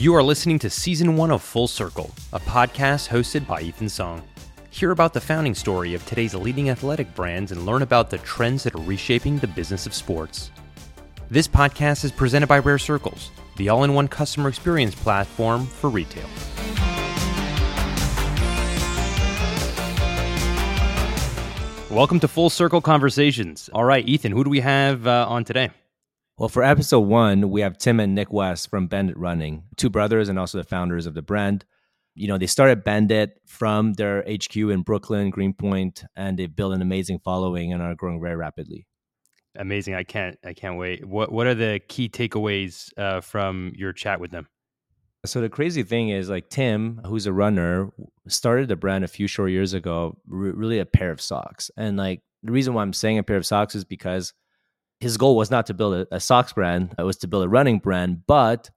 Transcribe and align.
You 0.00 0.14
are 0.14 0.22
listening 0.22 0.58
to 0.60 0.70
Season 0.70 1.14
1 1.14 1.30
of 1.30 1.42
Full 1.42 1.68
Circle, 1.68 2.10
a 2.32 2.40
podcast 2.40 3.06
hosted 3.06 3.46
by 3.46 3.60
Ethan 3.60 3.90
Song. 3.90 4.22
Hear 4.70 4.92
about 4.92 5.12
the 5.12 5.20
founding 5.20 5.54
story 5.54 5.92
of 5.92 6.06
today's 6.06 6.34
leading 6.34 6.70
athletic 6.70 7.14
brands 7.14 7.52
and 7.52 7.66
learn 7.66 7.82
about 7.82 8.08
the 8.08 8.16
trends 8.16 8.62
that 8.62 8.74
are 8.74 8.80
reshaping 8.80 9.36
the 9.36 9.46
business 9.46 9.84
of 9.84 9.92
sports. 9.92 10.52
This 11.30 11.46
podcast 11.46 12.02
is 12.06 12.12
presented 12.12 12.46
by 12.46 12.60
Rare 12.60 12.78
Circles, 12.78 13.30
the 13.58 13.68
all 13.68 13.84
in 13.84 13.92
one 13.92 14.08
customer 14.08 14.48
experience 14.48 14.94
platform 14.94 15.66
for 15.66 15.90
retail. 15.90 16.24
Welcome 21.90 22.20
to 22.20 22.28
Full 22.28 22.48
Circle 22.48 22.80
Conversations. 22.80 23.68
All 23.74 23.84
right, 23.84 24.08
Ethan, 24.08 24.32
who 24.32 24.44
do 24.44 24.48
we 24.48 24.60
have 24.60 25.06
uh, 25.06 25.26
on 25.28 25.44
today? 25.44 25.68
Well, 26.40 26.48
for 26.48 26.62
episode 26.62 27.00
one, 27.00 27.50
we 27.50 27.60
have 27.60 27.76
Tim 27.76 28.00
and 28.00 28.14
Nick 28.14 28.32
West 28.32 28.70
from 28.70 28.86
Bandit 28.86 29.18
Running, 29.18 29.64
two 29.76 29.90
brothers 29.90 30.30
and 30.30 30.38
also 30.38 30.56
the 30.56 30.64
founders 30.64 31.04
of 31.04 31.12
the 31.12 31.20
brand. 31.20 31.66
You 32.14 32.28
know, 32.28 32.38
they 32.38 32.46
started 32.46 32.82
Bandit 32.82 33.42
from 33.46 33.92
their 33.92 34.22
HQ 34.22 34.56
in 34.56 34.80
Brooklyn, 34.80 35.28
Greenpoint, 35.28 36.02
and 36.16 36.38
they've 36.38 36.56
built 36.56 36.72
an 36.72 36.80
amazing 36.80 37.18
following 37.18 37.74
and 37.74 37.82
are 37.82 37.94
growing 37.94 38.22
very 38.22 38.36
rapidly. 38.36 38.86
Amazing! 39.54 39.96
I 39.96 40.02
can't, 40.02 40.38
I 40.42 40.54
can't 40.54 40.78
wait. 40.78 41.06
What 41.06 41.30
What 41.30 41.46
are 41.46 41.54
the 41.54 41.78
key 41.88 42.08
takeaways 42.08 42.88
uh, 42.96 43.20
from 43.20 43.72
your 43.76 43.92
chat 43.92 44.18
with 44.18 44.30
them? 44.30 44.48
So 45.26 45.42
the 45.42 45.50
crazy 45.50 45.82
thing 45.82 46.08
is, 46.08 46.30
like 46.30 46.48
Tim, 46.48 47.02
who's 47.04 47.26
a 47.26 47.34
runner, 47.34 47.90
started 48.28 48.68
the 48.68 48.76
brand 48.76 49.04
a 49.04 49.08
few 49.08 49.26
short 49.26 49.50
years 49.50 49.74
ago. 49.74 50.16
really, 50.26 50.78
a 50.78 50.86
pair 50.86 51.10
of 51.10 51.20
socks, 51.20 51.70
and 51.76 51.98
like 51.98 52.22
the 52.42 52.52
reason 52.52 52.72
why 52.72 52.80
I'm 52.80 52.94
saying 52.94 53.18
a 53.18 53.22
pair 53.22 53.36
of 53.36 53.44
socks 53.44 53.74
is 53.74 53.84
because 53.84 54.32
his 55.00 55.16
goal 55.16 55.36
was 55.36 55.50
not 55.50 55.66
to 55.66 55.74
build 55.74 55.94
a, 55.94 56.06
a 56.14 56.20
socks 56.20 56.52
brand; 56.52 56.94
it 56.98 57.02
was 57.02 57.16
to 57.18 57.28
build 57.28 57.44
a 57.44 57.48
running 57.48 57.78
brand. 57.78 58.26
But 58.26 58.70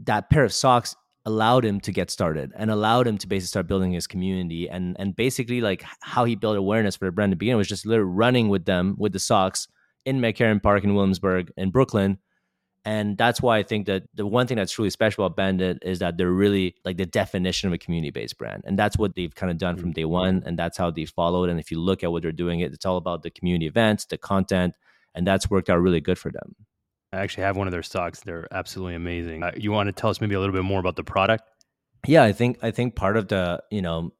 that 0.00 0.30
pair 0.30 0.44
of 0.44 0.52
socks 0.52 0.96
allowed 1.26 1.64
him 1.64 1.80
to 1.80 1.92
get 1.92 2.10
started 2.10 2.50
and 2.56 2.70
allowed 2.70 3.06
him 3.06 3.18
to 3.18 3.26
basically 3.26 3.48
start 3.48 3.66
building 3.66 3.92
his 3.92 4.06
community 4.06 4.68
and 4.68 4.96
and 4.98 5.14
basically 5.14 5.60
like 5.60 5.84
how 6.00 6.24
he 6.24 6.34
built 6.34 6.56
awareness 6.56 6.96
for 6.96 7.04
the 7.04 7.12
brand 7.12 7.30
to 7.30 7.36
begin 7.36 7.58
was 7.58 7.68
just 7.68 7.84
literally 7.84 8.10
running 8.10 8.48
with 8.48 8.64
them 8.64 8.94
with 8.98 9.12
the 9.12 9.18
socks 9.18 9.68
in 10.06 10.18
McCarren 10.18 10.62
Park 10.62 10.82
in 10.82 10.94
Williamsburg 10.94 11.52
in 11.58 11.70
Brooklyn 11.70 12.18
and 12.84 13.18
that's 13.18 13.42
why 13.42 13.58
I 13.58 13.62
think 13.62 13.86
that 13.86 14.04
the 14.14 14.26
one 14.26 14.46
thing 14.46 14.56
that's 14.56 14.78
really 14.78 14.90
special 14.90 15.24
about 15.24 15.36
Bandit 15.36 15.78
is 15.82 15.98
that 15.98 16.16
they're 16.16 16.30
really 16.30 16.76
like 16.84 16.96
the 16.96 17.04
definition 17.04 17.68
of 17.68 17.74
a 17.74 17.78
community 17.78 18.10
based 18.10 18.38
brand. 18.38 18.62
And 18.64 18.78
that's 18.78 18.96
what 18.96 19.14
they've 19.14 19.34
kind 19.34 19.50
of 19.50 19.58
done 19.58 19.76
from 19.76 19.90
mm. 19.90 19.94
day 19.94 20.06
one. 20.06 20.42
And 20.46 20.58
that's 20.58 20.78
how 20.78 20.90
they 20.90 21.04
followed. 21.04 21.50
And 21.50 21.60
if 21.60 21.70
you 21.70 21.78
look 21.78 22.02
at 22.02 22.10
what 22.10 22.22
they're 22.22 22.32
doing, 22.32 22.60
it's 22.60 22.86
all 22.86 22.96
about 22.96 23.22
the 23.22 23.30
community 23.30 23.66
events, 23.66 24.06
the 24.06 24.16
content, 24.16 24.74
and 25.14 25.26
that's 25.26 25.50
worked 25.50 25.70
out 25.70 25.80
really 25.80 26.00
good 26.00 26.18
for 26.18 26.30
them. 26.30 26.54
I 27.12 27.18
actually 27.18 27.44
have 27.44 27.56
one 27.56 27.66
of 27.66 27.72
their 27.72 27.82
stocks. 27.82 28.20
They're 28.20 28.46
absolutely 28.52 28.94
amazing. 28.94 29.42
Uh, 29.42 29.50
you 29.56 29.72
want 29.72 29.88
to 29.88 29.92
tell 29.92 30.10
us 30.10 30.20
maybe 30.20 30.34
a 30.34 30.40
little 30.40 30.54
bit 30.54 30.62
more 30.62 30.78
about 30.78 30.96
the 30.96 31.04
product? 31.04 31.44
Yeah, 32.06 32.22
I 32.22 32.32
think 32.32 32.58
I 32.62 32.70
think 32.70 32.94
part 32.94 33.16
of 33.16 33.28
the 33.28 33.62
you 33.70 33.82
know 33.82 34.12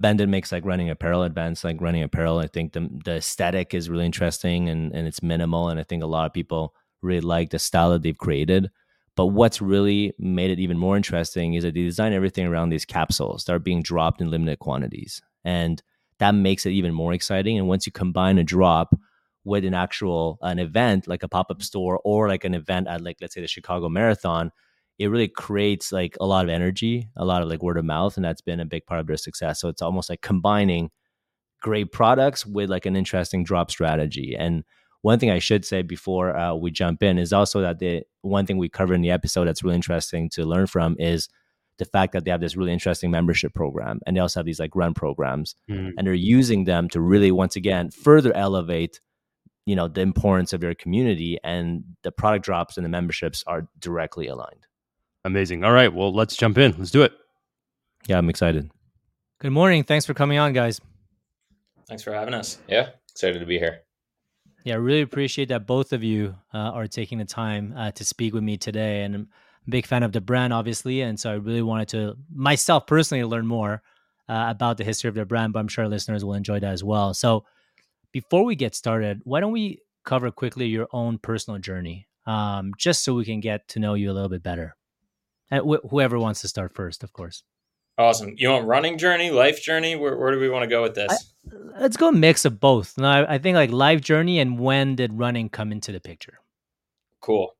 Bandit 0.00 0.28
makes 0.28 0.50
like 0.50 0.64
running 0.64 0.90
apparel 0.90 1.24
advanced, 1.24 1.64
like 1.64 1.80
running 1.80 2.02
apparel. 2.02 2.38
I 2.38 2.46
think 2.46 2.72
the 2.72 2.88
the 3.04 3.16
aesthetic 3.16 3.74
is 3.74 3.90
really 3.90 4.06
interesting 4.06 4.68
and 4.68 4.92
and 4.92 5.06
it's 5.06 5.22
minimal, 5.22 5.68
and 5.68 5.78
I 5.78 5.84
think 5.84 6.02
a 6.02 6.06
lot 6.06 6.26
of 6.26 6.32
people 6.32 6.74
really 7.02 7.20
like 7.20 7.50
the 7.50 7.58
style 7.58 7.90
that 7.90 8.02
they've 8.02 8.16
created. 8.16 8.70
But 9.18 9.26
what's 9.26 9.60
really 9.60 10.12
made 10.18 10.52
it 10.52 10.60
even 10.60 10.78
more 10.78 10.96
interesting 10.96 11.54
is 11.54 11.64
that 11.64 11.74
they 11.74 11.82
design 11.82 12.12
everything 12.12 12.46
around 12.46 12.68
these 12.68 12.84
capsules 12.84 13.44
that 13.44 13.52
are 13.52 13.58
being 13.58 13.82
dropped 13.82 14.20
in 14.20 14.30
limited 14.30 14.60
quantities. 14.60 15.20
And 15.44 15.82
that 16.18 16.36
makes 16.36 16.66
it 16.66 16.70
even 16.70 16.94
more 16.94 17.12
exciting. 17.12 17.58
And 17.58 17.66
once 17.66 17.84
you 17.84 17.90
combine 17.90 18.38
a 18.38 18.44
drop 18.44 18.96
with 19.48 19.64
an 19.64 19.74
actual 19.74 20.38
an 20.42 20.58
event 20.58 21.08
like 21.08 21.22
a 21.22 21.28
pop-up 21.28 21.62
store 21.62 22.00
or 22.04 22.28
like 22.28 22.44
an 22.44 22.54
event 22.54 22.86
at 22.86 23.00
like 23.00 23.16
let's 23.20 23.34
say 23.34 23.40
the 23.40 23.48
Chicago 23.48 23.88
Marathon, 23.88 24.52
it 24.98 25.06
really 25.06 25.28
creates 25.28 25.90
like 25.90 26.16
a 26.20 26.26
lot 26.26 26.44
of 26.44 26.50
energy, 26.50 27.08
a 27.16 27.24
lot 27.24 27.42
of 27.42 27.48
like 27.48 27.62
word 27.62 27.78
of 27.78 27.84
mouth, 27.84 28.16
and 28.16 28.24
that's 28.24 28.42
been 28.42 28.60
a 28.60 28.66
big 28.66 28.84
part 28.86 29.00
of 29.00 29.06
their 29.06 29.16
success. 29.16 29.60
So 29.60 29.68
it's 29.68 29.82
almost 29.82 30.10
like 30.10 30.20
combining 30.20 30.90
great 31.62 31.90
products 31.90 32.44
with 32.46 32.70
like 32.70 32.86
an 32.86 32.94
interesting 32.94 33.42
drop 33.42 33.70
strategy. 33.70 34.36
And 34.38 34.64
one 35.02 35.18
thing 35.18 35.30
I 35.30 35.38
should 35.38 35.64
say 35.64 35.82
before 35.82 36.36
uh, 36.36 36.54
we 36.54 36.70
jump 36.70 37.02
in 37.02 37.18
is 37.18 37.32
also 37.32 37.60
that 37.62 37.78
the 37.78 38.02
one 38.22 38.46
thing 38.46 38.58
we 38.58 38.68
cover 38.68 38.94
in 38.94 39.00
the 39.00 39.10
episode 39.10 39.46
that's 39.46 39.62
really 39.62 39.76
interesting 39.76 40.28
to 40.30 40.44
learn 40.44 40.66
from 40.66 40.96
is 40.98 41.28
the 41.78 41.84
fact 41.84 42.12
that 42.12 42.24
they 42.24 42.30
have 42.30 42.40
this 42.40 42.56
really 42.56 42.72
interesting 42.72 43.10
membership 43.10 43.54
program 43.54 44.00
and 44.04 44.16
they 44.16 44.20
also 44.20 44.40
have 44.40 44.46
these 44.46 44.60
like 44.60 44.74
run 44.74 44.94
programs 44.94 45.54
mm. 45.70 45.92
and 45.96 46.06
they're 46.06 46.14
using 46.14 46.64
them 46.64 46.88
to 46.88 47.00
really 47.00 47.30
once 47.30 47.54
again 47.56 47.90
further 47.90 48.34
elevate 48.36 49.00
you 49.68 49.76
know 49.76 49.86
the 49.86 50.00
importance 50.00 50.52
of 50.52 50.62
your 50.62 50.74
community 50.74 51.38
and 51.44 51.84
the 52.02 52.10
product 52.10 52.44
drops 52.44 52.76
and 52.76 52.84
the 52.84 52.88
memberships 52.88 53.44
are 53.46 53.68
directly 53.78 54.26
aligned. 54.26 54.66
Amazing. 55.24 55.64
All 55.64 55.72
right 55.72 55.92
well 55.92 56.14
let's 56.14 56.36
jump 56.36 56.56
in. 56.56 56.74
Let's 56.78 56.90
do 56.90 57.02
it. 57.02 57.12
Yeah 58.06 58.18
i'm 58.18 58.30
excited. 58.30 58.70
Good 59.40 59.52
morning. 59.52 59.84
Thanks 59.84 60.06
for 60.06 60.14
coming 60.14 60.38
on 60.38 60.52
guys. 60.52 60.80
Thanks 61.86 62.02
for 62.02 62.12
having 62.12 62.34
us. 62.34 62.58
Yeah 62.66 62.90
excited 63.10 63.40
to 63.40 63.46
be 63.46 63.58
here. 63.58 63.80
Yeah, 64.64 64.74
I 64.74 64.76
really 64.76 65.02
appreciate 65.02 65.48
that 65.48 65.66
both 65.66 65.92
of 65.92 66.04
you 66.04 66.34
uh, 66.54 66.58
are 66.58 66.86
taking 66.86 67.18
the 67.18 67.24
time 67.24 67.74
uh, 67.76 67.90
to 67.92 68.04
speak 68.04 68.32
with 68.32 68.42
me 68.42 68.56
today. 68.56 69.02
And 69.02 69.14
I'm 69.14 69.28
a 69.66 69.70
big 69.70 69.86
fan 69.86 70.02
of 70.02 70.12
the 70.12 70.20
brand, 70.20 70.52
obviously. 70.52 71.00
And 71.00 71.18
so 71.18 71.30
I 71.30 71.34
really 71.34 71.62
wanted 71.62 71.88
to, 71.88 72.16
myself 72.32 72.86
personally, 72.86 73.24
learn 73.24 73.46
more 73.46 73.82
uh, 74.28 74.46
about 74.48 74.76
the 74.76 74.84
history 74.84 75.08
of 75.08 75.14
their 75.14 75.24
brand, 75.24 75.52
but 75.52 75.60
I'm 75.60 75.68
sure 75.68 75.88
listeners 75.88 76.24
will 76.24 76.34
enjoy 76.34 76.60
that 76.60 76.72
as 76.72 76.84
well. 76.84 77.14
So 77.14 77.44
before 78.12 78.44
we 78.44 78.56
get 78.56 78.74
started, 78.74 79.20
why 79.24 79.40
don't 79.40 79.52
we 79.52 79.82
cover 80.04 80.30
quickly 80.30 80.66
your 80.66 80.88
own 80.92 81.18
personal 81.18 81.58
journey, 81.58 82.08
um, 82.26 82.72
just 82.76 83.04
so 83.04 83.14
we 83.14 83.24
can 83.24 83.40
get 83.40 83.68
to 83.68 83.78
know 83.78 83.94
you 83.94 84.10
a 84.10 84.14
little 84.14 84.28
bit 84.28 84.42
better? 84.42 84.76
And 85.50 85.62
wh- 85.68 85.88
whoever 85.90 86.18
wants 86.18 86.40
to 86.42 86.48
start 86.48 86.74
first, 86.74 87.02
of 87.02 87.12
course. 87.12 87.42
Awesome. 87.96 88.34
You 88.36 88.50
want 88.50 88.66
running 88.66 88.96
journey, 88.96 89.30
life 89.30 89.60
journey? 89.60 89.96
Where, 89.96 90.16
where 90.16 90.30
do 90.30 90.38
we 90.38 90.48
want 90.48 90.62
to 90.62 90.68
go 90.68 90.82
with 90.82 90.94
this? 90.94 91.10
I, 91.10 91.80
let's 91.80 91.96
go 91.96 92.12
mix 92.12 92.44
of 92.44 92.60
both. 92.60 92.96
No, 92.96 93.08
I, 93.08 93.34
I 93.34 93.38
think 93.38 93.56
like 93.56 93.70
life 93.70 94.00
journey 94.00 94.38
and 94.38 94.58
when 94.58 94.94
did 94.94 95.12
running 95.12 95.48
come 95.48 95.72
into 95.72 95.90
the 95.90 96.00
picture? 96.00 96.38
Cool. 97.20 97.56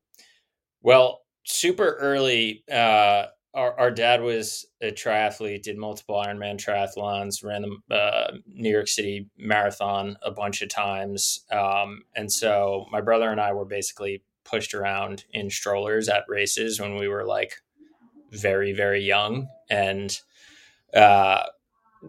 Well, 0.80 1.22
super 1.44 1.94
early, 1.94 2.62
uh, 2.70 3.26
our, 3.54 3.78
our 3.78 3.90
dad 3.90 4.22
was 4.22 4.66
a 4.80 4.90
triathlete, 4.90 5.62
did 5.62 5.76
multiple 5.76 6.16
Ironman 6.16 6.56
triathlons, 6.56 7.42
ran 7.44 7.64
the 7.88 7.94
uh, 7.94 8.32
New 8.46 8.70
York 8.70 8.88
City 8.88 9.28
Marathon 9.36 10.16
a 10.22 10.30
bunch 10.30 10.62
of 10.62 10.68
times. 10.68 11.44
Um, 11.50 12.02
and 12.14 12.30
so 12.30 12.86
my 12.90 13.00
brother 13.00 13.30
and 13.30 13.40
I 13.40 13.52
were 13.52 13.64
basically 13.64 14.22
pushed 14.44 14.74
around 14.74 15.24
in 15.32 15.50
strollers 15.50 16.08
at 16.08 16.24
races 16.28 16.80
when 16.80 16.96
we 16.96 17.08
were 17.08 17.24
like 17.24 17.54
very, 18.30 18.72
very 18.72 19.02
young. 19.02 19.48
And 19.70 20.18
uh, 20.94 21.44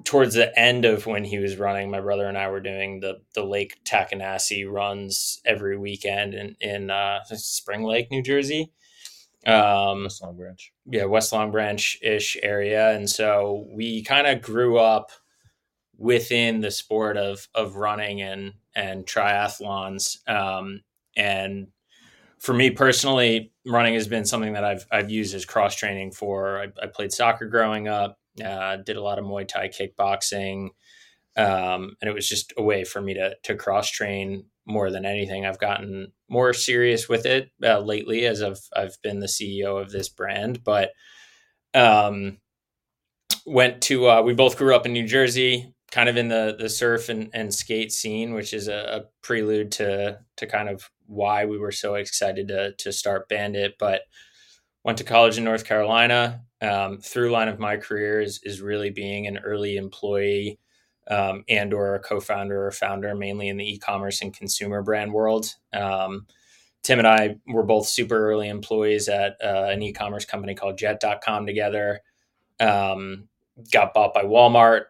towards 0.04 0.36
the 0.36 0.58
end 0.58 0.86
of 0.86 1.06
when 1.06 1.24
he 1.24 1.40
was 1.40 1.58
running, 1.58 1.90
my 1.90 2.02
brother 2.02 2.28
and 2.28 2.38
I 2.38 2.50
were 2.50 2.60
doing 2.60 3.00
the 3.00 3.22
the 3.34 3.44
Lake 3.44 3.78
Takanassee 3.84 4.66
runs 4.66 5.42
every 5.46 5.78
weekend 5.78 6.34
in 6.34 6.56
in 6.62 6.90
uh, 6.90 7.24
Spring 7.26 7.84
Lake, 7.84 8.12
New 8.12 8.22
Jersey. 8.22 8.72
Um, 9.46 10.04
West 10.04 10.22
Long 10.22 10.36
Branch, 10.36 10.74
yeah, 10.86 11.06
West 11.06 11.32
Long 11.32 11.52
Branch 11.52 11.98
ish 12.02 12.38
area, 12.44 12.92
and 12.92 13.10
so 13.10 13.68
we 13.72 14.04
kind 14.04 14.28
of 14.28 14.42
grew 14.42 14.78
up 14.78 15.12
within 15.98 16.62
the 16.62 16.72
sport 16.72 17.18
of 17.18 17.48
of 17.56 17.76
running 17.76 18.22
and 18.22 18.54
and 18.76 19.06
triathlons. 19.06 20.18
Um, 20.30 20.82
and 21.16 21.68
for 22.38 22.54
me 22.54 22.70
personally, 22.70 23.52
running 23.66 23.94
has 23.94 24.08
been 24.08 24.26
something 24.26 24.54
that 24.54 24.66
I've 24.66 24.86
I've 24.92 25.10
used 25.10 25.34
as 25.34 25.46
cross 25.46 25.76
training 25.76 26.12
for. 26.12 26.60
I, 26.60 26.68
I 26.84 26.88
played 26.88 27.14
soccer 27.14 27.48
growing 27.48 27.88
up 27.88 28.20
uh, 28.44 28.78
did 28.78 28.98
a 28.98 29.02
lot 29.02 29.20
of 29.20 29.26
Muay 29.26 29.48
Thai 29.48 29.70
kickboxing. 29.70 30.70
Um, 31.38 31.96
and 32.02 32.10
it 32.10 32.14
was 32.14 32.28
just 32.28 32.54
a 32.58 32.64
way 32.64 32.84
for 32.84 33.02
me 33.02 33.14
to, 33.14 33.36
to 33.44 33.56
cross 33.56 33.90
train 33.90 34.46
more 34.70 34.92
than 34.92 35.06
anything. 35.06 35.46
I've 35.46 35.60
gotten 35.60 36.12
more 36.30 36.54
serious 36.54 37.10
with 37.10 37.26
it 37.26 37.50
uh, 37.64 37.80
lately 37.80 38.26
as 38.26 38.42
I've, 38.42 38.60
I've 38.76 38.98
been 39.02 39.20
the 39.20 39.28
CEO 39.28 39.82
of 39.82 39.92
this 39.92 40.10
brand, 40.10 40.64
but, 40.64 40.92
um, 41.74 42.38
went 43.46 43.82
to, 43.84 44.10
uh, 44.10 44.22
we 44.22 44.34
both 44.34 44.58
grew 44.58 44.76
up 44.76 44.86
in 44.86 44.94
New 44.94 45.08
Jersey, 45.08 45.74
kind 45.92 46.08
of 46.08 46.18
in 46.18 46.28
the, 46.28 46.56
the 46.60 46.70
surf 46.70 47.10
and, 47.10 47.30
and 47.34 47.54
skate 47.54 47.92
scene, 47.92 48.34
which 48.34 48.54
is 48.54 48.68
a, 48.68 49.02
a 49.02 49.02
prelude 49.24 49.72
to, 49.74 50.20
to 50.38 50.46
kind 50.46 50.70
of 50.70 50.90
why 51.08 51.46
we 51.46 51.58
were 51.58 51.72
so 51.72 51.96
excited 51.96 52.48
to, 52.50 52.74
to 52.78 52.92
start 52.92 53.28
Bandit, 53.28 53.74
but 53.80 54.02
went 54.84 55.00
to 55.00 55.04
college 55.04 55.38
in 55.38 55.44
North 55.44 55.66
Carolina, 55.66 56.42
um, 56.62 57.00
through 57.00 57.32
line 57.32 57.48
of 57.48 57.60
my 57.60 57.78
career 57.78 58.22
is, 58.22 58.40
is 58.44 58.62
really 58.62 58.90
being 58.90 59.28
an 59.28 59.40
early 59.40 59.78
employee 59.78 60.60
um, 61.10 61.44
and 61.50 61.74
or 61.74 61.96
a 61.96 62.00
co-founder 62.00 62.66
or 62.68 62.72
founder 62.72 63.16
mainly 63.16 63.48
in 63.48 63.58
the 63.58 63.74
e-commerce 63.74 64.22
and 64.22 64.34
consumer 64.36 64.82
brand 64.82 65.14
world. 65.14 65.56
Um, 65.74 66.28
tim 66.82 67.00
and 67.00 67.08
i 67.08 67.36
were 67.46 67.64
both 67.64 67.88
super 67.88 68.30
early 68.30 68.48
employees 68.48 69.10
at 69.10 69.36
uh, 69.44 69.68
an 69.70 69.82
e-commerce 69.82 70.26
company 70.26 70.56
called 70.56 70.78
jet.com 70.78 71.46
together. 71.46 72.02
Um, 72.60 73.28
got 73.72 73.94
bought 73.94 74.14
by 74.14 74.24
walmart. 74.24 74.84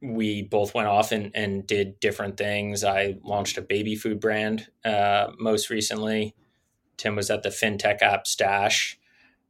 We 0.00 0.42
both 0.42 0.74
went 0.74 0.88
off 0.88 1.10
and, 1.10 1.32
and 1.34 1.66
did 1.66 1.98
different 2.00 2.36
things. 2.36 2.84
I 2.84 3.16
launched 3.24 3.58
a 3.58 3.62
baby 3.62 3.96
food 3.96 4.20
brand 4.20 4.68
uh, 4.84 5.28
most 5.38 5.70
recently. 5.70 6.34
Tim 6.96 7.16
was 7.16 7.30
at 7.30 7.42
the 7.42 7.48
fintech 7.48 8.00
app 8.02 8.26
stash 8.26 8.98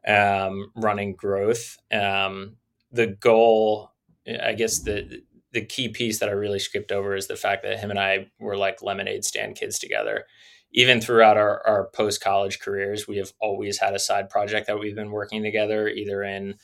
um, 0.07 0.73
running 0.75 1.15
growth. 1.15 1.79
Um, 1.93 2.57
the 2.91 3.07
goal, 3.07 3.93
I 4.43 4.55
guess 4.55 4.81
the 4.81 5.23
the 5.59 5.67
key 5.67 5.89
piece 5.89 6.21
that 6.21 6.29
I 6.29 6.33
really 6.33 6.61
skipped 6.61 6.93
over 6.93 7.17
is 7.17 7.27
the 7.27 7.35
fact 7.35 7.65
that 7.65 7.81
him 7.81 7.91
and 7.91 7.99
I 7.99 8.29
were 8.39 8.57
like 8.57 8.81
lemonade 8.81 9.25
stand 9.25 9.57
kids 9.57 9.77
together. 9.77 10.25
Even 10.71 11.01
throughout 11.01 11.37
our, 11.37 11.67
our 11.67 11.89
post 11.93 12.21
college 12.21 12.61
careers, 12.61 13.09
we 13.09 13.17
have 13.17 13.33
always 13.41 13.79
had 13.79 13.93
a 13.93 13.99
side 13.99 14.31
project 14.31 14.69
that 14.69 14.79
we've 14.79 14.95
been 14.95 15.11
working 15.11 15.43
together, 15.43 15.89
either 15.89 16.23
in 16.23 16.55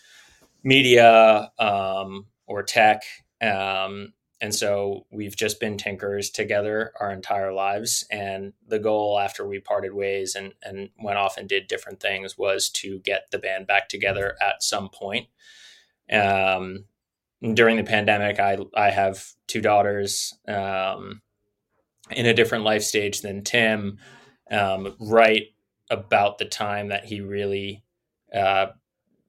media 0.63 1.51
um, 1.59 2.27
or 2.47 2.63
tech. 2.63 3.03
Um, 3.41 4.13
and 4.41 4.55
so 4.55 5.07
we've 5.11 5.37
just 5.37 5.59
been 5.59 5.77
tinkers 5.77 6.31
together 6.31 6.93
our 7.01 7.11
entire 7.11 7.53
lives. 7.53 8.07
And 8.13 8.53
the 8.69 8.79
goal 8.79 9.19
after 9.19 9.45
we 9.45 9.59
parted 9.59 9.93
ways 9.93 10.37
and, 10.37 10.53
and 10.63 10.91
went 11.03 11.19
off 11.19 11.37
and 11.37 11.49
did 11.49 11.67
different 11.67 11.99
things 11.99 12.39
was 12.39 12.69
to 12.75 13.01
get 13.01 13.33
the 13.33 13.39
band 13.39 13.67
back 13.67 13.89
together 13.89 14.37
at 14.41 14.63
some 14.63 14.89
point. 14.89 15.27
Um, 16.13 16.85
during 17.53 17.77
the 17.77 17.85
pandemic, 17.85 18.41
I, 18.41 18.59
I 18.75 18.91
have 18.91 19.27
two 19.47 19.61
daughters 19.61 20.33
um, 20.49 21.21
in 22.11 22.25
a 22.25 22.35
different 22.35 22.65
life 22.65 22.83
stage 22.83 23.21
than 23.21 23.45
Tim, 23.45 23.99
um, 24.51 24.97
right 24.99 25.49
about 25.91 26.39
the 26.39 26.47
time 26.47 26.89
that 26.89 27.05
he 27.05 27.21
really 27.21 27.83
uh, 28.35 28.69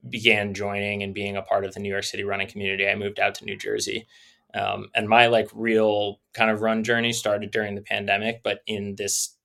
began 0.07 0.53
joining 0.53 1.03
and 1.03 1.13
being 1.13 1.35
a 1.35 1.41
part 1.41 1.65
of 1.65 1.73
the 1.73 1.79
New 1.79 1.89
York 1.89 2.05
City 2.05 2.23
running 2.23 2.47
community. 2.47 2.87
I 2.87 2.95
moved 2.95 3.19
out 3.19 3.35
to 3.35 3.45
New 3.45 3.57
Jersey. 3.57 4.07
Um, 4.53 4.89
and 4.95 5.09
my 5.09 5.27
like 5.27 5.49
real 5.53 6.21
kind 6.33 6.49
of 6.49 6.61
run 6.61 6.83
journey 6.83 7.11
started 7.11 7.51
during 7.51 7.75
the 7.75 7.81
pandemic, 7.81 8.41
but 8.41 8.61
in 8.65 8.95
this 8.95 9.35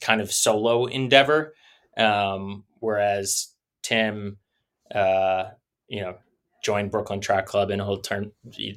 kind 0.00 0.20
of 0.20 0.30
solo 0.30 0.84
endeavor. 0.84 1.54
Um, 1.96 2.64
whereas 2.80 3.54
Tim, 3.82 4.36
uh, 4.94 5.44
you 5.88 6.02
know, 6.02 6.18
joined 6.62 6.90
Brooklyn 6.90 7.20
Track 7.20 7.46
Club, 7.46 7.70
and 7.70 7.80
he'll 7.80 8.00
turn 8.00 8.32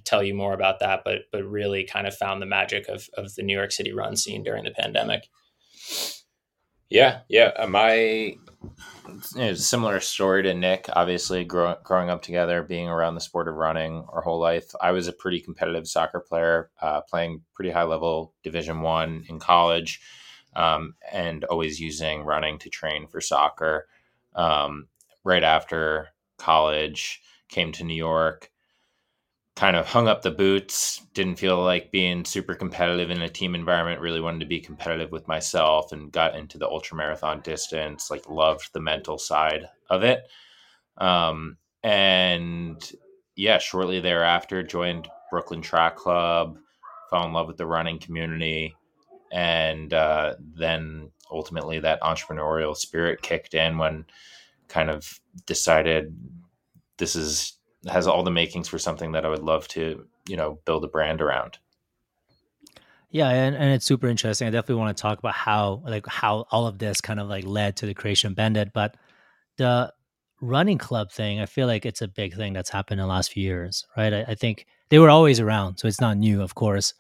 tell 0.06 0.24
you 0.24 0.34
more 0.34 0.54
about 0.54 0.80
that. 0.80 1.02
But 1.04 1.24
but 1.32 1.44
really 1.44 1.84
kind 1.84 2.08
of 2.08 2.16
found 2.16 2.42
the 2.42 2.46
magic 2.46 2.88
of 2.88 3.10
of 3.16 3.36
the 3.36 3.44
New 3.44 3.56
York 3.56 3.72
City 3.72 3.92
run 3.92 4.16
scene 4.16 4.44
during 4.44 4.64
the 4.64 4.72
pandemic. 4.72 5.28
Yeah, 6.90 7.22
yeah. 7.30 7.52
Uh, 7.58 7.68
my 7.68 8.36
you 9.36 9.56
similar 9.56 10.00
story 10.02 10.44
to 10.44 10.54
Nick. 10.54 10.90
Obviously, 10.92 11.46
grow, 11.46 11.76
growing 11.84 12.10
up 12.10 12.22
together, 12.22 12.64
being 12.64 12.90
around 12.90 13.16
the 13.16 13.22
sport 13.22 13.48
of 13.48 13.56
running 13.56 14.06
our 14.10 14.22
whole 14.22 14.40
life. 14.40 14.72
I 14.82 14.92
was 14.92 15.08
a 15.08 15.14
pretty 15.14 15.40
competitive 15.40 15.88
soccer 15.88 16.20
player, 16.20 16.70
uh, 16.82 17.02
playing 17.02 17.44
pretty 17.54 17.72
high 17.72 17.84
level 17.84 18.34
Division 18.44 18.82
One 18.82 19.24
in 19.30 19.40
college, 19.40 20.02
um, 20.56 20.96
and 21.12 21.46
always 21.46 21.80
using 21.80 22.24
running 22.24 22.60
to 22.60 22.70
train 22.70 23.08
for 23.08 23.22
soccer. 23.22 23.88
Um, 24.36 24.88
right 25.24 25.44
after 25.44 26.10
college, 26.38 27.22
came 27.52 27.72
to 27.74 27.84
New 27.84 27.94
York 27.94 28.50
kind 29.56 29.76
of 29.76 29.86
hung 29.86 30.08
up 30.08 30.22
the 30.22 30.32
boots, 30.32 31.06
didn't 31.14 31.36
feel 31.36 31.62
like 31.62 31.92
being 31.92 32.24
super 32.26 32.56
competitive 32.56 33.12
in 33.12 33.22
a 33.22 33.30
team 33.30 33.54
environment, 33.54 34.02
really 34.02 34.22
wanted 34.22 34.40
to 34.40 34.46
be 34.46 34.60
competitive 34.60 35.12
with 35.12 35.28
myself 35.28 35.92
and 35.92 36.12
got 36.12 36.36
into 36.36 36.58
the 36.58 36.68
ultra 36.68 36.96
marathon 36.98 37.42
distance, 37.42 38.10
like 38.10 38.30
loved 38.30 38.72
the 38.74 38.80
mental 38.80 39.18
side 39.18 39.68
of 39.90 40.04
it. 40.04 40.24
Um, 40.98 41.58
and 41.84 42.92
yeah, 43.36 43.58
shortly 43.58 44.00
thereafter 44.00 44.64
joined 44.64 45.10
Brooklyn 45.30 45.62
Track 45.62 45.96
Club, 45.98 46.58
fell 47.10 47.26
in 47.26 47.34
love 47.34 47.48
with 47.48 47.58
the 47.58 47.68
running 47.68 48.00
community, 48.00 48.76
and 49.32 49.94
uh, 49.94 50.36
then 50.40 51.12
ultimately 51.30 51.80
that 51.80 52.02
entrepreneurial 52.02 52.76
spirit 52.76 53.22
kicked 53.22 53.54
in 53.54 53.78
when 53.78 54.06
kind 54.70 54.90
of 54.90 55.20
decided 55.46 56.16
this 57.02 57.16
is 57.16 57.58
has 57.90 58.06
all 58.06 58.24
the 58.24 58.32
makings 58.32 58.68
for 58.68 58.78
something 58.78 59.14
that 59.14 59.26
I 59.26 59.30
would 59.30 59.42
love 59.42 59.68
to, 59.70 60.06
you 60.30 60.38
know, 60.38 60.60
build 60.66 60.86
a 60.86 60.88
brand 60.88 61.20
around. 61.20 61.58
Yeah, 63.10 63.28
and, 63.30 63.56
and 63.56 63.74
it's 63.74 63.86
super 63.86 64.08
interesting. 64.08 64.48
I 64.48 64.52
definitely 64.52 64.76
want 64.76 64.96
to 64.96 65.02
talk 65.02 65.18
about 65.18 65.34
how 65.34 65.82
like 65.84 66.06
how 66.08 66.46
all 66.52 66.68
of 66.68 66.78
this 66.78 67.02
kind 67.02 67.20
of 67.20 67.28
like 67.28 67.44
led 67.44 67.76
to 67.78 67.88
the 67.88 67.96
creation 67.96 68.30
of 68.30 68.36
Bandit. 68.36 68.72
But 68.72 68.96
the 69.58 69.92
running 70.42 70.78
club 70.78 71.12
thing, 71.12 71.42
I 71.42 71.48
feel 71.48 71.66
like 71.66 71.86
it's 71.86 72.04
a 72.04 72.08
big 72.08 72.36
thing 72.36 72.54
that's 72.54 72.70
happened 72.70 73.02
in 73.02 73.08
the 73.08 73.12
last 73.12 73.32
few 73.34 73.44
years, 73.44 73.86
right? 73.98 74.14
I, 74.14 74.22
I 74.30 74.36
think 74.36 74.68
they 74.90 75.00
were 75.00 75.10
always 75.10 75.40
around, 75.40 75.78
so 75.78 75.88
it's 75.88 76.00
not 76.00 76.18
new, 76.18 76.44
of 76.44 76.54
course, 76.54 76.94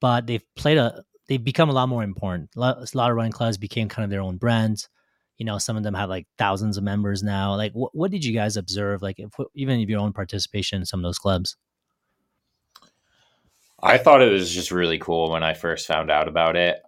but 0.00 0.26
they've 0.26 0.44
played 0.56 0.76
a 0.76 1.04
they've 1.28 1.42
become 1.42 1.70
a 1.70 1.72
lot 1.72 1.88
more 1.88 2.02
important. 2.02 2.50
A 2.56 2.60
lot, 2.60 2.78
a 2.78 2.98
lot 2.98 3.10
of 3.10 3.16
running 3.16 3.32
clubs 3.32 3.56
became 3.56 3.88
kind 3.88 4.04
of 4.04 4.10
their 4.10 4.20
own 4.20 4.38
brands 4.38 4.88
you 5.38 5.44
know 5.44 5.58
some 5.58 5.76
of 5.76 5.82
them 5.82 5.94
have 5.94 6.08
like 6.08 6.26
thousands 6.38 6.76
of 6.76 6.84
members 6.84 7.22
now 7.22 7.54
like 7.54 7.72
what, 7.72 7.94
what 7.94 8.10
did 8.10 8.24
you 8.24 8.32
guys 8.32 8.56
observe 8.56 9.02
like 9.02 9.18
if, 9.18 9.30
even 9.54 9.80
if 9.80 9.88
your 9.88 10.00
own 10.00 10.12
participation 10.12 10.80
in 10.80 10.86
some 10.86 11.00
of 11.00 11.04
those 11.04 11.18
clubs? 11.18 11.56
I 13.82 13.98
thought 13.98 14.22
it 14.22 14.32
was 14.32 14.52
just 14.52 14.70
really 14.70 14.98
cool 14.98 15.30
when 15.30 15.42
i 15.42 15.54
first 15.54 15.86
found 15.86 16.10
out 16.10 16.28
about 16.28 16.56
it. 16.56 16.82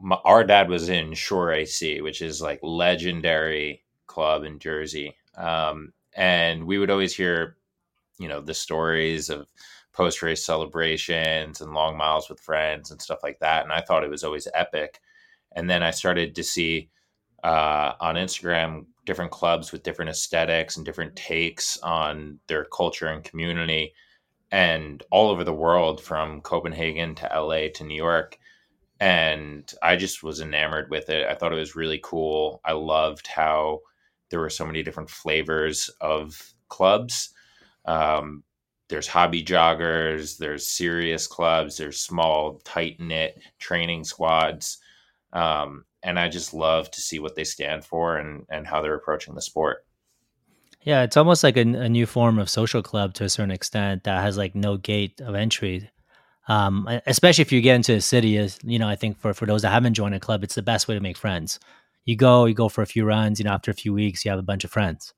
My, 0.00 0.16
our 0.24 0.44
dad 0.44 0.68
was 0.68 0.88
in 0.88 1.14
shore 1.14 1.52
ac 1.52 2.00
which 2.00 2.20
is 2.20 2.42
like 2.42 2.60
legendary 2.62 3.82
club 4.06 4.44
in 4.44 4.58
jersey. 4.58 5.16
Um, 5.36 5.92
and 6.14 6.64
we 6.64 6.78
would 6.78 6.90
always 6.90 7.14
hear 7.14 7.56
you 8.18 8.28
know 8.28 8.40
the 8.40 8.54
stories 8.54 9.30
of 9.30 9.48
post 9.92 10.22
race 10.22 10.44
celebrations 10.44 11.60
and 11.60 11.72
long 11.72 11.96
miles 11.96 12.28
with 12.28 12.40
friends 12.40 12.90
and 12.90 13.00
stuff 13.00 13.20
like 13.22 13.38
that 13.38 13.62
and 13.62 13.72
i 13.72 13.80
thought 13.80 14.04
it 14.04 14.10
was 14.10 14.24
always 14.24 14.46
epic. 14.52 15.00
And 15.56 15.70
then 15.70 15.82
i 15.82 15.90
started 15.90 16.34
to 16.34 16.42
see 16.42 16.90
uh, 17.44 17.92
on 18.00 18.16
Instagram 18.16 18.86
different 19.04 19.30
clubs 19.30 19.70
with 19.70 19.82
different 19.82 20.10
aesthetics 20.10 20.76
and 20.76 20.86
different 20.86 21.14
takes 21.14 21.78
on 21.82 22.38
their 22.48 22.64
culture 22.64 23.06
and 23.06 23.22
community, 23.22 23.92
and 24.50 25.02
all 25.10 25.30
over 25.30 25.44
the 25.44 25.52
world 25.52 26.02
from 26.02 26.40
Copenhagen 26.40 27.14
to 27.16 27.30
LA 27.34 27.68
to 27.74 27.84
New 27.84 27.96
York. 27.96 28.38
And 29.00 29.70
I 29.82 29.96
just 29.96 30.22
was 30.22 30.40
enamored 30.40 30.90
with 30.90 31.10
it. 31.10 31.26
I 31.26 31.34
thought 31.34 31.52
it 31.52 31.56
was 31.56 31.76
really 31.76 32.00
cool. 32.02 32.60
I 32.64 32.72
loved 32.72 33.26
how 33.26 33.80
there 34.30 34.40
were 34.40 34.50
so 34.50 34.64
many 34.64 34.82
different 34.82 35.10
flavors 35.10 35.90
of 36.00 36.54
clubs. 36.68 37.34
Um, 37.84 38.42
there's 38.88 39.08
hobby 39.08 39.42
joggers, 39.42 40.38
there's 40.38 40.66
serious 40.66 41.26
clubs, 41.26 41.76
there's 41.76 42.00
small, 42.00 42.60
tight 42.64 43.00
knit 43.00 43.38
training 43.58 44.04
squads. 44.04 44.78
Um, 45.32 45.84
and 46.04 46.20
I 46.20 46.28
just 46.28 46.54
love 46.54 46.90
to 46.92 47.00
see 47.00 47.18
what 47.18 47.34
they 47.34 47.44
stand 47.44 47.84
for 47.84 48.18
and 48.18 48.46
and 48.50 48.66
how 48.66 48.80
they're 48.80 48.94
approaching 48.94 49.34
the 49.34 49.42
sport. 49.42 49.84
Yeah, 50.82 51.02
it's 51.02 51.16
almost 51.16 51.42
like 51.42 51.56
a, 51.56 51.62
a 51.62 51.88
new 51.88 52.04
form 52.04 52.38
of 52.38 52.50
social 52.50 52.82
club 52.82 53.14
to 53.14 53.24
a 53.24 53.28
certain 53.30 53.50
extent 53.50 54.04
that 54.04 54.22
has 54.22 54.36
like 54.36 54.54
no 54.54 54.76
gate 54.76 55.20
of 55.22 55.34
entry. 55.34 55.90
Um, 56.46 56.86
especially 57.06 57.40
if 57.40 57.52
you 57.52 57.62
get 57.62 57.76
into 57.76 57.94
a 57.94 58.00
city, 58.02 58.36
is 58.36 58.58
you 58.62 58.78
know, 58.78 58.86
I 58.86 58.94
think 58.94 59.18
for 59.18 59.32
for 59.32 59.46
those 59.46 59.62
that 59.62 59.70
haven't 59.70 59.94
joined 59.94 60.14
a 60.14 60.20
club, 60.20 60.44
it's 60.44 60.54
the 60.54 60.62
best 60.62 60.86
way 60.86 60.94
to 60.94 61.00
make 61.00 61.16
friends. 61.16 61.58
You 62.04 62.16
go, 62.16 62.44
you 62.44 62.54
go 62.54 62.68
for 62.68 62.82
a 62.82 62.86
few 62.86 63.06
runs, 63.06 63.38
you 63.40 63.46
know, 63.46 63.52
after 63.52 63.70
a 63.70 63.74
few 63.74 63.94
weeks, 63.94 64.24
you 64.24 64.30
have 64.30 64.38
a 64.38 64.42
bunch 64.42 64.62
of 64.62 64.70
friends. 64.70 65.14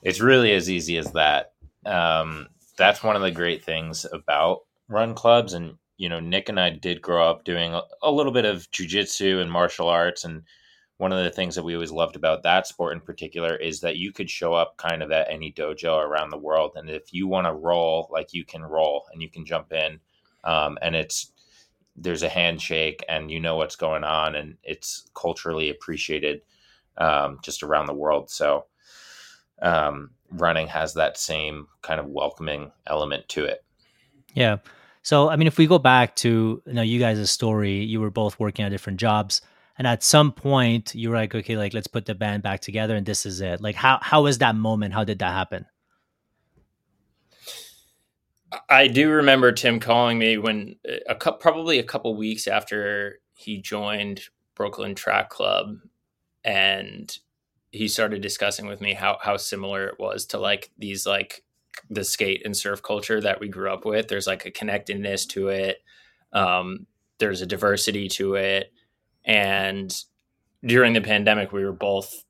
It's 0.00 0.20
really 0.20 0.52
as 0.52 0.70
easy 0.70 0.96
as 0.96 1.10
that. 1.12 1.54
Um, 1.84 2.46
that's 2.78 3.02
one 3.02 3.16
of 3.16 3.22
the 3.22 3.32
great 3.32 3.64
things 3.64 4.06
about 4.12 4.60
run 4.88 5.14
clubs, 5.14 5.54
and 5.54 5.76
you 5.96 6.08
know, 6.08 6.20
Nick 6.20 6.48
and 6.48 6.60
I 6.60 6.70
did 6.70 7.00
grow 7.00 7.28
up 7.28 7.44
doing 7.44 7.78
a, 8.02 8.10
little 8.10 8.32
bit 8.32 8.44
of 8.44 8.70
jujitsu 8.70 9.40
and 9.40 9.50
martial 9.50 9.88
arts. 9.88 10.24
And 10.24 10.42
one 10.98 11.12
of 11.12 11.22
the 11.24 11.30
things 11.30 11.54
that 11.54 11.64
we 11.64 11.74
always 11.74 11.92
loved 11.92 12.16
about 12.16 12.42
that 12.42 12.66
sport 12.66 12.92
in 12.92 13.00
particular 13.00 13.56
is 13.56 13.80
that 13.80 13.96
you 13.96 14.12
could 14.12 14.30
show 14.30 14.52
up 14.52 14.76
kind 14.76 15.02
of 15.02 15.10
at 15.10 15.30
any 15.30 15.52
dojo 15.52 16.02
around 16.02 16.30
the 16.30 16.38
world. 16.38 16.72
And 16.74 16.90
if 16.90 17.12
you 17.12 17.26
want 17.26 17.46
to 17.46 17.54
roll, 17.54 18.08
like 18.10 18.34
you 18.34 18.44
can 18.44 18.62
roll 18.62 19.06
and 19.12 19.22
you 19.22 19.30
can 19.30 19.46
jump 19.46 19.72
in. 19.72 20.00
Um, 20.44 20.78
and 20.82 20.94
it's, 20.94 21.32
there's 21.96 22.22
a 22.22 22.28
handshake 22.28 23.02
and 23.08 23.30
you 23.30 23.40
know 23.40 23.56
what's 23.56 23.76
going 23.76 24.04
on 24.04 24.34
and 24.34 24.58
it's 24.62 25.10
culturally 25.14 25.70
appreciated 25.70 26.42
um, 26.98 27.38
just 27.42 27.62
around 27.62 27.86
the 27.86 27.94
world. 27.94 28.30
So 28.30 28.66
um, 29.62 30.10
running 30.30 30.66
has 30.68 30.94
that 30.94 31.16
same 31.16 31.68
kind 31.80 32.00
of 32.00 32.06
welcoming 32.06 32.70
element 32.86 33.28
to 33.30 33.44
it. 33.44 33.64
Yeah. 34.34 34.58
So, 35.06 35.30
I 35.30 35.36
mean, 35.36 35.46
if 35.46 35.56
we 35.56 35.68
go 35.68 35.78
back 35.78 36.16
to 36.16 36.60
you 36.66 36.72
know 36.72 36.82
you 36.82 36.98
guys' 36.98 37.30
story, 37.30 37.84
you 37.84 38.00
were 38.00 38.10
both 38.10 38.40
working 38.40 38.64
at 38.64 38.70
different 38.70 38.98
jobs, 38.98 39.40
and 39.78 39.86
at 39.86 40.02
some 40.02 40.32
point 40.32 40.96
you 40.96 41.10
were 41.10 41.14
like, 41.14 41.32
okay, 41.32 41.56
like 41.56 41.72
let's 41.72 41.86
put 41.86 42.06
the 42.06 42.14
band 42.16 42.42
back 42.42 42.58
together, 42.58 42.96
and 42.96 43.06
this 43.06 43.24
is 43.24 43.40
it. 43.40 43.60
Like, 43.60 43.76
how 43.76 44.00
how 44.02 44.24
was 44.24 44.38
that 44.38 44.56
moment? 44.56 44.94
How 44.94 45.04
did 45.04 45.20
that 45.20 45.30
happen? 45.30 45.66
I 48.68 48.88
do 48.88 49.08
remember 49.08 49.52
Tim 49.52 49.78
calling 49.78 50.18
me 50.18 50.38
when 50.38 50.74
uh, 50.84 50.96
a 51.08 51.14
couple, 51.14 51.38
probably 51.38 51.78
a 51.78 51.84
couple 51.84 52.16
weeks 52.16 52.48
after 52.48 53.20
he 53.36 53.58
joined 53.58 54.22
Brooklyn 54.56 54.96
Track 54.96 55.30
Club, 55.30 55.76
and 56.42 57.16
he 57.70 57.86
started 57.86 58.22
discussing 58.22 58.66
with 58.66 58.80
me 58.80 58.94
how 58.94 59.18
how 59.22 59.36
similar 59.36 59.86
it 59.86 60.00
was 60.00 60.26
to 60.26 60.38
like 60.38 60.72
these 60.76 61.06
like 61.06 61.44
the 61.90 62.04
skate 62.04 62.42
and 62.44 62.56
surf 62.56 62.82
culture 62.82 63.20
that 63.20 63.40
we 63.40 63.48
grew 63.48 63.72
up 63.72 63.84
with. 63.84 64.08
There's 64.08 64.26
like 64.26 64.46
a 64.46 64.50
connectedness 64.50 65.26
to 65.26 65.48
it. 65.48 65.78
Um, 66.32 66.86
there's 67.18 67.40
a 67.40 67.46
diversity 67.46 68.08
to 68.08 68.34
it. 68.34 68.72
And 69.24 69.94
during 70.64 70.92
the 70.92 71.00
pandemic, 71.00 71.52
we 71.52 71.64
were 71.64 71.72
both 71.72 72.24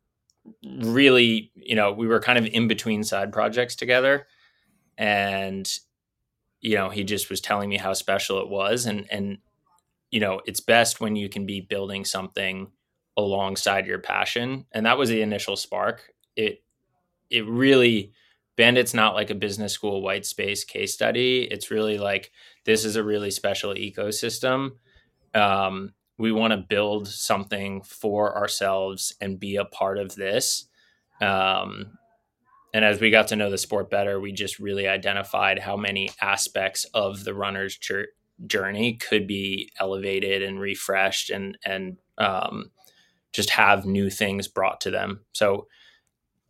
really, 0.62 1.50
you 1.54 1.74
know, 1.74 1.92
we 1.92 2.06
were 2.06 2.20
kind 2.20 2.38
of 2.38 2.46
in 2.46 2.68
between 2.68 3.02
side 3.02 3.32
projects 3.32 3.76
together. 3.76 4.26
And, 4.96 5.70
you 6.60 6.76
know, 6.76 6.88
he 6.88 7.04
just 7.04 7.28
was 7.30 7.40
telling 7.40 7.68
me 7.68 7.76
how 7.76 7.92
special 7.92 8.40
it 8.40 8.48
was. 8.48 8.86
And, 8.86 9.06
and, 9.10 9.38
you 10.10 10.20
know, 10.20 10.40
it's 10.46 10.60
best 10.60 11.00
when 11.00 11.16
you 11.16 11.28
can 11.28 11.46
be 11.46 11.60
building 11.60 12.04
something 12.04 12.70
alongside 13.16 13.86
your 13.86 13.98
passion. 13.98 14.66
And 14.72 14.86
that 14.86 14.98
was 14.98 15.08
the 15.08 15.22
initial 15.22 15.56
spark. 15.56 16.12
It, 16.36 16.62
it 17.28 17.46
really, 17.46 18.12
Bandit's 18.56 18.94
not 18.94 19.14
like 19.14 19.30
a 19.30 19.34
business 19.34 19.72
school 19.72 20.02
white 20.02 20.24
space 20.24 20.64
case 20.64 20.94
study. 20.94 21.42
It's 21.50 21.70
really 21.70 21.98
like 21.98 22.32
this 22.64 22.84
is 22.84 22.96
a 22.96 23.04
really 23.04 23.30
special 23.30 23.74
ecosystem. 23.74 24.72
Um, 25.34 25.92
we 26.18 26.32
want 26.32 26.52
to 26.52 26.56
build 26.56 27.08
something 27.08 27.82
for 27.82 28.36
ourselves 28.36 29.14
and 29.20 29.38
be 29.38 29.56
a 29.56 29.66
part 29.66 29.98
of 29.98 30.14
this. 30.14 30.66
Um, 31.20 31.98
and 32.72 32.84
as 32.84 33.00
we 33.00 33.10
got 33.10 33.28
to 33.28 33.36
know 33.36 33.50
the 33.50 33.58
sport 33.58 33.90
better, 33.90 34.18
we 34.20 34.32
just 34.32 34.58
really 34.58 34.88
identified 34.88 35.58
how 35.58 35.76
many 35.76 36.10
aspects 36.20 36.84
of 36.94 37.24
the 37.24 37.34
runner's 37.34 37.78
journey 38.46 38.94
could 38.94 39.26
be 39.26 39.70
elevated 39.80 40.42
and 40.42 40.60
refreshed 40.60 41.30
and 41.30 41.56
and 41.64 41.98
um, 42.18 42.70
just 43.32 43.50
have 43.50 43.86
new 43.86 44.10
things 44.10 44.48
brought 44.48 44.80
to 44.82 44.90
them. 44.90 45.20
So 45.32 45.68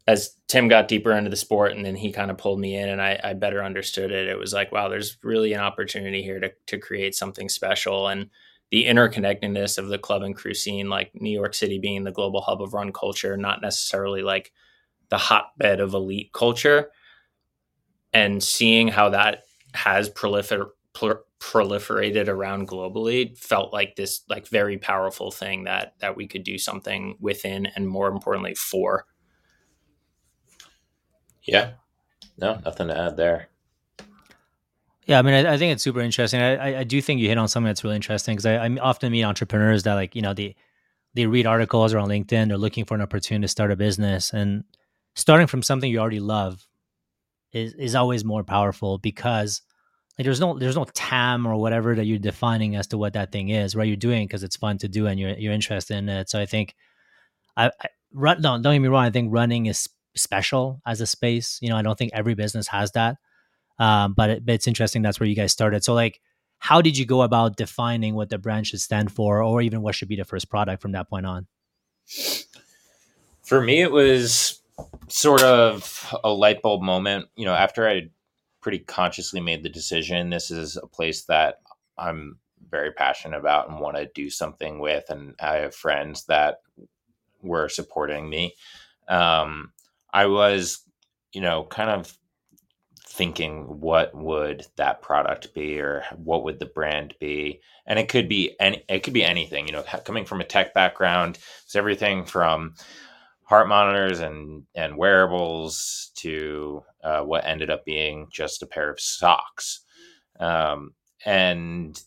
as 0.06 0.36
Tim 0.46 0.68
got 0.68 0.88
deeper 0.88 1.12
into 1.12 1.30
the 1.30 1.36
sport 1.36 1.72
and 1.72 1.84
then 1.84 1.96
he 1.96 2.12
kind 2.12 2.30
of 2.30 2.38
pulled 2.38 2.60
me 2.60 2.76
in 2.76 2.88
and 2.88 3.02
I, 3.02 3.18
I, 3.24 3.34
better 3.34 3.64
understood 3.64 4.12
it, 4.12 4.28
it 4.28 4.38
was 4.38 4.52
like, 4.52 4.70
wow, 4.70 4.88
there's 4.88 5.18
really 5.22 5.52
an 5.52 5.60
opportunity 5.60 6.22
here 6.22 6.38
to, 6.38 6.52
to 6.66 6.78
create 6.78 7.14
something 7.14 7.48
special. 7.48 8.06
And 8.06 8.30
the 8.70 8.84
interconnectedness 8.84 9.78
of 9.78 9.88
the 9.88 9.98
club 9.98 10.22
and 10.22 10.34
crew 10.34 10.54
scene, 10.54 10.88
like 10.88 11.10
New 11.14 11.30
York 11.30 11.54
City 11.54 11.78
being 11.78 12.04
the 12.04 12.12
global 12.12 12.40
hub 12.40 12.62
of 12.62 12.72
run 12.72 12.92
culture, 12.92 13.36
not 13.36 13.60
necessarily 13.60 14.22
like 14.22 14.52
the 15.08 15.18
hotbed 15.18 15.80
of 15.80 15.94
elite 15.94 16.32
culture, 16.32 16.90
and 18.12 18.42
seeing 18.42 18.88
how 18.88 19.10
that 19.10 19.44
has 19.74 20.08
prolifer- 20.10 20.70
proliferated 20.94 22.28
around 22.28 22.66
globally 22.66 23.36
felt 23.36 23.72
like 23.72 23.94
this 23.96 24.22
like 24.28 24.48
very 24.48 24.78
powerful 24.78 25.30
thing 25.30 25.64
that 25.64 25.94
that 26.00 26.16
we 26.16 26.26
could 26.26 26.42
do 26.42 26.58
something 26.58 27.16
within 27.20 27.66
and 27.66 27.88
more 27.88 28.08
importantly 28.08 28.54
for. 28.54 29.04
Yeah, 31.46 31.72
no, 32.38 32.60
nothing 32.64 32.88
to 32.88 32.98
add 32.98 33.16
there. 33.16 33.48
Yeah, 35.06 35.20
I 35.20 35.22
mean, 35.22 35.46
I, 35.46 35.54
I, 35.54 35.56
think 35.56 35.72
it's 35.72 35.84
super 35.84 36.00
interesting. 36.00 36.42
I, 36.42 36.80
I 36.80 36.84
do 36.84 37.00
think 37.00 37.20
you 37.20 37.28
hit 37.28 37.38
on 37.38 37.46
something 37.46 37.68
that's 37.68 37.84
really 37.84 37.94
interesting 37.94 38.34
because 38.34 38.46
I, 38.46 38.56
I 38.56 38.76
often 38.78 39.12
meet 39.12 39.22
entrepreneurs 39.22 39.84
that 39.84 39.94
like 39.94 40.16
you 40.16 40.22
know 40.22 40.34
they 40.34 40.56
they 41.14 41.26
read 41.26 41.46
articles 41.46 41.94
or 41.94 41.98
on 41.98 42.08
LinkedIn. 42.08 42.48
They're 42.48 42.58
looking 42.58 42.84
for 42.84 42.94
an 42.94 43.00
opportunity 43.00 43.44
to 43.44 43.48
start 43.48 43.70
a 43.70 43.76
business, 43.76 44.32
and 44.32 44.64
starting 45.14 45.46
from 45.46 45.62
something 45.62 45.90
you 45.90 46.00
already 46.00 46.20
love 46.20 46.66
is 47.52 47.72
is 47.74 47.94
always 47.94 48.24
more 48.24 48.42
powerful 48.42 48.98
because 48.98 49.62
like 50.18 50.24
there's 50.24 50.40
no 50.40 50.58
there's 50.58 50.76
no 50.76 50.86
TAM 50.92 51.46
or 51.46 51.54
whatever 51.54 51.94
that 51.94 52.04
you're 52.04 52.18
defining 52.18 52.74
as 52.74 52.88
to 52.88 52.98
what 52.98 53.12
that 53.12 53.30
thing 53.30 53.50
is. 53.50 53.76
Right, 53.76 53.86
you're 53.86 53.96
doing 53.96 54.26
because 54.26 54.42
it's 54.42 54.56
fun 54.56 54.78
to 54.78 54.88
do 54.88 55.06
and 55.06 55.20
you're 55.20 55.30
you're 55.30 55.52
interested 55.52 55.96
in 55.96 56.08
it. 56.08 56.28
So 56.28 56.40
I 56.40 56.46
think 56.46 56.74
I, 57.56 57.66
I 57.80 57.86
run. 58.12 58.40
No, 58.40 58.60
don't 58.60 58.74
get 58.74 58.80
me 58.80 58.88
wrong. 58.88 59.04
I 59.04 59.10
think 59.10 59.32
running 59.32 59.66
is 59.66 59.88
special 60.16 60.80
as 60.86 61.00
a 61.00 61.06
space. 61.06 61.58
You 61.60 61.68
know, 61.68 61.76
I 61.76 61.82
don't 61.82 61.98
think 61.98 62.12
every 62.14 62.34
business 62.34 62.68
has 62.68 62.92
that. 62.92 63.16
Um, 63.78 64.14
but, 64.14 64.30
it, 64.30 64.46
but 64.46 64.54
it's 64.54 64.66
interesting 64.66 65.02
that's 65.02 65.20
where 65.20 65.28
you 65.28 65.36
guys 65.36 65.52
started. 65.52 65.84
So 65.84 65.94
like, 65.94 66.20
how 66.58 66.80
did 66.80 66.96
you 66.96 67.04
go 67.04 67.22
about 67.22 67.56
defining 67.56 68.14
what 68.14 68.30
the 68.30 68.38
brand 68.38 68.66
should 68.66 68.80
stand 68.80 69.12
for, 69.12 69.42
or 69.42 69.60
even 69.60 69.82
what 69.82 69.94
should 69.94 70.08
be 70.08 70.16
the 70.16 70.24
first 70.24 70.48
product 70.48 70.80
from 70.80 70.92
that 70.92 71.08
point 71.10 71.26
on? 71.26 71.46
For 73.42 73.60
me, 73.60 73.82
it 73.82 73.92
was 73.92 74.62
sort 75.08 75.42
of 75.42 76.14
a 76.24 76.30
light 76.30 76.62
bulb 76.62 76.82
moment. 76.82 77.28
You 77.36 77.44
know, 77.44 77.54
after 77.54 77.86
I 77.86 78.08
pretty 78.62 78.78
consciously 78.78 79.40
made 79.40 79.62
the 79.62 79.68
decision, 79.68 80.30
this 80.30 80.50
is 80.50 80.76
a 80.76 80.86
place 80.86 81.24
that 81.24 81.60
I'm 81.98 82.38
very 82.70 82.90
passionate 82.90 83.38
about 83.38 83.68
and 83.68 83.78
want 83.78 83.96
to 83.96 84.10
do 84.14 84.30
something 84.30 84.80
with, 84.80 85.04
and 85.10 85.34
I 85.38 85.56
have 85.56 85.74
friends 85.74 86.24
that 86.24 86.60
were 87.42 87.68
supporting 87.68 88.28
me. 88.28 88.54
Um, 89.08 89.72
I 90.16 90.24
was, 90.24 90.82
you 91.34 91.42
know, 91.42 91.64
kind 91.64 91.90
of 91.90 92.16
thinking 93.06 93.64
what 93.80 94.14
would 94.14 94.64
that 94.76 95.02
product 95.02 95.52
be 95.52 95.78
or 95.78 96.04
what 96.16 96.42
would 96.42 96.58
the 96.58 96.64
brand 96.64 97.14
be? 97.20 97.60
And 97.86 97.98
it 97.98 98.08
could 98.08 98.26
be 98.26 98.56
any 98.58 98.82
it 98.88 99.02
could 99.02 99.12
be 99.12 99.22
anything 99.22 99.66
you 99.66 99.74
know 99.74 99.82
coming 100.06 100.24
from 100.24 100.40
a 100.40 100.44
tech 100.44 100.72
background 100.72 101.38
it's 101.64 101.76
everything 101.76 102.24
from 102.24 102.74
heart 103.44 103.68
monitors 103.68 104.20
and 104.20 104.62
and 104.74 104.96
wearables 104.96 106.12
to 106.16 106.82
uh, 107.04 107.20
what 107.20 107.46
ended 107.46 107.68
up 107.68 107.84
being 107.84 108.26
just 108.32 108.62
a 108.62 108.66
pair 108.66 108.90
of 108.90 108.98
socks. 108.98 109.82
Um, 110.40 110.94
and 111.26 112.00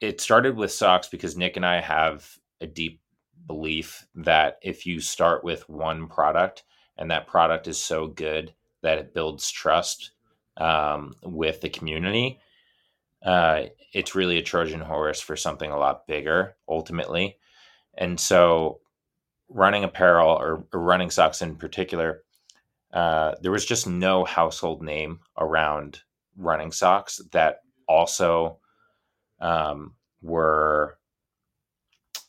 it 0.00 0.20
started 0.20 0.56
with 0.56 0.72
socks 0.72 1.08
because 1.08 1.36
nick 1.36 1.56
and 1.56 1.66
i 1.66 1.80
have 1.80 2.28
a 2.60 2.66
deep 2.66 3.00
belief 3.46 4.04
that 4.16 4.58
if 4.62 4.86
you 4.86 5.00
start 5.00 5.44
with 5.44 5.68
one 5.68 6.08
product 6.08 6.64
and 6.98 7.10
that 7.10 7.26
product 7.26 7.68
is 7.68 7.78
so 7.78 8.06
good 8.06 8.54
that 8.82 8.98
it 8.98 9.14
builds 9.14 9.50
trust 9.50 10.12
um, 10.56 11.14
with 11.22 11.60
the 11.60 11.68
community, 11.68 12.40
uh, 13.24 13.64
it's 13.92 14.14
really 14.14 14.38
a 14.38 14.42
Trojan 14.42 14.80
horse 14.80 15.20
for 15.20 15.36
something 15.36 15.70
a 15.70 15.78
lot 15.78 16.06
bigger 16.06 16.56
ultimately. 16.68 17.38
And 17.96 18.20
so, 18.20 18.80
running 19.48 19.84
apparel 19.84 20.30
or, 20.30 20.66
or 20.72 20.80
running 20.80 21.10
socks 21.10 21.40
in 21.40 21.56
particular, 21.56 22.22
uh, 22.92 23.34
there 23.42 23.52
was 23.52 23.64
just 23.64 23.86
no 23.86 24.24
household 24.24 24.82
name 24.82 25.20
around 25.38 26.00
running 26.36 26.72
socks 26.72 27.20
that 27.32 27.60
also 27.88 28.58
um, 29.40 29.94
were 30.22 30.98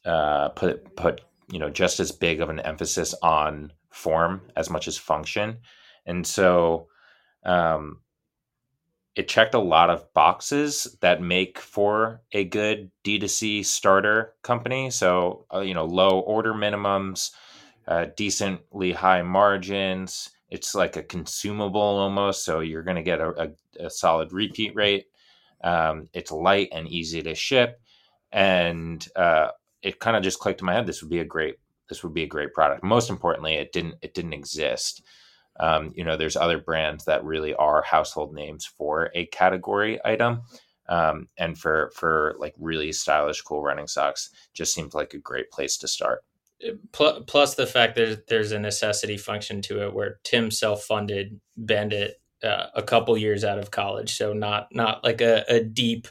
uh, 0.06 0.50
put 0.50 0.96
put 0.96 1.22
you 1.52 1.60
know 1.60 1.70
just 1.70 2.00
as 2.00 2.12
big 2.12 2.42
of 2.42 2.50
an 2.50 2.60
emphasis 2.60 3.14
on 3.22 3.72
form 3.98 4.42
as 4.56 4.70
much 4.70 4.88
as 4.88 4.98
function, 4.98 5.58
and 6.06 6.26
so 6.26 6.88
um, 7.44 8.02
it 9.18 9.28
checked 9.28 9.56
a 9.56 9.60
lot 9.60 9.90
of 9.90 10.14
boxes 10.14 10.96
that 11.02 11.24
make 11.24 11.58
for 11.58 12.22
a 12.34 12.44
good 12.44 12.92
D2C 13.04 13.66
starter 13.66 14.36
company. 14.44 14.92
So, 14.92 15.48
uh, 15.52 15.62
you 15.62 15.74
know, 15.74 15.86
low 15.86 16.20
order 16.20 16.54
minimums, 16.54 17.32
uh, 17.88 18.06
decently 18.16 18.92
high 18.92 19.24
margins. 19.24 20.30
It's 20.52 20.76
like 20.76 20.98
a 20.98 21.04
consumable 21.04 21.82
almost. 21.82 22.46
So 22.46 22.60
you're 22.60 22.84
going 22.84 22.98
to 22.98 23.02
get 23.02 23.20
a, 23.20 23.50
a, 23.80 23.86
a, 23.86 23.90
solid 23.90 24.32
repeat 24.34 24.76
rate. 24.76 25.06
Um, 25.64 26.10
it's 26.14 26.32
light 26.32 26.70
and 26.72 26.88
easy 26.88 27.24
to 27.24 27.34
ship. 27.34 27.82
And 28.32 29.06
uh, 29.16 29.50
it 29.82 30.00
kind 30.00 30.16
of 30.16 30.22
just 30.22 30.40
clicked 30.40 30.62
in 30.62 30.68
my 30.68 30.74
head. 30.74 30.86
This 30.86 31.02
would 31.02 31.10
be 31.10 31.22
a 31.22 31.26
great, 31.26 31.56
this 31.90 32.04
would 32.04 32.14
be 32.14 32.24
a 32.24 32.28
great 32.28 32.54
product. 32.54 32.84
Most 32.84 33.10
importantly, 33.10 33.56
it 33.56 33.72
didn't, 33.72 33.96
it 34.02 34.14
didn't 34.14 34.34
exist. 34.34 35.04
Um, 35.60 35.92
you 35.96 36.04
know, 36.04 36.18
there's 36.18 36.36
other 36.36 36.60
brands 36.60 37.06
that 37.06 37.24
really 37.24 37.54
are 37.56 37.82
household 37.82 38.34
names 38.34 38.66
for 38.66 39.10
a 39.16 39.26
category 39.28 40.00
item. 40.06 40.42
Um, 40.90 41.28
and 41.38 41.58
for 41.58 41.92
for 41.96 42.36
like 42.40 42.54
really 42.58 42.94
stylish, 42.94 43.42
cool 43.42 43.62
running 43.62 43.88
socks, 43.88 44.30
just 44.54 44.74
seemed 44.74 44.94
like 44.94 45.14
a 45.14 45.18
great 45.20 45.52
place 45.52 45.78
to 45.80 45.88
start. 45.88 46.24
Plus 46.94 47.56
the 47.56 47.68
fact 47.68 47.96
that 47.96 48.28
there's 48.28 48.54
a 48.54 48.60
necessity 48.60 49.18
function 49.18 49.62
to 49.64 49.84
it, 49.84 49.94
where 49.94 50.20
Tim 50.24 50.50
self-funded 50.50 51.42
Bandit 51.58 52.22
uh, 52.42 52.68
a 52.74 52.82
couple 52.82 53.18
years 53.18 53.44
out 53.44 53.60
of 53.60 53.70
college, 53.70 54.16
so 54.16 54.32
not 54.32 54.70
not 54.72 55.04
like 55.04 55.20
a, 55.20 55.44
a 55.50 55.62
deep 55.62 56.08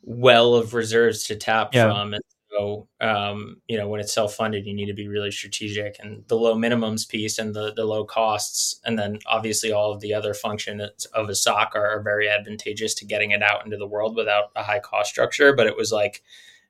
well 0.00 0.54
of 0.54 0.72
reserves 0.72 1.24
to 1.24 1.36
tap 1.36 1.74
yeah. 1.74 1.90
from. 1.90 2.14
And 2.14 2.24
so, 2.54 2.88
um, 3.00 3.60
you 3.66 3.76
know, 3.76 3.88
when 3.88 4.00
it's 4.00 4.12
self 4.12 4.34
funded, 4.34 4.66
you 4.66 4.74
need 4.74 4.86
to 4.86 4.94
be 4.94 5.08
really 5.08 5.30
strategic 5.30 5.96
and 5.98 6.24
the 6.28 6.36
low 6.36 6.54
minimums 6.54 7.08
piece 7.08 7.38
and 7.38 7.54
the, 7.54 7.72
the 7.72 7.84
low 7.84 8.04
costs. 8.04 8.80
And 8.84 8.98
then 8.98 9.18
obviously 9.26 9.72
all 9.72 9.92
of 9.92 10.00
the 10.00 10.14
other 10.14 10.34
functions 10.34 11.06
of 11.06 11.28
a 11.28 11.34
sock 11.34 11.72
are, 11.74 11.86
are 11.86 12.02
very 12.02 12.28
advantageous 12.28 12.94
to 12.94 13.06
getting 13.06 13.32
it 13.32 13.42
out 13.42 13.64
into 13.64 13.76
the 13.76 13.86
world 13.86 14.14
without 14.14 14.50
a 14.54 14.62
high 14.62 14.78
cost 14.78 15.10
structure. 15.10 15.54
But 15.54 15.66
it 15.66 15.76
was 15.76 15.90
like, 15.90 16.22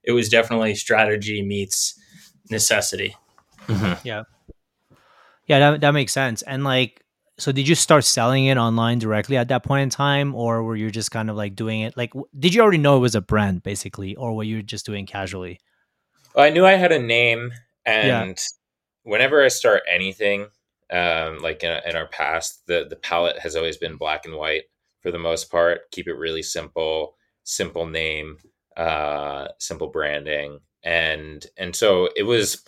it 0.02 0.12
was 0.12 0.28
definitely 0.28 0.74
strategy 0.74 1.42
meets 1.42 1.98
necessity. 2.50 3.16
Mm-hmm. 3.66 4.06
Yeah. 4.06 4.22
Yeah, 5.46 5.58
that, 5.58 5.80
that 5.82 5.90
makes 5.90 6.12
sense. 6.12 6.40
And 6.42 6.64
like, 6.64 7.04
so 7.36 7.52
did 7.52 7.68
you 7.68 7.74
start 7.74 8.04
selling 8.04 8.46
it 8.46 8.56
online 8.56 8.98
directly 8.98 9.36
at 9.36 9.48
that 9.48 9.64
point 9.64 9.82
in 9.82 9.90
time 9.90 10.34
or 10.34 10.62
were 10.62 10.76
you 10.76 10.90
just 10.90 11.10
kind 11.10 11.28
of 11.28 11.36
like 11.36 11.56
doing 11.56 11.80
it 11.80 11.96
like 11.96 12.12
did 12.38 12.54
you 12.54 12.62
already 12.62 12.78
know 12.78 12.96
it 12.96 13.00
was 13.00 13.16
a 13.16 13.20
brand 13.20 13.60
basically 13.60 14.14
or 14.14 14.36
were 14.36 14.44
you 14.44 14.62
just 14.62 14.86
doing 14.86 15.04
casually 15.04 15.58
well, 16.34 16.44
I 16.44 16.50
knew 16.50 16.66
I 16.66 16.72
had 16.72 16.92
a 16.92 16.98
name, 16.98 17.52
and 17.86 18.28
yeah. 18.28 18.34
whenever 19.02 19.42
I 19.42 19.48
start 19.48 19.82
anything, 19.90 20.46
um, 20.90 21.38
like 21.38 21.62
in, 21.62 21.80
in 21.86 21.96
our 21.96 22.08
past, 22.08 22.66
the 22.66 22.86
the 22.88 22.96
palette 22.96 23.38
has 23.38 23.56
always 23.56 23.76
been 23.76 23.96
black 23.96 24.24
and 24.24 24.34
white 24.34 24.64
for 25.00 25.10
the 25.10 25.18
most 25.18 25.50
part. 25.50 25.90
Keep 25.90 26.08
it 26.08 26.14
really 26.14 26.42
simple, 26.42 27.16
simple 27.44 27.86
name, 27.86 28.38
uh, 28.76 29.48
simple 29.58 29.88
branding, 29.88 30.60
and 30.82 31.46
and 31.56 31.74
so 31.74 32.08
it 32.16 32.24
was 32.24 32.64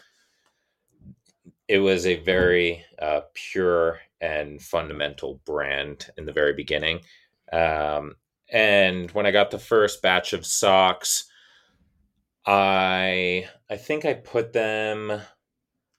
it 1.68 1.78
was 1.78 2.06
a 2.06 2.22
very 2.22 2.84
uh, 3.00 3.22
pure 3.34 4.00
and 4.20 4.62
fundamental 4.62 5.40
brand 5.44 6.10
in 6.16 6.24
the 6.24 6.32
very 6.32 6.52
beginning. 6.52 7.00
Um, 7.52 8.16
and 8.50 9.10
when 9.10 9.26
I 9.26 9.32
got 9.32 9.50
the 9.50 9.58
first 9.58 10.02
batch 10.02 10.32
of 10.32 10.46
socks, 10.46 11.28
I 12.46 13.48
I 13.68 13.76
think 13.76 14.04
I 14.04 14.14
put 14.14 14.52
them 14.52 15.20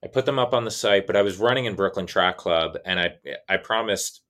I 0.04 0.08
put 0.08 0.26
them 0.26 0.40
up 0.40 0.54
on 0.54 0.64
the 0.64 0.72
site, 0.72 1.08
but 1.08 1.16
I 1.16 1.22
was 1.22 1.38
running 1.38 1.66
in 1.66 1.76
Brooklyn 1.76 2.06
Track 2.06 2.38
Club, 2.38 2.78
and 2.86 3.00
I 3.00 3.16
I 3.50 3.58
promised, 3.58 4.22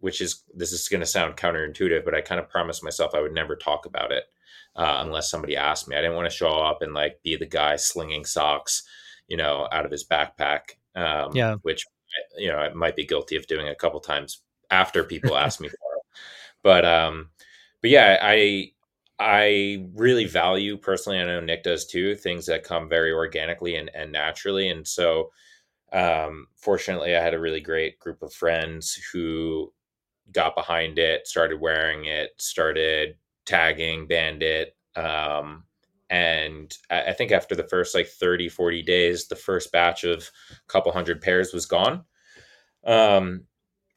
which 0.00 0.20
is 0.20 0.42
this 0.54 0.72
is 0.72 0.88
going 0.88 1.00
to 1.00 1.06
sound 1.06 1.36
counterintuitive, 1.36 2.04
but 2.04 2.14
I 2.14 2.20
kind 2.20 2.40
of 2.40 2.48
promised 2.48 2.82
myself 2.82 3.14
I 3.14 3.20
would 3.20 3.34
never 3.34 3.54
talk 3.54 3.86
about 3.86 4.12
it 4.12 4.24
uh, 4.74 4.98
unless 5.00 5.30
somebody 5.30 5.56
asked 5.56 5.88
me. 5.88 5.96
I 5.96 6.00
didn't 6.00 6.16
want 6.16 6.28
to 6.30 6.36
show 6.36 6.50
up 6.50 6.82
and 6.82 6.94
like 6.94 7.22
be 7.22 7.36
the 7.36 7.46
guy 7.46 7.76
slinging 7.76 8.24
socks, 8.24 8.82
you 9.28 9.36
know, 9.36 9.68
out 9.70 9.84
of 9.84 9.92
his 9.92 10.06
backpack. 10.06 10.76
Um, 10.96 11.30
yeah, 11.34 11.56
which 11.62 11.84
you 12.36 12.48
know 12.48 12.58
I 12.58 12.72
might 12.72 12.96
be 12.96 13.06
guilty 13.06 13.36
of 13.36 13.46
doing 13.46 13.68
a 13.68 13.76
couple 13.76 14.00
times 14.00 14.42
after 14.70 15.04
people 15.04 15.36
ask 15.36 15.60
me 15.60 15.68
for 15.68 15.74
it. 15.74 16.02
But 16.62 16.84
um, 16.84 17.30
but 17.80 17.90
yeah, 17.90 18.18
I 18.20 18.72
I 19.20 19.84
really 19.94 20.24
value 20.24 20.78
personally, 20.78 21.18
I 21.20 21.24
know 21.24 21.40
Nick 21.40 21.62
does 21.62 21.86
too, 21.86 22.16
things 22.16 22.46
that 22.46 22.64
come 22.64 22.88
very 22.88 23.12
organically 23.12 23.76
and, 23.76 23.90
and 23.94 24.10
naturally. 24.10 24.70
And 24.70 24.88
so, 24.88 25.30
um, 25.92 26.46
fortunately, 26.56 27.14
I 27.14 27.22
had 27.22 27.34
a 27.34 27.40
really 27.40 27.60
great 27.60 27.98
group 27.98 28.22
of 28.22 28.32
friends 28.32 28.98
who 29.12 29.72
got 30.32 30.54
behind 30.54 30.98
it, 30.98 31.26
started 31.26 31.60
wearing 31.60 32.06
it, 32.06 32.30
started 32.38 33.16
tagging 33.44 34.06
Bandit. 34.06 34.74
Um, 34.96 35.64
and 36.08 36.74
I, 36.88 37.02
I 37.08 37.12
think 37.12 37.30
after 37.30 37.54
the 37.54 37.68
first 37.68 37.94
like 37.94 38.08
30, 38.08 38.48
40 38.48 38.82
days, 38.82 39.28
the 39.28 39.36
first 39.36 39.70
batch 39.70 40.02
of 40.02 40.30
a 40.50 40.54
couple 40.66 40.92
hundred 40.92 41.20
pairs 41.20 41.52
was 41.52 41.66
gone. 41.66 42.04
Um, 42.86 43.44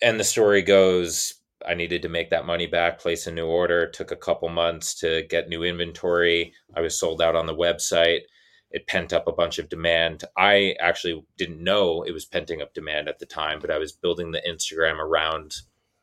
and 0.01 0.19
the 0.19 0.25
story 0.25 0.63
goes 0.63 1.35
I 1.67 1.73
needed 1.73 2.01
to 2.01 2.09
make 2.09 2.29
that 2.29 2.45
money 2.45 2.67
back, 2.67 2.99
place 2.99 3.27
a 3.27 3.31
new 3.31 3.47
order. 3.47 3.83
It 3.83 3.93
took 3.93 4.11
a 4.11 4.15
couple 4.15 4.49
months 4.49 4.93
to 4.95 5.23
get 5.29 5.49
new 5.49 5.63
inventory. 5.63 6.53
I 6.75 6.81
was 6.81 6.99
sold 6.99 7.21
out 7.21 7.35
on 7.35 7.45
the 7.45 7.55
website. 7.55 8.21
It 8.71 8.87
pent 8.87 9.13
up 9.13 9.27
a 9.27 9.33
bunch 9.33 9.59
of 9.59 9.69
demand. 9.69 10.23
I 10.37 10.75
actually 10.79 11.23
didn't 11.37 11.63
know 11.63 12.03
it 12.03 12.11
was 12.11 12.25
penting 12.25 12.61
up 12.61 12.73
demand 12.73 13.07
at 13.07 13.19
the 13.19 13.25
time, 13.25 13.59
but 13.59 13.69
I 13.69 13.77
was 13.77 13.91
building 13.91 14.31
the 14.31 14.41
Instagram 14.47 14.99
around 14.99 15.55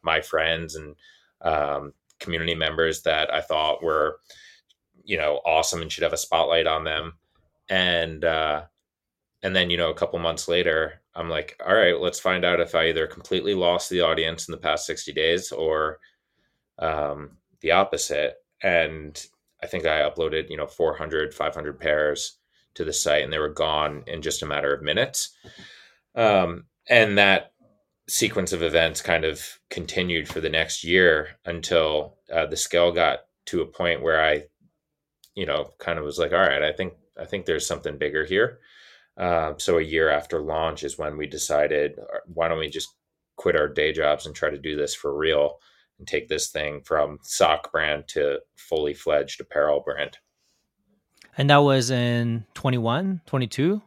my 0.02 0.21
friends 0.21 0.76
and 0.76 0.95
um, 1.43 1.93
community 2.21 2.55
members 2.55 3.02
that 3.02 3.33
I 3.33 3.40
thought 3.40 3.83
were, 3.83 4.21
you 5.05 5.17
know, 5.17 5.40
awesome 5.45 5.83
and 5.83 5.90
should 5.90 6.05
have 6.05 6.12
a 6.12 6.19
spotlight 6.19 6.67
on 6.67 6.85
them. 6.85 7.14
And 7.69 8.25
uh, 8.25 8.62
and 9.43 9.57
then 9.57 9.71
you 9.71 9.76
know, 9.76 9.90
a 9.90 9.95
couple 9.95 10.19
months 10.19 10.49
later, 10.49 11.00
I'm 11.14 11.29
like, 11.29 11.61
all 11.64 11.75
right, 11.75 12.00
let's 12.00 12.21
find 12.21 12.45
out 12.45 12.61
if 12.61 12.75
I 12.75 12.88
either 12.88 13.07
completely 13.07 13.55
lost 13.55 13.90
the 13.90 14.00
audience 14.00 14.49
in 14.49 14.52
the 14.52 14.59
past 14.59 14.87
60 14.87 15.12
days 15.12 15.50
or 15.52 15.99
um, 16.79 17.38
the 17.61 17.73
opposite. 17.73 18.35
And 18.62 19.21
I 19.62 19.67
think 19.67 19.87
I 19.87 20.09
uploaded, 20.09 20.50
you 20.50 20.57
know, 20.57 20.67
400, 20.67 21.35
500 21.35 21.81
pairs 21.81 22.38
to 22.75 22.85
the 22.85 22.93
site 22.93 23.25
and 23.25 23.33
they 23.33 23.38
were 23.38 23.52
gone 23.52 24.05
in 24.07 24.23
just 24.23 24.43
a 24.43 24.47
matter 24.47 24.73
of 24.73 24.83
minutes. 24.83 25.37
Um, 26.14 26.67
and 26.88 27.19
that 27.19 27.52
sequence 28.09 28.52
of 28.52 28.62
events 28.62 29.00
kind 29.00 29.25
of 29.25 29.40
continued 29.69 30.29
for 30.29 30.40
the 30.40 30.49
next 30.49 30.85
year 30.85 31.29
until 31.45 32.17
uh, 32.33 32.47
the 32.47 32.57
scale 32.57 32.93
got 32.93 33.21
to 33.47 33.62
a 33.62 33.67
point 33.67 34.02
where 34.02 34.25
I, 34.25 34.45
you 35.35 35.47
know, 35.47 35.71
kind 35.79 35.99
of 35.99 36.05
was 36.05 36.19
like, 36.19 36.33
all 36.33 36.38
right, 36.38 36.62
I 36.62 36.73
think, 36.73 36.95
I 37.19 37.25
think 37.25 37.47
there's 37.47 37.67
something 37.67 37.99
bigger 37.99 38.25
here. 38.25 38.59
Um, 39.21 39.59
so 39.59 39.77
a 39.77 39.83
year 39.83 40.09
after 40.09 40.41
launch 40.41 40.83
is 40.83 40.97
when 40.97 41.19
we 41.19 41.27
decided, 41.27 41.99
uh, 41.99 42.21
why 42.33 42.49
don't 42.49 42.59
we 42.59 42.71
just 42.71 42.97
quit 43.37 43.55
our 43.55 43.68
day 43.68 43.92
jobs 43.92 44.25
and 44.25 44.35
try 44.35 44.49
to 44.49 44.59
do 44.59 44.77
this 44.77 44.94
for 44.94 45.14
real 45.14 45.59
and 45.99 46.09
take 46.09 46.29
this 46.29 46.49
thing 46.49 46.81
from 46.81 47.18
sock 47.23 47.71
brand 47.71 48.09
to 48.09 48.40
fully 48.57 48.94
fledged 48.94 49.40
apparel 49.40 49.81
brand. 49.85 50.16
And 51.37 51.51
that 51.51 51.59
was 51.59 51.90
in 51.90 52.47
21, 52.55 53.21
22? 53.27 53.83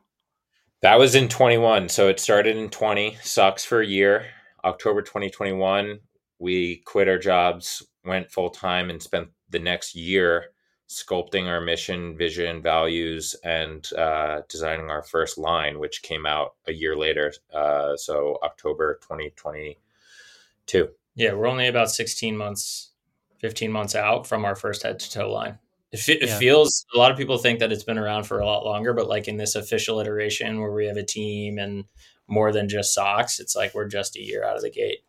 That 0.84 1.00
was 1.00 1.16
in 1.16 1.28
21. 1.28 1.90
So 1.90 2.10
it 2.10 2.20
started 2.20 2.56
in 2.56 2.70
20, 2.70 3.18
socks 3.24 3.66
for 3.66 3.82
a 3.82 3.88
year. 3.88 4.28
October 4.64 5.02
2021, 5.02 6.00
we 6.38 6.78
quit 6.86 7.08
our 7.08 7.18
jobs, 7.18 7.82
went 8.06 8.32
full 8.32 8.52
time, 8.52 8.92
and 8.92 9.02
spent 9.02 9.30
the 9.50 9.60
next 9.60 9.96
year 9.96 10.53
sculpting 10.94 11.48
our 11.48 11.60
mission, 11.60 12.16
vision, 12.16 12.62
values, 12.62 13.36
and 13.44 13.92
uh, 13.94 14.42
designing 14.48 14.90
our 14.90 15.04
first 15.04 15.38
line, 15.38 15.80
which 15.80 16.04
came 16.04 16.26
out 16.26 16.56
a 16.68 16.72
year 16.74 16.96
later. 16.96 17.34
Uh, 17.54 17.96
so 17.96 18.38
October 18.44 19.00
2022. 19.02 20.90
Yeah, 21.16 21.34
we're 21.34 21.48
only 21.48 21.68
about 21.68 21.92
16 21.92 22.38
months, 22.38 22.92
15 23.40 23.72
months 23.72 23.96
out 23.96 24.28
from 24.28 24.46
our 24.46 24.56
first 24.56 24.84
head 24.84 25.00
to 25.00 25.12
toe 25.12 25.32
line. 25.32 25.58
It, 25.92 26.08
it 26.10 26.28
yeah. 26.30 26.38
feels, 26.40 26.86
a 26.96 26.98
lot 26.98 27.12
of 27.12 27.18
people 27.18 27.38
think 27.38 27.60
that 27.60 27.72
it's 27.72 27.84
been 27.84 28.00
around 28.00 28.24
for 28.24 28.40
a 28.40 28.46
lot 28.46 28.66
longer, 28.66 28.94
but 28.94 29.08
like 29.08 29.28
in 29.28 29.38
this 29.38 29.56
official 29.56 30.00
iteration 30.00 30.60
where 30.60 30.72
we 30.72 30.88
have 30.88 30.98
a 30.98 31.06
team 31.06 31.60
and 31.60 31.86
more 32.28 32.52
than 32.52 32.70
just 32.70 32.94
socks, 32.94 33.40
it's 33.40 33.56
like 33.56 33.74
we're 33.74 33.88
just 33.88 34.16
a 34.16 34.22
year 34.22 34.44
out 34.44 34.56
of 34.56 34.62
the 34.62 34.72
gate. 34.72 35.00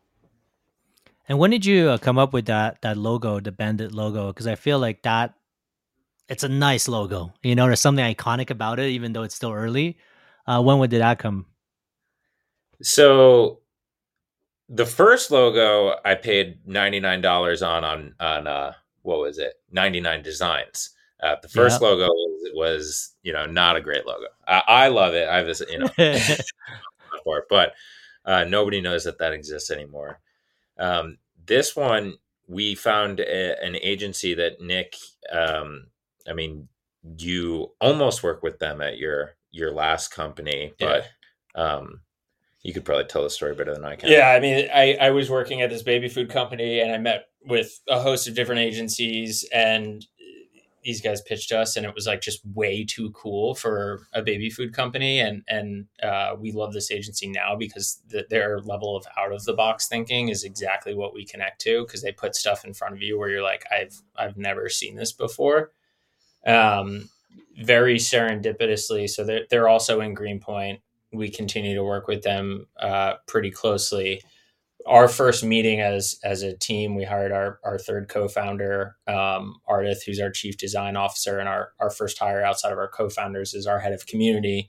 And 1.28 1.38
when 1.38 1.50
did 1.50 1.64
you 1.64 1.88
uh, 1.88 1.98
come 1.98 2.18
up 2.18 2.32
with 2.32 2.46
that 2.46 2.82
that 2.82 2.98
logo, 2.98 3.40
the 3.40 3.50
Bandit 3.50 3.92
logo? 3.92 4.26
Because 4.28 4.46
I 4.46 4.56
feel 4.56 4.78
like 4.78 5.02
that 5.02 5.34
it's 6.28 6.44
a 6.44 6.48
nice 6.48 6.88
logo. 6.88 7.32
You 7.42 7.54
know, 7.54 7.66
there's 7.66 7.80
something 7.80 8.04
iconic 8.04 8.50
about 8.50 8.78
it, 8.78 8.90
even 8.90 9.12
though 9.12 9.22
it's 9.22 9.34
still 9.34 9.52
early. 9.52 9.98
Uh, 10.46 10.62
when 10.62 10.78
would 10.78 10.90
did 10.90 11.00
that 11.00 11.18
come? 11.18 11.46
So 12.82 13.60
the 14.68 14.86
first 14.86 15.30
logo 15.30 15.96
I 16.04 16.14
paid 16.14 16.58
ninety 16.66 17.00
nine 17.00 17.20
dollars 17.20 17.62
on 17.62 17.84
on 17.84 18.14
on 18.20 18.46
uh, 18.46 18.72
what 19.02 19.20
was 19.20 19.38
it? 19.38 19.54
Ninety 19.70 20.00
nine 20.00 20.22
designs. 20.22 20.90
Uh, 21.22 21.36
the 21.40 21.48
first 21.48 21.80
yeah. 21.80 21.88
logo 21.88 22.08
was, 22.08 22.50
was, 22.54 23.14
you 23.22 23.32
know 23.32 23.46
not 23.46 23.76
a 23.76 23.80
great 23.80 24.06
logo. 24.06 24.26
I, 24.46 24.62
I 24.66 24.88
love 24.88 25.14
it. 25.14 25.28
I 25.28 25.38
have 25.38 25.46
this 25.46 25.62
you 25.68 25.78
know 25.78 25.88
for 25.88 25.94
it, 25.98 27.44
but 27.48 27.72
uh, 28.24 28.44
nobody 28.44 28.80
knows 28.80 29.04
that 29.04 29.18
that 29.18 29.32
exists 29.32 29.70
anymore. 29.70 30.20
Um, 30.78 31.18
this 31.46 31.76
one 31.76 32.14
we 32.46 32.74
found 32.74 33.20
a, 33.20 33.64
an 33.64 33.76
agency 33.76 34.34
that 34.34 34.60
Nick 34.60 34.96
um, 35.32 35.86
I 36.28 36.32
mean, 36.32 36.68
you 37.18 37.72
almost 37.80 38.22
work 38.22 38.42
with 38.42 38.58
them 38.58 38.80
at 38.80 38.98
your 38.98 39.36
your 39.50 39.70
last 39.70 40.08
company, 40.08 40.72
but 40.78 41.06
yeah. 41.54 41.62
um, 41.62 42.00
you 42.62 42.72
could 42.72 42.84
probably 42.84 43.04
tell 43.04 43.22
the 43.22 43.30
story 43.30 43.54
better 43.54 43.74
than 43.74 43.84
I 43.84 43.96
can. 43.96 44.10
Yeah, 44.10 44.30
I 44.30 44.40
mean, 44.40 44.68
I 44.72 44.96
I 45.00 45.10
was 45.10 45.30
working 45.30 45.62
at 45.62 45.70
this 45.70 45.82
baby 45.82 46.08
food 46.08 46.30
company, 46.30 46.80
and 46.80 46.92
I 46.92 46.98
met 46.98 47.26
with 47.46 47.80
a 47.88 48.00
host 48.00 48.26
of 48.26 48.34
different 48.34 48.62
agencies, 48.62 49.44
and 49.52 50.04
these 50.82 51.00
guys 51.00 51.20
pitched 51.22 51.52
us, 51.52 51.76
and 51.76 51.86
it 51.86 51.94
was 51.94 52.06
like 52.06 52.20
just 52.20 52.40
way 52.54 52.84
too 52.84 53.10
cool 53.10 53.54
for 53.54 54.06
a 54.12 54.22
baby 54.22 54.50
food 54.50 54.72
company, 54.72 55.20
and 55.20 55.42
and 55.46 55.86
uh, 56.02 56.34
we 56.38 56.52
love 56.52 56.72
this 56.72 56.90
agency 56.90 57.28
now 57.28 57.54
because 57.54 58.00
the, 58.08 58.26
their 58.30 58.60
level 58.60 58.96
of 58.96 59.06
out 59.18 59.32
of 59.32 59.44
the 59.44 59.52
box 59.52 59.86
thinking 59.86 60.28
is 60.30 60.42
exactly 60.42 60.94
what 60.94 61.14
we 61.14 61.24
connect 61.24 61.60
to 61.62 61.84
because 61.84 62.02
they 62.02 62.12
put 62.12 62.34
stuff 62.34 62.64
in 62.64 62.72
front 62.72 62.94
of 62.94 63.02
you 63.02 63.18
where 63.18 63.28
you're 63.28 63.42
like, 63.42 63.64
I've 63.70 64.00
I've 64.16 64.38
never 64.38 64.68
seen 64.68 64.96
this 64.96 65.12
before 65.12 65.70
um, 66.46 67.08
very 67.62 67.96
serendipitously. 67.96 69.08
So 69.08 69.24
they're, 69.24 69.46
they're 69.50 69.68
also 69.68 70.00
in 70.00 70.14
Greenpoint. 70.14 70.80
We 71.12 71.30
continue 71.30 71.74
to 71.74 71.84
work 71.84 72.08
with 72.08 72.22
them 72.22 72.66
uh, 72.78 73.14
pretty 73.26 73.50
closely. 73.50 74.22
Our 74.86 75.08
first 75.08 75.44
meeting 75.44 75.80
as 75.80 76.16
as 76.24 76.42
a 76.42 76.56
team, 76.56 76.94
we 76.94 77.04
hired 77.04 77.32
our, 77.32 77.58
our 77.64 77.78
third 77.78 78.08
co-founder, 78.08 78.96
um, 79.06 79.56
Ardith, 79.68 80.04
who's 80.04 80.20
our 80.20 80.30
chief 80.30 80.58
design 80.58 80.96
officer, 80.96 81.38
and 81.38 81.48
our, 81.48 81.70
our 81.80 81.88
first 81.88 82.18
hire 82.18 82.44
outside 82.44 82.72
of 82.72 82.78
our 82.78 82.88
co-founders 82.88 83.54
is 83.54 83.66
our 83.66 83.78
head 83.78 83.92
of 83.92 84.06
community, 84.06 84.68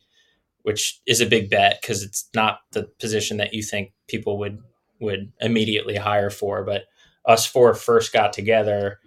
which 0.62 1.02
is 1.06 1.20
a 1.20 1.26
big 1.26 1.50
bet 1.50 1.82
because 1.82 2.02
it's 2.02 2.30
not 2.34 2.60
the 2.72 2.84
position 3.00 3.38
that 3.38 3.54
you 3.54 3.62
think 3.62 3.92
people 4.08 4.38
would 4.38 4.60
would 5.02 5.34
immediately 5.42 5.98
hire 5.98 6.30
for. 6.30 6.64
But 6.64 6.84
us 7.26 7.46
four 7.46 7.74
first 7.74 8.14
got 8.14 8.32
together 8.32 9.00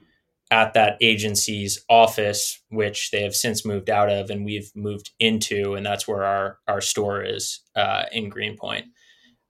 at 0.51 0.75
that 0.75 0.97
agency's 1.01 1.85
office, 1.89 2.61
which 2.71 3.11
they 3.11 3.23
have 3.23 3.35
since 3.35 3.65
moved 3.65 3.91
out 3.91 4.11
of, 4.11 4.31
and 4.31 4.45
we've 4.45 4.71
moved 4.75 5.11
into, 5.19 5.75
and 5.75 5.85
that's 5.85 6.09
where 6.09 6.25
our 6.25 6.59
our 6.67 6.81
store 6.81 7.23
is 7.23 7.61
uh, 7.77 8.05
in 8.13 8.29
Greenpoint. 8.29 8.87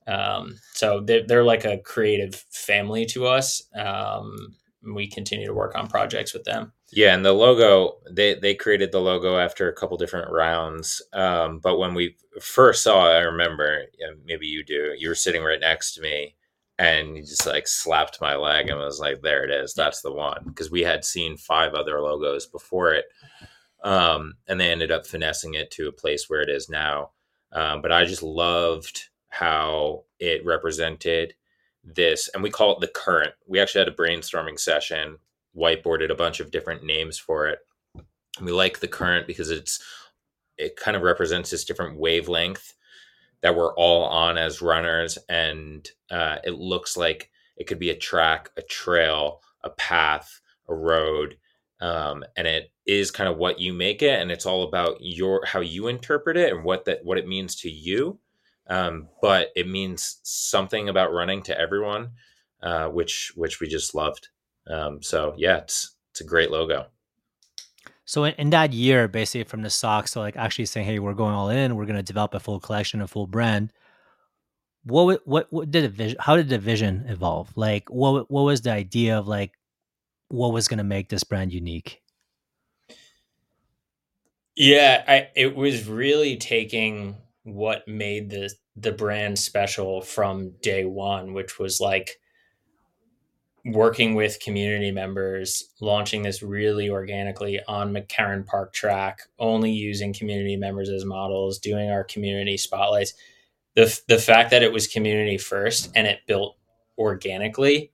Um, 0.06 0.56
so 0.72 1.00
they're, 1.00 1.26
they're 1.26 1.44
like 1.44 1.64
a 1.64 1.78
creative 1.78 2.34
family 2.50 3.04
to 3.06 3.26
us. 3.26 3.62
Um, 3.76 4.56
we 4.94 5.06
continue 5.06 5.46
to 5.46 5.54
work 5.54 5.76
on 5.76 5.86
projects 5.86 6.32
with 6.32 6.44
them. 6.44 6.72
Yeah, 6.90 7.14
and 7.14 7.24
the 7.24 7.32
logo 7.32 7.98
they 8.10 8.34
they 8.34 8.54
created 8.54 8.92
the 8.92 9.00
logo 9.00 9.38
after 9.38 9.68
a 9.68 9.74
couple 9.74 9.98
different 9.98 10.30
rounds. 10.30 11.02
Um, 11.12 11.58
but 11.58 11.78
when 11.78 11.94
we 11.94 12.16
first 12.40 12.82
saw 12.82 13.10
it, 13.10 13.16
I 13.16 13.20
remember 13.20 13.82
maybe 14.24 14.46
you 14.46 14.64
do. 14.64 14.94
You 14.96 15.08
were 15.08 15.14
sitting 15.14 15.42
right 15.42 15.60
next 15.60 15.94
to 15.94 16.00
me, 16.00 16.34
and 16.78 17.16
he 17.16 17.22
just 17.22 17.46
like 17.46 17.68
slapped 17.68 18.20
my 18.20 18.36
leg 18.36 18.68
and 18.68 18.78
was 18.78 19.00
like 19.00 19.20
there 19.22 19.44
it 19.44 19.50
is 19.50 19.74
that's 19.74 20.02
the 20.02 20.12
one 20.12 20.42
because 20.46 20.70
we 20.70 20.82
had 20.82 21.04
seen 21.04 21.36
five 21.36 21.74
other 21.74 22.00
logos 22.00 22.46
before 22.46 22.92
it 22.94 23.06
um, 23.84 24.34
and 24.48 24.60
they 24.60 24.70
ended 24.70 24.90
up 24.92 25.06
finessing 25.06 25.54
it 25.54 25.70
to 25.72 25.88
a 25.88 25.92
place 25.92 26.26
where 26.28 26.42
it 26.42 26.50
is 26.50 26.68
now 26.68 27.10
Um, 27.52 27.82
but 27.82 27.92
I 27.92 28.04
just 28.04 28.22
loved 28.22 29.08
how 29.30 30.04
it 30.20 30.44
represented 30.44 31.34
this, 31.84 32.28
and 32.34 32.42
we 32.42 32.50
call 32.50 32.72
it 32.74 32.80
the 32.80 32.88
current. 32.88 33.34
We 33.46 33.60
actually 33.60 33.80
had 33.80 33.88
a 33.88 33.96
brainstorming 33.96 34.58
session, 34.60 35.18
whiteboarded 35.56 36.10
a 36.10 36.16
bunch 36.16 36.40
of 36.40 36.50
different 36.50 36.84
names 36.84 37.18
for 37.18 37.48
it. 37.48 37.60
We 38.42 38.52
like 38.52 38.80
the 38.80 38.88
current 38.88 39.26
because 39.26 39.50
it's 39.50 39.82
it 40.58 40.76
kind 40.76 40.96
of 40.96 41.02
represents 41.04 41.50
this 41.50 41.64
different 41.64 41.98
wavelength 41.98 42.74
that 43.42 43.56
we're 43.56 43.74
all 43.74 44.04
on 44.04 44.38
as 44.38 44.62
runners, 44.62 45.18
and 45.28 45.88
uh, 46.10 46.36
it 46.44 46.54
looks 46.54 46.96
like 46.96 47.30
it 47.56 47.66
could 47.66 47.78
be 47.78 47.90
a 47.90 47.96
track, 47.96 48.50
a 48.56 48.62
trail, 48.62 49.40
a 49.62 49.70
path, 49.70 50.40
a 50.68 50.74
road, 50.74 51.36
um, 51.80 52.24
and 52.36 52.46
it 52.46 52.70
is 52.86 53.10
kind 53.10 53.28
of 53.28 53.36
what 53.36 53.60
you 53.60 53.72
make 53.72 54.02
it, 54.02 54.20
and 54.20 54.30
it's 54.30 54.46
all 54.46 54.62
about 54.64 54.96
your 55.00 55.44
how 55.44 55.60
you 55.60 55.86
interpret 55.88 56.36
it 56.36 56.52
and 56.52 56.64
what 56.64 56.84
that 56.86 57.04
what 57.04 57.18
it 57.18 57.28
means 57.28 57.54
to 57.56 57.70
you. 57.70 58.18
Um, 58.68 59.08
but 59.22 59.48
it 59.56 59.66
means 59.66 60.18
something 60.22 60.88
about 60.88 61.12
running 61.12 61.42
to 61.44 61.58
everyone, 61.58 62.12
uh, 62.62 62.88
which 62.88 63.32
which 63.34 63.60
we 63.60 63.68
just 63.68 63.94
loved. 63.94 64.28
Um, 64.66 65.02
so 65.02 65.34
yeah, 65.36 65.58
it's 65.58 65.94
it's 66.10 66.20
a 66.20 66.24
great 66.24 66.50
logo. 66.50 66.86
So 68.08 68.24
in, 68.24 68.32
in, 68.38 68.50
that 68.50 68.72
year, 68.72 69.06
basically 69.06 69.44
from 69.44 69.60
the 69.60 69.68
socks 69.68 70.12
to 70.12 70.20
like 70.20 70.34
actually 70.34 70.64
saying, 70.64 70.86
"Hey, 70.86 70.98
we're 70.98 71.12
going 71.12 71.34
all 71.34 71.50
in. 71.50 71.76
We're 71.76 71.84
going 71.84 71.96
to 71.98 72.02
develop 72.02 72.32
a 72.32 72.40
full 72.40 72.58
collection, 72.58 73.02
a 73.02 73.06
full 73.06 73.26
brand." 73.26 73.70
What 74.84 75.26
what 75.26 75.52
what 75.52 75.70
did 75.70 75.84
the 75.84 75.90
vision? 75.90 76.16
How 76.18 76.34
did 76.34 76.48
the 76.48 76.58
vision 76.58 77.04
evolve? 77.06 77.54
Like, 77.54 77.90
what 77.90 78.30
what 78.30 78.44
was 78.44 78.62
the 78.62 78.72
idea 78.72 79.18
of 79.18 79.28
like 79.28 79.52
what 80.28 80.54
was 80.54 80.68
going 80.68 80.78
to 80.78 80.84
make 80.84 81.10
this 81.10 81.22
brand 81.22 81.52
unique? 81.52 82.00
Yeah, 84.56 85.04
I, 85.06 85.28
it 85.36 85.54
was 85.54 85.86
really 85.86 86.38
taking 86.38 87.18
what 87.42 87.86
made 87.86 88.30
the 88.30 88.50
the 88.74 88.92
brand 88.92 89.38
special 89.38 90.00
from 90.00 90.54
day 90.62 90.86
one, 90.86 91.34
which 91.34 91.58
was 91.58 91.78
like 91.78 92.16
working 93.72 94.14
with 94.14 94.40
community 94.40 94.90
members, 94.90 95.70
launching 95.80 96.22
this 96.22 96.42
really 96.42 96.88
organically 96.88 97.60
on 97.68 97.92
McCarren 97.92 98.46
Park 98.46 98.72
track, 98.72 99.22
only 99.38 99.70
using 99.70 100.12
community 100.12 100.56
members 100.56 100.88
as 100.88 101.04
models, 101.04 101.58
doing 101.58 101.90
our 101.90 102.04
community 102.04 102.56
spotlights. 102.56 103.14
The, 103.74 104.00
the 104.08 104.18
fact 104.18 104.50
that 104.50 104.62
it 104.62 104.72
was 104.72 104.86
community 104.86 105.38
first 105.38 105.90
and 105.94 106.06
it 106.06 106.20
built 106.26 106.56
organically 106.96 107.92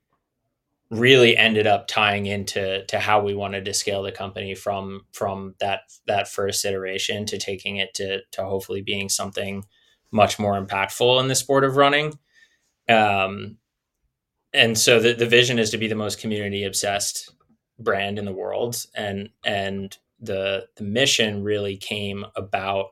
really 0.91 1.37
ended 1.37 1.67
up 1.67 1.89
tying 1.89 2.27
into 2.27 2.85
to 2.87 2.99
how 2.99 3.23
we 3.23 3.35
wanted 3.35 3.65
to 3.65 3.75
scale 3.75 4.03
the 4.03 4.13
company 4.13 4.55
from 4.55 5.05
from 5.13 5.55
that 5.59 5.81
that 6.07 6.29
first 6.29 6.65
iteration 6.65 7.27
to 7.27 7.39
taking 7.39 7.77
it 7.77 7.93
to 7.95 8.21
to 8.31 8.45
hopefully 8.45 8.83
being 8.83 9.09
something 9.09 9.65
much 10.11 10.39
more 10.39 10.55
impactful 10.55 11.21
in 11.21 11.29
the 11.29 11.35
sport 11.35 11.65
of 11.65 11.77
running. 11.77 12.19
Um, 12.89 13.57
and 14.55 14.79
so 14.79 15.01
the, 15.01 15.13
the 15.13 15.27
vision 15.27 15.59
is 15.59 15.71
to 15.71 15.79
be 15.79 15.89
the 15.89 15.97
most 15.97 16.21
community 16.21 16.65
obsessed 16.65 17.35
brand 17.79 18.19
in 18.19 18.25
the 18.25 18.33
world. 18.33 18.87
And 18.95 19.31
and 19.45 19.97
the 20.21 20.69
the 20.77 20.85
mission 20.85 21.43
really 21.43 21.77
came 21.77 22.25
about 22.37 22.91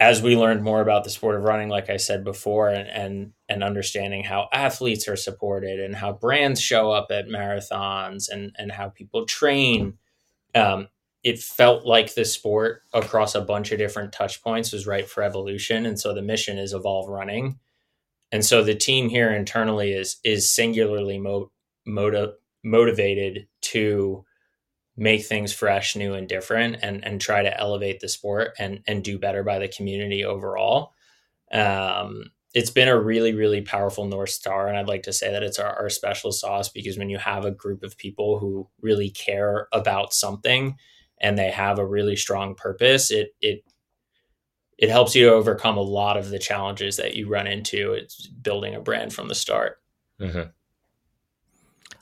as 0.00 0.22
we 0.22 0.36
learned 0.36 0.62
more 0.62 0.80
about 0.80 1.04
the 1.04 1.10
sport 1.10 1.36
of 1.36 1.42
running 1.42 1.68
like 1.68 1.90
i 1.90 1.96
said 1.96 2.24
before 2.24 2.68
and 2.68 2.88
and, 2.88 3.32
and 3.48 3.62
understanding 3.62 4.24
how 4.24 4.48
athletes 4.52 5.06
are 5.06 5.16
supported 5.16 5.78
and 5.78 5.94
how 5.94 6.12
brands 6.12 6.60
show 6.60 6.90
up 6.90 7.08
at 7.10 7.28
marathons 7.28 8.28
and 8.28 8.52
and 8.56 8.72
how 8.72 8.88
people 8.88 9.26
train. 9.26 9.98
Um, 10.54 10.88
it 11.24 11.40
felt 11.40 11.84
like 11.84 12.14
the 12.14 12.24
sport 12.24 12.82
across 12.94 13.34
a 13.34 13.40
bunch 13.40 13.70
of 13.70 13.78
different 13.78 14.12
touch 14.12 14.42
points 14.42 14.72
was 14.72 14.86
right 14.86 15.06
for 15.06 15.22
evolution. 15.22 15.84
And 15.84 16.00
so 16.00 16.14
the 16.14 16.22
mission 16.22 16.58
is 16.58 16.72
evolve 16.72 17.08
running 17.08 17.58
and 18.32 18.44
so 18.44 18.62
the 18.62 18.74
team 18.74 19.08
here 19.08 19.30
internally 19.32 19.92
is 19.92 20.18
is 20.24 20.50
singularly 20.50 21.18
mo- 21.18 21.50
motiv- 21.86 22.34
motivated 22.64 23.46
to 23.62 24.24
make 24.96 25.24
things 25.24 25.52
fresh, 25.52 25.96
new, 25.96 26.14
and 26.14 26.28
different, 26.28 26.78
and 26.82 27.04
and 27.04 27.20
try 27.20 27.42
to 27.42 27.60
elevate 27.60 28.00
the 28.00 28.08
sport 28.08 28.52
and 28.58 28.80
and 28.86 29.04
do 29.04 29.18
better 29.18 29.42
by 29.44 29.58
the 29.58 29.68
community 29.68 30.24
overall. 30.24 30.92
Um, 31.52 32.24
it's 32.54 32.70
been 32.70 32.88
a 32.88 33.00
really 33.00 33.34
really 33.34 33.62
powerful 33.62 34.06
north 34.06 34.30
star, 34.30 34.68
and 34.68 34.76
I'd 34.76 34.88
like 34.88 35.04
to 35.04 35.12
say 35.12 35.32
that 35.32 35.42
it's 35.42 35.58
our, 35.58 35.74
our 35.80 35.90
special 35.90 36.32
sauce 36.32 36.68
because 36.68 36.98
when 36.98 37.10
you 37.10 37.18
have 37.18 37.44
a 37.44 37.50
group 37.50 37.82
of 37.82 37.98
people 37.98 38.38
who 38.38 38.68
really 38.82 39.10
care 39.10 39.68
about 39.72 40.12
something 40.14 40.76
and 41.20 41.38
they 41.38 41.50
have 41.50 41.78
a 41.78 41.86
really 41.86 42.16
strong 42.16 42.54
purpose, 42.54 43.10
it 43.10 43.30
it 43.40 43.64
it 44.78 44.88
helps 44.88 45.14
you 45.14 45.26
to 45.26 45.34
overcome 45.34 45.76
a 45.76 45.82
lot 45.82 46.16
of 46.16 46.30
the 46.30 46.38
challenges 46.38 46.96
that 46.96 47.14
you 47.14 47.28
run 47.28 47.46
into. 47.46 47.92
It's 47.92 48.26
building 48.26 48.74
a 48.74 48.80
brand 48.80 49.12
from 49.12 49.28
the 49.28 49.34
start. 49.34 49.78
Mm-hmm. 50.20 50.50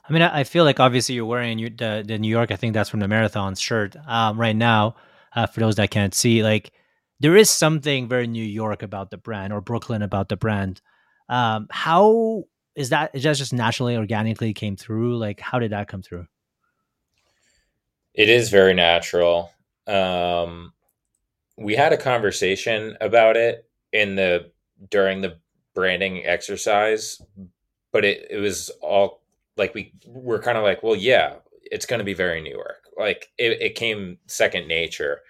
I 0.09 0.13
mean, 0.13 0.21
I 0.21 0.43
feel 0.45 0.63
like 0.63 0.79
obviously 0.79 1.15
you're 1.15 1.25
wearing 1.25 1.57
the, 1.57 2.03
the 2.05 2.17
New 2.17 2.29
York. 2.29 2.51
I 2.51 2.55
think 2.55 2.73
that's 2.73 2.89
from 2.89 3.01
the 3.01 3.07
marathon 3.07 3.55
shirt 3.55 3.95
um, 4.07 4.39
right 4.39 4.55
now. 4.55 4.95
Uh, 5.35 5.45
for 5.45 5.59
those 5.59 5.75
that 5.75 5.91
can't 5.91 6.15
see, 6.15 6.41
like 6.41 6.71
there 7.19 7.35
is 7.35 7.49
something 7.49 8.07
very 8.07 8.25
New 8.25 8.43
York 8.43 8.81
about 8.81 9.11
the 9.11 9.17
brand 9.17 9.51
or 9.51 9.59
Brooklyn 9.59 10.01
about 10.01 10.29
the 10.29 10.37
brand. 10.37 10.81
Um, 11.29 11.67
how 11.69 12.45
is 12.75 12.89
that? 12.89 13.11
Is 13.13 13.23
that 13.23 13.35
just 13.35 13.53
naturally, 13.53 13.97
organically 13.97 14.53
came 14.53 14.77
through? 14.77 15.17
Like, 15.17 15.39
how 15.39 15.59
did 15.59 15.71
that 15.71 15.89
come 15.89 16.01
through? 16.01 16.27
It 18.13 18.29
is 18.29 18.49
very 18.49 18.73
natural. 18.73 19.51
Um, 19.85 20.73
we 21.57 21.75
had 21.75 21.93
a 21.93 21.97
conversation 21.97 22.97
about 23.01 23.35
it 23.35 23.67
in 23.91 24.15
the 24.15 24.51
during 24.89 25.21
the 25.21 25.37
branding 25.73 26.25
exercise, 26.25 27.21
but 27.91 28.05
it, 28.05 28.27
it 28.29 28.37
was 28.37 28.69
all 28.81 29.23
like 29.57 29.73
we 29.73 29.93
were 30.05 30.39
kind 30.39 30.57
of 30.57 30.63
like, 30.63 30.83
well, 30.83 30.95
yeah, 30.95 31.35
it's 31.63 31.85
going 31.85 31.99
to 31.99 32.05
be 32.05 32.13
very 32.13 32.41
New 32.41 32.51
York. 32.51 32.87
Like 32.97 33.29
it, 33.37 33.61
it 33.61 33.75
came 33.75 34.17
second 34.27 34.67
nature. 34.67 35.21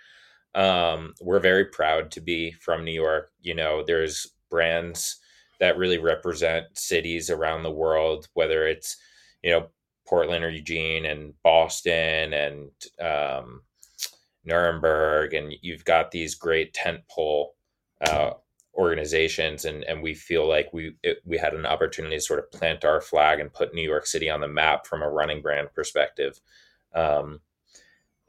Um, 0.53 1.13
we're 1.21 1.39
very 1.39 1.65
proud 1.65 2.11
to 2.11 2.21
be 2.21 2.51
from 2.51 2.83
New 2.83 2.93
York. 2.93 3.31
You 3.41 3.53
know, 3.53 3.83
there's 3.85 4.27
brands 4.49 5.17
that 5.59 5.77
really 5.77 5.97
represent 5.97 6.65
cities 6.73 7.29
around 7.29 7.63
the 7.63 7.71
world, 7.71 8.27
whether 8.33 8.67
it's, 8.67 8.97
you 9.43 9.51
know, 9.51 9.67
Portland 10.07 10.43
or 10.43 10.49
Eugene 10.49 11.05
and 11.05 11.33
Boston 11.43 12.33
and 12.33 12.71
um, 13.01 13.61
Nuremberg, 14.47 15.33
and 15.33 15.53
you've 15.61 15.85
got 15.85 16.09
these 16.09 16.33
great 16.33 16.73
tentpole 16.73 17.49
uh, 18.01 18.31
organizations, 18.75 19.65
and 19.65 19.83
and 19.83 20.01
we 20.01 20.13
feel 20.13 20.47
like 20.47 20.71
we 20.73 20.95
it, 21.03 21.17
we 21.25 21.37
had 21.37 21.53
an 21.53 21.65
opportunity 21.65 22.15
to 22.15 22.21
sort 22.21 22.39
of 22.39 22.51
plant 22.51 22.85
our 22.85 23.01
flag 23.01 23.39
and 23.39 23.53
put 23.53 23.73
New 23.73 23.83
York 23.83 24.07
City 24.07 24.29
on 24.29 24.39
the 24.39 24.47
map 24.47 24.87
from 24.87 25.03
a 25.03 25.09
running 25.09 25.41
brand 25.41 25.67
perspective. 25.73 26.39
Um, 26.95 27.41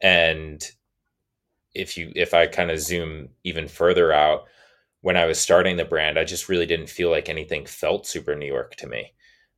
and 0.02 0.62
if 1.74 1.96
you 1.96 2.12
if 2.16 2.34
I 2.34 2.46
kind 2.46 2.70
of 2.70 2.80
zoom 2.80 3.28
even 3.44 3.68
further 3.68 4.12
out, 4.12 4.48
when 5.02 5.16
I 5.16 5.26
was 5.26 5.40
starting 5.40 5.76
the 5.76 5.84
brand, 5.84 6.18
I 6.18 6.24
just 6.24 6.48
really 6.48 6.66
didn't 6.66 6.90
feel 6.90 7.10
like 7.10 7.28
anything 7.28 7.64
felt 7.66 8.06
super 8.06 8.34
New 8.34 8.46
York 8.46 8.74
to 8.76 8.86
me. 8.86 9.12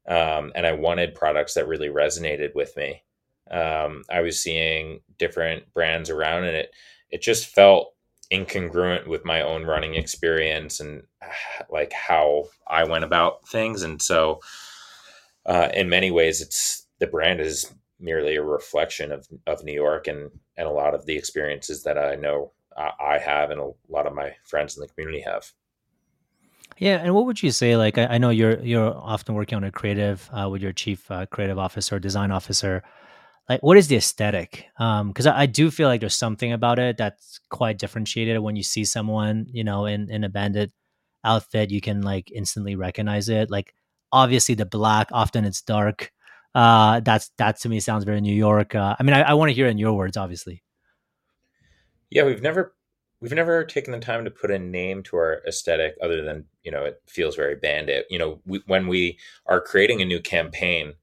Um, 0.06 0.52
and 0.54 0.66
I 0.66 0.72
wanted 0.72 1.14
products 1.14 1.54
that 1.54 1.68
really 1.68 1.88
resonated 1.88 2.54
with 2.54 2.76
me 2.76 3.02
um, 3.50 4.04
I 4.10 4.20
was 4.20 4.42
seeing 4.42 5.00
different 5.18 5.72
brands 5.74 6.10
around, 6.10 6.44
and 6.44 6.56
it 6.56 6.74
it 7.10 7.22
just 7.22 7.46
felt 7.46 7.94
incongruent 8.32 9.08
with 9.08 9.24
my 9.24 9.42
own 9.42 9.64
running 9.64 9.96
experience 9.96 10.78
and 10.80 11.02
like 11.70 11.92
how 11.92 12.44
I 12.66 12.84
went 12.84 13.04
about 13.04 13.46
things. 13.48 13.82
And 13.82 14.00
so, 14.00 14.40
uh, 15.46 15.68
in 15.74 15.88
many 15.88 16.10
ways, 16.10 16.40
it's 16.40 16.86
the 16.98 17.06
brand 17.06 17.40
is 17.40 17.72
merely 17.98 18.36
a 18.36 18.42
reflection 18.42 19.12
of 19.12 19.28
of 19.46 19.64
New 19.64 19.74
York 19.74 20.06
and 20.06 20.30
and 20.56 20.66
a 20.66 20.72
lot 20.72 20.94
of 20.94 21.06
the 21.06 21.16
experiences 21.16 21.82
that 21.84 21.98
I 21.98 22.14
know 22.16 22.52
I 22.76 23.18
have 23.18 23.50
and 23.50 23.60
a 23.60 23.70
lot 23.88 24.06
of 24.06 24.14
my 24.14 24.34
friends 24.44 24.76
in 24.76 24.80
the 24.80 24.88
community 24.88 25.20
have. 25.20 25.52
Yeah, 26.78 26.96
and 26.96 27.14
what 27.14 27.26
would 27.26 27.42
you 27.42 27.50
say? 27.50 27.76
Like, 27.76 27.98
I, 27.98 28.06
I 28.06 28.18
know 28.18 28.30
you're 28.30 28.58
you're 28.60 28.96
often 28.96 29.34
working 29.34 29.56
on 29.56 29.64
a 29.64 29.70
creative 29.70 30.30
uh, 30.32 30.48
with 30.48 30.62
your 30.62 30.72
chief 30.72 31.10
uh, 31.10 31.26
creative 31.26 31.58
officer, 31.58 31.98
design 31.98 32.30
officer 32.30 32.82
like 33.48 33.62
what 33.62 33.76
is 33.76 33.88
the 33.88 33.96
aesthetic? 33.96 34.66
Um 34.78 35.08
because 35.08 35.26
I, 35.26 35.40
I, 35.40 35.46
do 35.46 35.70
feel 35.70 35.88
like 35.88 36.00
there's 36.00 36.16
something 36.16 36.52
about 36.52 36.78
it 36.78 36.96
that's 36.96 37.40
quite 37.48 37.78
differentiated 37.78 38.38
when 38.38 38.56
you 38.56 38.62
see 38.62 38.84
someone 38.84 39.46
you 39.50 39.64
know 39.64 39.86
in 39.86 40.10
in 40.10 40.24
a 40.24 40.28
bandit 40.28 40.72
outfit 41.24 41.70
you 41.70 41.80
can 41.80 42.02
like 42.02 42.30
instantly 42.30 42.76
recognize 42.76 43.28
it. 43.28 43.50
Like 43.50 43.74
obviously 44.12 44.54
the 44.54 44.66
black 44.66 45.08
often 45.12 45.44
it's 45.44 45.62
dark. 45.62 46.12
Uh 46.54 47.00
that's 47.00 47.30
that 47.38 47.58
to 47.60 47.68
me 47.68 47.80
sounds 47.80 48.04
very 48.04 48.20
new 48.20 48.34
york 48.34 48.74
uh, 48.74 48.96
i 48.98 49.04
mean 49.04 49.14
i, 49.14 49.22
I 49.22 49.34
want 49.34 49.50
to 49.50 49.54
hear 49.54 49.68
in 49.68 49.78
your 49.78 49.92
words 49.92 50.16
obviously. 50.16 50.64
Yeah 52.10 52.24
we've 52.24 52.42
never 52.42 52.74
we've 53.20 53.32
never 53.32 53.64
taken 53.64 53.92
the 53.92 53.98
time 53.98 54.24
to 54.24 54.30
put 54.30 54.50
a 54.50 54.58
name 54.58 55.02
to 55.04 55.16
our 55.16 55.42
aesthetic 55.46 55.94
other 56.02 56.22
than 56.22 56.44
you 56.62 56.70
know 56.70 56.84
it 56.84 57.00
feels 57.06 57.36
very 57.36 57.56
bandit. 57.56 58.06
You 58.10 58.18
know 58.18 58.40
we, 58.46 58.62
when 58.66 58.88
we 58.88 59.18
are 59.46 59.60
creating 59.60 60.00
a 60.00 60.06
new 60.06 60.20
campaign 60.20 60.94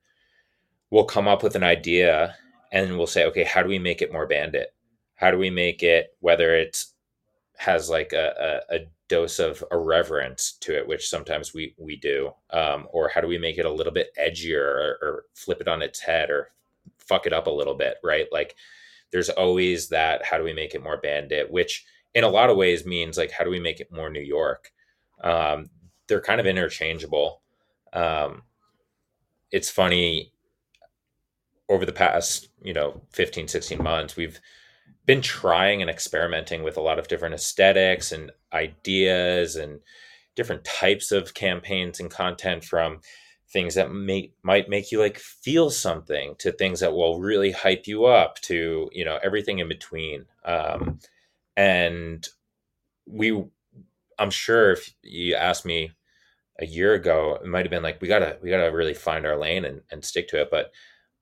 we'll 0.91 1.05
come 1.05 1.27
up 1.27 1.43
with 1.43 1.55
an 1.55 1.63
idea 1.63 2.35
and 2.71 2.97
we'll 2.97 3.07
say, 3.07 3.25
okay, 3.25 3.43
how 3.43 3.61
do 3.61 3.69
we 3.69 3.79
make 3.79 4.01
it 4.01 4.11
more 4.11 4.27
bandit? 4.27 4.73
How 5.15 5.31
do 5.31 5.37
we 5.37 5.49
make 5.49 5.83
it 5.83 6.15
whether 6.19 6.55
it 6.55 6.83
has 7.57 7.89
like 7.89 8.13
a, 8.13 8.61
a, 8.69 8.75
a 8.75 8.79
dose 9.07 9.39
of 9.39 9.63
irreverence 9.71 10.53
to 10.61 10.77
it, 10.77 10.87
which 10.87 11.09
sometimes 11.09 11.53
we 11.53 11.73
we 11.77 11.95
do, 11.95 12.31
um, 12.51 12.87
or 12.91 13.09
how 13.09 13.21
do 13.21 13.27
we 13.27 13.37
make 13.37 13.57
it 13.57 13.65
a 13.65 13.71
little 13.71 13.93
bit 13.93 14.09
edgier, 14.19 14.61
or, 14.61 14.97
or 15.01 15.25
flip 15.33 15.61
it 15.61 15.67
on 15.67 15.81
its 15.81 15.99
head, 15.99 16.29
or 16.29 16.51
fuck 16.99 17.25
it 17.25 17.33
up 17.33 17.47
a 17.47 17.51
little 17.51 17.73
bit, 17.73 17.97
right? 18.03 18.27
Like 18.31 18.55
there's 19.11 19.29
always 19.29 19.89
that. 19.89 20.23
How 20.25 20.37
do 20.37 20.43
we 20.43 20.53
make 20.53 20.75
it 20.75 20.83
more 20.83 20.97
bandit? 20.97 21.49
Which 21.49 21.85
in 22.13 22.23
a 22.23 22.29
lot 22.29 22.49
of 22.49 22.57
ways 22.57 22.85
means 22.85 23.17
like 23.17 23.31
how 23.31 23.43
do 23.43 23.49
we 23.49 23.59
make 23.59 23.79
it 23.79 23.91
more 23.91 24.09
New 24.09 24.21
York? 24.21 24.71
Um, 25.23 25.69
they're 26.07 26.21
kind 26.21 26.39
of 26.39 26.45
interchangeable. 26.45 27.41
Um, 27.93 28.43
it's 29.51 29.69
funny 29.69 30.31
over 31.69 31.85
the 31.85 31.91
past 31.91 32.49
you 32.61 32.73
know 32.73 33.01
15 33.13 33.47
16 33.47 33.81
months 33.81 34.15
we've 34.15 34.39
been 35.05 35.21
trying 35.21 35.81
and 35.81 35.89
experimenting 35.89 36.63
with 36.63 36.77
a 36.77 36.81
lot 36.81 36.99
of 36.99 37.07
different 37.07 37.33
aesthetics 37.33 38.11
and 38.11 38.31
ideas 38.53 39.55
and 39.55 39.79
different 40.35 40.63
types 40.65 41.11
of 41.11 41.33
campaigns 41.33 41.99
and 41.99 42.11
content 42.11 42.63
from 42.63 42.99
things 43.49 43.75
that 43.75 43.91
may, 43.91 44.31
might 44.43 44.69
make 44.69 44.91
you 44.91 44.99
like 44.99 45.17
feel 45.17 45.69
something 45.69 46.35
to 46.37 46.51
things 46.51 46.81
that 46.81 46.93
will 46.93 47.19
really 47.19 47.51
hype 47.51 47.87
you 47.87 48.05
up 48.05 48.39
to 48.41 48.89
you 48.91 49.05
know 49.05 49.17
everything 49.23 49.59
in 49.59 49.67
between. 49.67 50.25
Um, 50.43 50.99
and 51.55 52.27
we 53.07 53.43
i'm 54.19 54.29
sure 54.29 54.71
if 54.71 54.93
you 55.01 55.33
asked 55.33 55.65
me 55.65 55.91
a 56.59 56.65
year 56.65 56.93
ago 56.93 57.39
it 57.41 57.47
might 57.47 57.65
have 57.65 57.71
been 57.71 57.83
like 57.83 58.01
we 58.01 58.07
gotta 58.07 58.37
we 58.43 58.49
gotta 58.49 58.71
really 58.71 58.93
find 58.93 59.25
our 59.25 59.37
lane 59.37 59.63
and, 59.65 59.81
and 59.91 60.03
stick 60.03 60.27
to 60.27 60.41
it. 60.41 60.49
But 60.51 60.71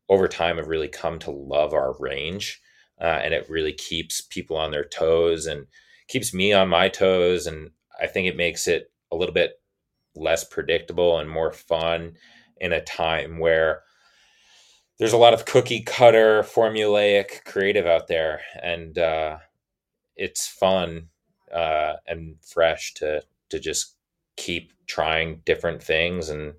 over 0.10 0.28
time 0.28 0.58
have 0.58 0.68
really 0.68 0.88
come 0.88 1.20
to 1.20 1.32
love 1.32 1.74
our 1.74 1.96
range 2.00 2.62
uh, 3.02 3.20
and 3.24 3.34
it 3.34 3.50
really 3.50 3.74
keeps 3.74 4.22
people 4.22 4.58
on 4.58 4.72
their 4.72 4.86
toes 4.86 5.46
and 5.46 5.68
keeps 6.08 6.34
me 6.34 6.54
on 6.54 6.68
my 6.70 6.90
toes 6.90 7.48
and 7.48 7.72
i 8.02 8.08
think 8.08 8.28
it 8.28 8.38
makes 8.38 8.68
it 8.68 8.92
a 9.12 9.16
little 9.16 9.34
bit 9.34 9.60
less 10.16 10.44
predictable 10.44 11.20
and 11.20 11.30
more 11.30 11.52
fun 11.52 12.14
in 12.58 12.72
a 12.72 12.82
time 12.82 13.40
where 13.40 13.82
there's 14.98 15.14
a 15.14 15.18
lot 15.18 15.34
of 15.34 15.46
cookie 15.46 15.82
cutter 15.82 16.42
formulaic 16.42 17.44
creative 17.44 17.86
out 17.86 18.08
there 18.08 18.42
and 18.62 18.98
uh, 18.98 19.38
it's 20.16 20.48
fun 20.48 21.10
uh, 21.54 21.94
and 22.08 22.36
fresh 22.42 22.94
to 22.94 23.22
to 23.50 23.60
just 23.60 23.96
keep 24.38 24.72
trying 24.88 25.42
different 25.46 25.82
things 25.84 26.30
and 26.30 26.54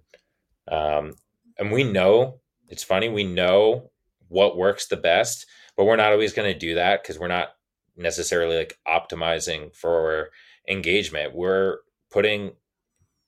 um, 0.70 1.14
and 1.58 1.70
we 1.70 1.84
know 1.84 2.40
it's 2.68 2.84
funny 2.84 3.08
we 3.08 3.24
know 3.24 3.90
what 4.28 4.56
works 4.56 4.86
the 4.86 4.96
best 4.96 5.46
but 5.76 5.84
we're 5.84 5.96
not 5.96 6.12
always 6.12 6.32
going 6.32 6.50
to 6.50 6.58
do 6.58 6.74
that 6.74 7.02
because 7.02 7.18
we're 7.18 7.28
not 7.28 7.50
necessarily 7.96 8.56
like 8.56 8.78
optimizing 8.86 9.74
for 9.74 10.30
engagement. 10.68 11.34
We're 11.34 11.78
putting 12.10 12.52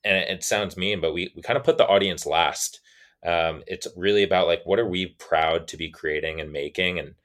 and 0.03 0.17
it 0.17 0.43
sounds 0.43 0.77
mean 0.77 1.01
but 1.01 1.13
we, 1.13 1.31
we 1.35 1.41
kind 1.41 1.57
of 1.57 1.63
put 1.63 1.77
the 1.77 1.87
audience 1.87 2.25
last. 2.25 2.81
Um, 3.25 3.63
it's 3.67 3.87
really 3.95 4.23
about 4.23 4.47
like 4.47 4.61
what 4.65 4.79
are 4.79 4.87
we 4.87 5.07
proud 5.07 5.67
to 5.69 5.77
be 5.77 5.89
creating 5.89 6.39
and 6.39 6.51
making 6.51 6.99
and 6.99 7.15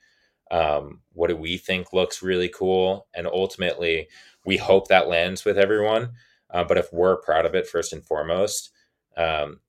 um, 0.50 1.00
what 1.12 1.28
do 1.28 1.36
we 1.36 1.56
think 1.56 1.92
looks 1.92 2.22
really 2.22 2.48
cool? 2.48 3.06
And 3.14 3.26
ultimately 3.26 4.08
we 4.44 4.56
hope 4.56 4.88
that 4.88 5.08
lands 5.08 5.44
with 5.44 5.58
everyone 5.58 6.12
uh, 6.50 6.64
but 6.64 6.78
if 6.78 6.92
we're 6.92 7.16
proud 7.16 7.46
of 7.46 7.54
it 7.54 7.66
first 7.66 7.92
and 7.92 8.04
foremost 8.04 8.70
um, 9.16 9.60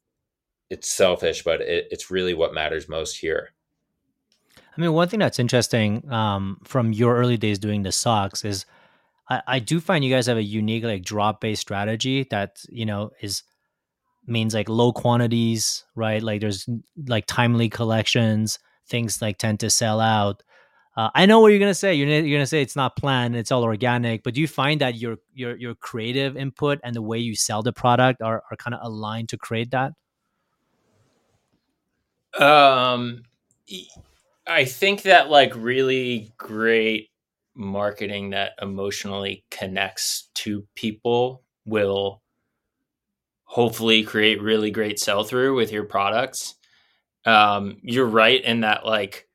it's 0.70 0.90
selfish 0.90 1.44
but 1.44 1.62
it, 1.62 1.88
it's 1.92 2.12
really 2.12 2.34
what 2.34 2.54
matters 2.54 2.90
most 2.90 3.18
here 3.18 3.52
I 4.78 4.82
mean, 4.82 4.92
one 4.92 5.08
thing 5.08 5.20
that's 5.20 5.40
interesting 5.40 6.10
um, 6.12 6.58
from 6.66 6.92
your 6.92 7.16
early 7.16 7.38
days 7.38 7.60
doing 7.60 7.84
the 7.84 7.94
socks 7.94 8.44
is 8.44 8.66
I, 9.30 9.42
I 9.48 9.60
do 9.60 9.80
find 9.80 10.04
you 10.04 10.14
guys 10.14 10.28
have 10.28 10.38
a 10.38 10.44
unique 10.44 10.84
like 10.84 11.04
drop 11.04 11.42
based 11.42 11.62
strategy 11.62 12.28
that 12.30 12.58
you 12.70 12.86
know 12.86 13.12
is 13.22 13.44
means 14.28 14.54
like 14.54 14.70
low 14.70 14.92
quantities, 14.92 15.84
right? 15.96 16.22
Like 16.22 16.42
there's 16.42 16.68
like 17.08 17.26
timely 17.26 17.70
collections, 17.70 18.60
things 18.88 19.22
like 19.22 19.38
tend 19.38 19.60
to 19.62 19.70
sell 19.70 20.00
out. 20.00 20.44
Uh, 20.98 21.10
I 21.14 21.26
know 21.26 21.40
what 21.40 21.50
you're 21.50 21.60
gonna 21.60 21.74
say. 21.74 21.94
You're 21.94 22.08
gonna, 22.08 22.28
you're 22.28 22.38
gonna 22.38 22.48
say 22.48 22.62
it's 22.62 22.76
not 22.76 22.96
planned, 22.96 23.36
it's 23.36 23.52
all 23.52 23.64
organic. 23.64 24.24
But 24.24 24.34
do 24.34 24.42
you 24.42 24.48
find 24.48 24.82
that 24.82 24.96
your 24.96 25.18
your 25.34 25.56
your 25.56 25.76
creative 25.76 26.36
input 26.36 26.80
and 26.84 26.96
the 26.96 27.02
way 27.02 27.20
you 27.20 27.36
sell 27.36 27.64
the 27.64 27.74
product 27.74 28.22
are 28.22 28.44
are 28.52 28.58
kind 28.58 28.74
of 28.74 28.82
aligned 28.84 29.30
to 29.30 29.38
create 29.38 29.72
that? 29.72 29.94
Um, 32.40 33.24
I 34.48 34.66
think 34.66 35.04
that 35.04 35.30
like 35.30 35.54
really 35.56 36.34
great 36.38 37.10
marketing 37.56 38.32
that 38.32 38.54
emotionally 38.62 39.46
connects 39.50 40.30
to 40.36 40.68
people 40.76 41.44
will 41.66 42.22
hopefully 43.46 44.04
create 44.04 44.42
really 44.42 44.72
great 44.72 45.00
sell 45.00 45.24
through 45.24 45.56
with 45.56 45.72
your 45.72 45.86
products. 45.86 46.56
Um, 47.26 47.78
you're 47.82 48.06
right 48.06 48.44
in 48.44 48.62
that 48.62 48.86
like 48.86 49.28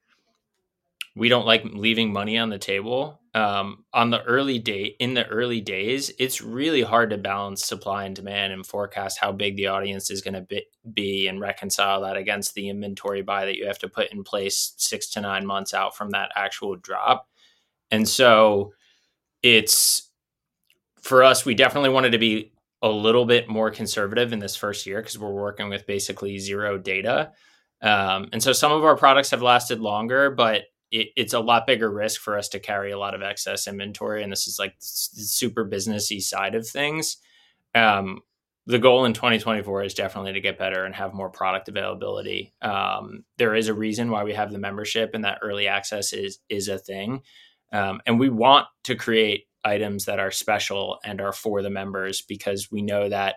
we 1.16 1.28
don't 1.28 1.46
like 1.46 1.64
leaving 1.64 2.12
money 2.12 2.38
on 2.38 2.50
the 2.50 2.58
table. 2.58 3.19
Um, 3.32 3.84
on 3.92 4.10
the 4.10 4.22
early 4.24 4.58
date 4.58 4.96
in 4.98 5.14
the 5.14 5.26
early 5.28 5.60
days, 5.60 6.10
it's 6.18 6.40
really 6.42 6.82
hard 6.82 7.10
to 7.10 7.18
balance 7.18 7.64
supply 7.64 8.04
and 8.04 8.16
demand 8.16 8.52
and 8.52 8.66
forecast 8.66 9.20
how 9.20 9.30
big 9.30 9.56
the 9.56 9.68
audience 9.68 10.10
is 10.10 10.20
going 10.20 10.34
to 10.34 10.40
be, 10.40 10.64
be 10.92 11.28
and 11.28 11.40
reconcile 11.40 12.00
that 12.00 12.16
against 12.16 12.54
the 12.54 12.68
inventory 12.68 13.22
buy 13.22 13.44
that 13.44 13.56
you 13.56 13.66
have 13.66 13.78
to 13.78 13.88
put 13.88 14.12
in 14.12 14.24
place 14.24 14.74
six 14.78 15.08
to 15.10 15.20
nine 15.20 15.46
months 15.46 15.72
out 15.74 15.96
from 15.96 16.10
that 16.10 16.32
actual 16.34 16.74
drop. 16.74 17.28
And 17.92 18.08
so 18.08 18.72
it's 19.44 20.10
for 21.00 21.22
us, 21.22 21.44
we 21.44 21.54
definitely 21.54 21.90
wanted 21.90 22.12
to 22.12 22.18
be 22.18 22.52
a 22.82 22.88
little 22.88 23.26
bit 23.26 23.48
more 23.48 23.70
conservative 23.70 24.32
in 24.32 24.38
this 24.38 24.56
first 24.56 24.86
year 24.86 25.00
because 25.00 25.18
we're 25.18 25.30
working 25.30 25.68
with 25.68 25.86
basically 25.86 26.38
zero 26.38 26.78
data. 26.78 27.30
Um, 27.82 28.28
and 28.32 28.42
so 28.42 28.52
some 28.52 28.72
of 28.72 28.84
our 28.84 28.96
products 28.96 29.30
have 29.30 29.42
lasted 29.42 29.80
longer, 29.80 30.30
but 30.30 30.64
it, 30.90 31.08
it's 31.16 31.34
a 31.34 31.40
lot 31.40 31.66
bigger 31.66 31.90
risk 31.90 32.20
for 32.20 32.36
us 32.36 32.48
to 32.50 32.60
carry 32.60 32.90
a 32.90 32.98
lot 32.98 33.14
of 33.14 33.22
excess 33.22 33.66
inventory. 33.66 34.22
And 34.22 34.32
this 34.32 34.46
is 34.46 34.58
like 34.58 34.74
super 34.78 35.64
businessy 35.64 36.20
side 36.20 36.54
of 36.54 36.66
things. 36.68 37.16
Um, 37.74 38.20
the 38.66 38.78
goal 38.78 39.04
in 39.04 39.14
2024 39.14 39.84
is 39.84 39.94
definitely 39.94 40.32
to 40.34 40.40
get 40.40 40.58
better 40.58 40.84
and 40.84 40.94
have 40.94 41.14
more 41.14 41.30
product 41.30 41.68
availability. 41.68 42.52
Um, 42.62 43.24
there 43.38 43.54
is 43.54 43.68
a 43.68 43.74
reason 43.74 44.10
why 44.10 44.24
we 44.24 44.34
have 44.34 44.52
the 44.52 44.58
membership 44.58 45.10
and 45.14 45.24
that 45.24 45.38
early 45.42 45.66
access 45.66 46.12
is 46.12 46.38
is 46.48 46.68
a 46.68 46.78
thing. 46.78 47.22
Um, 47.72 48.00
and 48.06 48.18
we 48.18 48.28
want 48.28 48.66
to 48.84 48.94
create 48.94 49.46
items 49.64 50.04
that 50.06 50.18
are 50.18 50.30
special 50.30 50.98
and 51.04 51.20
are 51.20 51.32
for 51.32 51.62
the 51.62 51.70
members 51.70 52.22
because 52.22 52.70
we 52.70 52.82
know 52.82 53.08
that, 53.08 53.36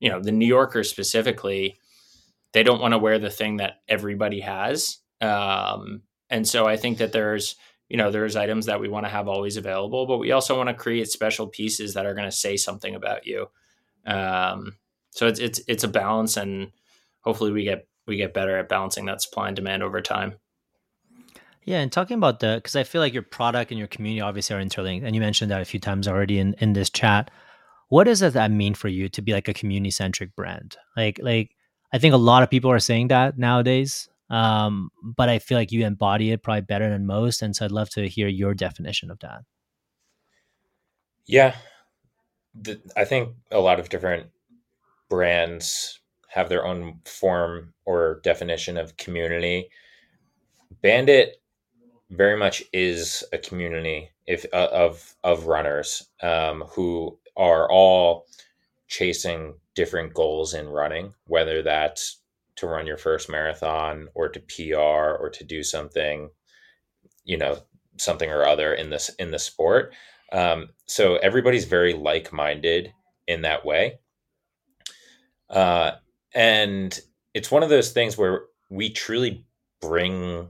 you 0.00 0.08
know, 0.08 0.20
the 0.20 0.32
New 0.32 0.46
Yorkers 0.46 0.90
specifically, 0.90 1.76
they 2.52 2.62
don't 2.62 2.80
want 2.80 2.92
to 2.92 2.98
wear 2.98 3.18
the 3.18 3.30
thing 3.30 3.58
that 3.58 3.74
everybody 3.88 4.40
has. 4.40 4.98
Um, 5.20 6.02
and 6.34 6.48
so 6.48 6.66
I 6.66 6.76
think 6.76 6.98
that 6.98 7.12
there's, 7.12 7.54
you 7.88 7.96
know, 7.96 8.10
there's 8.10 8.34
items 8.34 8.66
that 8.66 8.80
we 8.80 8.88
want 8.88 9.06
to 9.06 9.10
have 9.10 9.28
always 9.28 9.56
available, 9.56 10.04
but 10.04 10.18
we 10.18 10.32
also 10.32 10.56
want 10.56 10.68
to 10.68 10.74
create 10.74 11.08
special 11.08 11.46
pieces 11.46 11.94
that 11.94 12.06
are 12.06 12.14
going 12.14 12.28
to 12.28 12.36
say 12.36 12.56
something 12.56 12.96
about 12.96 13.24
you. 13.24 13.46
Um, 14.04 14.76
so 15.10 15.28
it's 15.28 15.38
it's 15.38 15.60
it's 15.68 15.84
a 15.84 15.88
balance, 15.88 16.36
and 16.36 16.72
hopefully 17.20 17.52
we 17.52 17.62
get 17.62 17.86
we 18.08 18.16
get 18.16 18.34
better 18.34 18.58
at 18.58 18.68
balancing 18.68 19.04
that 19.04 19.22
supply 19.22 19.46
and 19.46 19.54
demand 19.54 19.84
over 19.84 20.00
time. 20.00 20.34
Yeah, 21.62 21.78
and 21.78 21.92
talking 21.92 22.16
about 22.16 22.40
the 22.40 22.56
because 22.56 22.74
I 22.74 22.82
feel 22.82 23.00
like 23.00 23.14
your 23.14 23.22
product 23.22 23.70
and 23.70 23.78
your 23.78 23.86
community 23.86 24.20
obviously 24.20 24.56
are 24.56 24.60
interlinked, 24.60 25.06
and 25.06 25.14
you 25.14 25.20
mentioned 25.20 25.52
that 25.52 25.62
a 25.62 25.64
few 25.64 25.78
times 25.78 26.08
already 26.08 26.40
in 26.40 26.54
in 26.54 26.72
this 26.72 26.90
chat. 26.90 27.30
What 27.90 28.04
does 28.04 28.18
that 28.18 28.50
mean 28.50 28.74
for 28.74 28.88
you 28.88 29.08
to 29.10 29.22
be 29.22 29.32
like 29.32 29.46
a 29.46 29.54
community 29.54 29.92
centric 29.92 30.34
brand? 30.34 30.76
Like 30.96 31.20
like 31.22 31.54
I 31.92 31.98
think 31.98 32.12
a 32.12 32.16
lot 32.18 32.42
of 32.42 32.50
people 32.50 32.72
are 32.72 32.80
saying 32.80 33.08
that 33.08 33.38
nowadays, 33.38 34.08
um, 34.34 34.90
but 35.00 35.28
I 35.28 35.38
feel 35.38 35.56
like 35.56 35.70
you 35.70 35.86
embody 35.86 36.32
it 36.32 36.42
probably 36.42 36.62
better 36.62 36.90
than 36.90 37.06
most, 37.06 37.40
and 37.40 37.54
so 37.54 37.64
I'd 37.64 37.70
love 37.70 37.88
to 37.90 38.08
hear 38.08 38.26
your 38.26 38.52
definition 38.52 39.08
of 39.12 39.20
that. 39.20 39.42
Yeah, 41.24 41.54
the, 42.60 42.80
I 42.96 43.04
think 43.04 43.28
a 43.52 43.60
lot 43.60 43.78
of 43.78 43.90
different 43.90 44.26
brands 45.08 46.00
have 46.26 46.48
their 46.48 46.66
own 46.66 46.98
form 47.04 47.74
or 47.84 48.20
definition 48.24 48.76
of 48.76 48.96
community. 48.96 49.68
Bandit 50.82 51.36
very 52.10 52.36
much 52.36 52.64
is 52.72 53.22
a 53.32 53.38
community 53.38 54.10
if 54.26 54.44
uh, 54.52 54.68
of 54.72 55.14
of 55.22 55.46
runners 55.46 56.08
um, 56.24 56.64
who 56.70 57.16
are 57.36 57.70
all 57.70 58.26
chasing 58.88 59.54
different 59.76 60.12
goals 60.12 60.54
in 60.54 60.66
running, 60.68 61.14
whether 61.28 61.62
that's 61.62 62.20
to 62.56 62.66
run 62.66 62.86
your 62.86 62.96
first 62.96 63.28
marathon 63.28 64.08
or 64.14 64.28
to 64.28 64.40
PR 64.40 64.76
or 65.20 65.30
to 65.30 65.44
do 65.44 65.62
something, 65.62 66.30
you 67.24 67.36
know, 67.36 67.58
something 67.98 68.30
or 68.30 68.44
other 68.44 68.74
in 68.74 68.90
this 68.90 69.10
in 69.18 69.30
the 69.30 69.38
sport. 69.38 69.94
Um, 70.32 70.70
so 70.86 71.16
everybody's 71.16 71.64
very 71.64 71.94
like 71.94 72.32
minded 72.32 72.92
in 73.26 73.42
that 73.42 73.64
way, 73.64 73.98
uh, 75.50 75.92
and 76.34 76.98
it's 77.34 77.50
one 77.50 77.62
of 77.62 77.68
those 77.68 77.92
things 77.92 78.18
where 78.18 78.42
we 78.70 78.90
truly 78.90 79.44
bring 79.80 80.48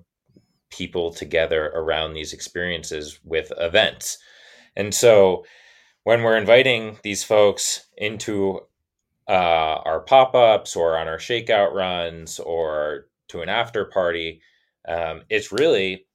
people 0.71 1.13
together 1.13 1.67
around 1.75 2.15
these 2.15 2.33
experiences 2.33 3.21
with 3.25 3.53
events. 3.59 4.19
And 4.77 4.95
so 4.95 5.45
when 6.05 6.23
we're 6.23 6.37
inviting 6.37 6.99
these 7.03 7.25
folks 7.25 7.87
into 7.97 8.61
uh, 9.29 9.81
our 9.85 10.01
pop-ups 10.01 10.77
or 10.77 10.97
on 10.99 11.09
our 11.09 11.19
shakeout 11.19 11.73
runs 11.73 12.39
or 12.39 13.07
to 13.29 13.41
an 13.41 13.49
after 13.49 13.85
party 13.87 14.41
um, 14.87 15.23
it's 15.31 15.53
really 15.53 16.07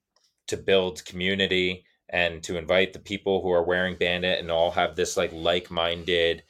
to 0.47 0.57
build 0.57 1.03
community 1.05 1.83
and 2.09 2.43
to 2.43 2.57
invite 2.57 2.93
the 2.93 2.99
people 2.99 3.41
who 3.41 3.51
are 3.51 3.63
wearing 3.63 3.95
bandit 3.95 4.39
and 4.39 4.51
all 4.51 4.71
have 4.71 4.95
this 4.95 5.17
like 5.17 5.31
like-minded 5.33 6.43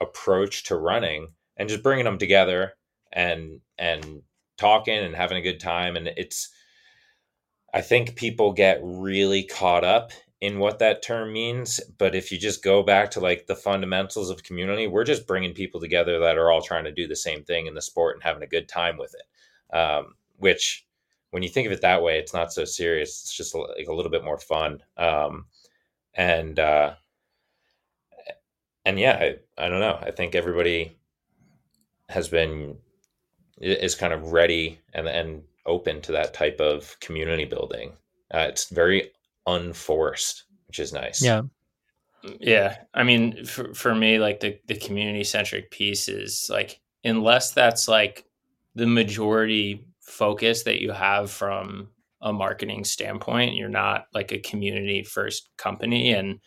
approach 0.00 0.64
to 0.64 0.76
running 0.76 1.28
and 1.56 1.68
just 1.68 1.82
bringing 1.82 2.04
them 2.04 2.18
together 2.18 2.74
and 3.12 3.60
and 3.78 4.22
talking 4.58 4.98
and 4.98 5.14
having 5.14 5.38
a 5.38 5.42
good 5.42 5.60
time. 5.60 5.96
And 5.96 6.08
it's 6.16 6.50
i 7.74 7.80
think 7.80 8.16
people 8.16 8.52
get 8.52 8.80
really 8.82 9.42
caught 9.44 9.84
up 9.84 10.12
in 10.40 10.58
what 10.58 10.78
that 10.78 11.02
term 11.02 11.32
means 11.32 11.80
but 11.98 12.14
if 12.14 12.30
you 12.30 12.38
just 12.38 12.62
go 12.62 12.82
back 12.82 13.10
to 13.10 13.20
like 13.20 13.46
the 13.46 13.56
fundamentals 13.56 14.30
of 14.30 14.42
community 14.44 14.86
we're 14.86 15.04
just 15.04 15.26
bringing 15.26 15.52
people 15.52 15.80
together 15.80 16.20
that 16.20 16.38
are 16.38 16.50
all 16.50 16.62
trying 16.62 16.84
to 16.84 16.92
do 16.92 17.08
the 17.08 17.16
same 17.16 17.42
thing 17.42 17.66
in 17.66 17.74
the 17.74 17.82
sport 17.82 18.14
and 18.14 18.22
having 18.22 18.42
a 18.42 18.46
good 18.46 18.68
time 18.68 18.96
with 18.96 19.14
it. 19.14 19.76
Um, 19.76 20.14
which 20.36 20.86
when 21.30 21.42
you 21.42 21.48
think 21.48 21.66
of 21.66 21.72
it 21.72 21.80
that 21.80 22.02
way 22.02 22.18
it's 22.18 22.32
not 22.32 22.52
so 22.52 22.64
serious. 22.64 23.22
It's 23.22 23.36
just 23.36 23.54
like 23.54 23.88
a 23.88 23.92
little 23.94 24.10
bit 24.10 24.24
more 24.24 24.38
fun. 24.38 24.82
Um, 24.96 25.46
and 26.14 26.58
uh, 26.58 26.94
and 28.84 28.98
yeah 28.98 29.34
I, 29.58 29.64
I 29.64 29.68
don't 29.68 29.80
know. 29.80 29.98
I 30.00 30.12
think 30.12 30.34
everybody 30.34 30.96
has 32.08 32.28
been 32.28 32.78
is 33.60 33.96
kind 33.96 34.12
of 34.12 34.32
ready 34.32 34.78
and 34.94 35.08
and 35.08 35.42
open 35.66 36.00
to 36.00 36.12
that 36.12 36.32
type 36.32 36.60
of 36.60 36.98
community 37.00 37.44
building. 37.44 37.92
Uh, 38.32 38.46
it's 38.48 38.70
very 38.70 39.10
unforced, 39.54 40.44
which 40.66 40.78
is 40.78 40.92
nice. 40.92 41.22
Yeah. 41.22 41.42
Yeah. 42.40 42.76
I 42.94 43.04
mean, 43.04 43.44
for, 43.44 43.72
for 43.74 43.94
me, 43.94 44.18
like 44.18 44.40
the, 44.40 44.58
the 44.66 44.76
community 44.76 45.24
centric 45.24 45.70
piece 45.70 46.08
is 46.08 46.48
like, 46.50 46.80
unless 47.04 47.52
that's 47.52 47.88
like 47.88 48.24
the 48.74 48.86
majority 48.86 49.84
focus 50.00 50.62
that 50.64 50.82
you 50.82 50.90
have 50.92 51.30
from 51.30 51.88
a 52.20 52.32
marketing 52.32 52.84
standpoint, 52.84 53.54
you're 53.54 53.68
not 53.68 54.06
like 54.14 54.32
a 54.32 54.38
community 54.40 55.02
first 55.02 55.48
company. 55.56 56.12
And 56.12 56.40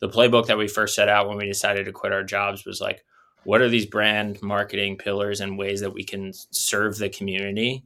the 0.00 0.08
playbook 0.08 0.46
that 0.46 0.58
we 0.58 0.68
first 0.68 0.94
set 0.94 1.08
out 1.08 1.28
when 1.28 1.38
we 1.38 1.46
decided 1.46 1.86
to 1.86 1.92
quit 1.92 2.12
our 2.12 2.22
jobs 2.22 2.64
was 2.64 2.80
like, 2.80 3.04
what 3.44 3.60
are 3.60 3.68
these 3.68 3.86
brand 3.86 4.40
marketing 4.42 4.96
pillars 4.96 5.40
and 5.40 5.58
ways 5.58 5.80
that 5.80 5.92
we 5.92 6.04
can 6.04 6.32
serve 6.50 6.98
the 6.98 7.08
community 7.08 7.82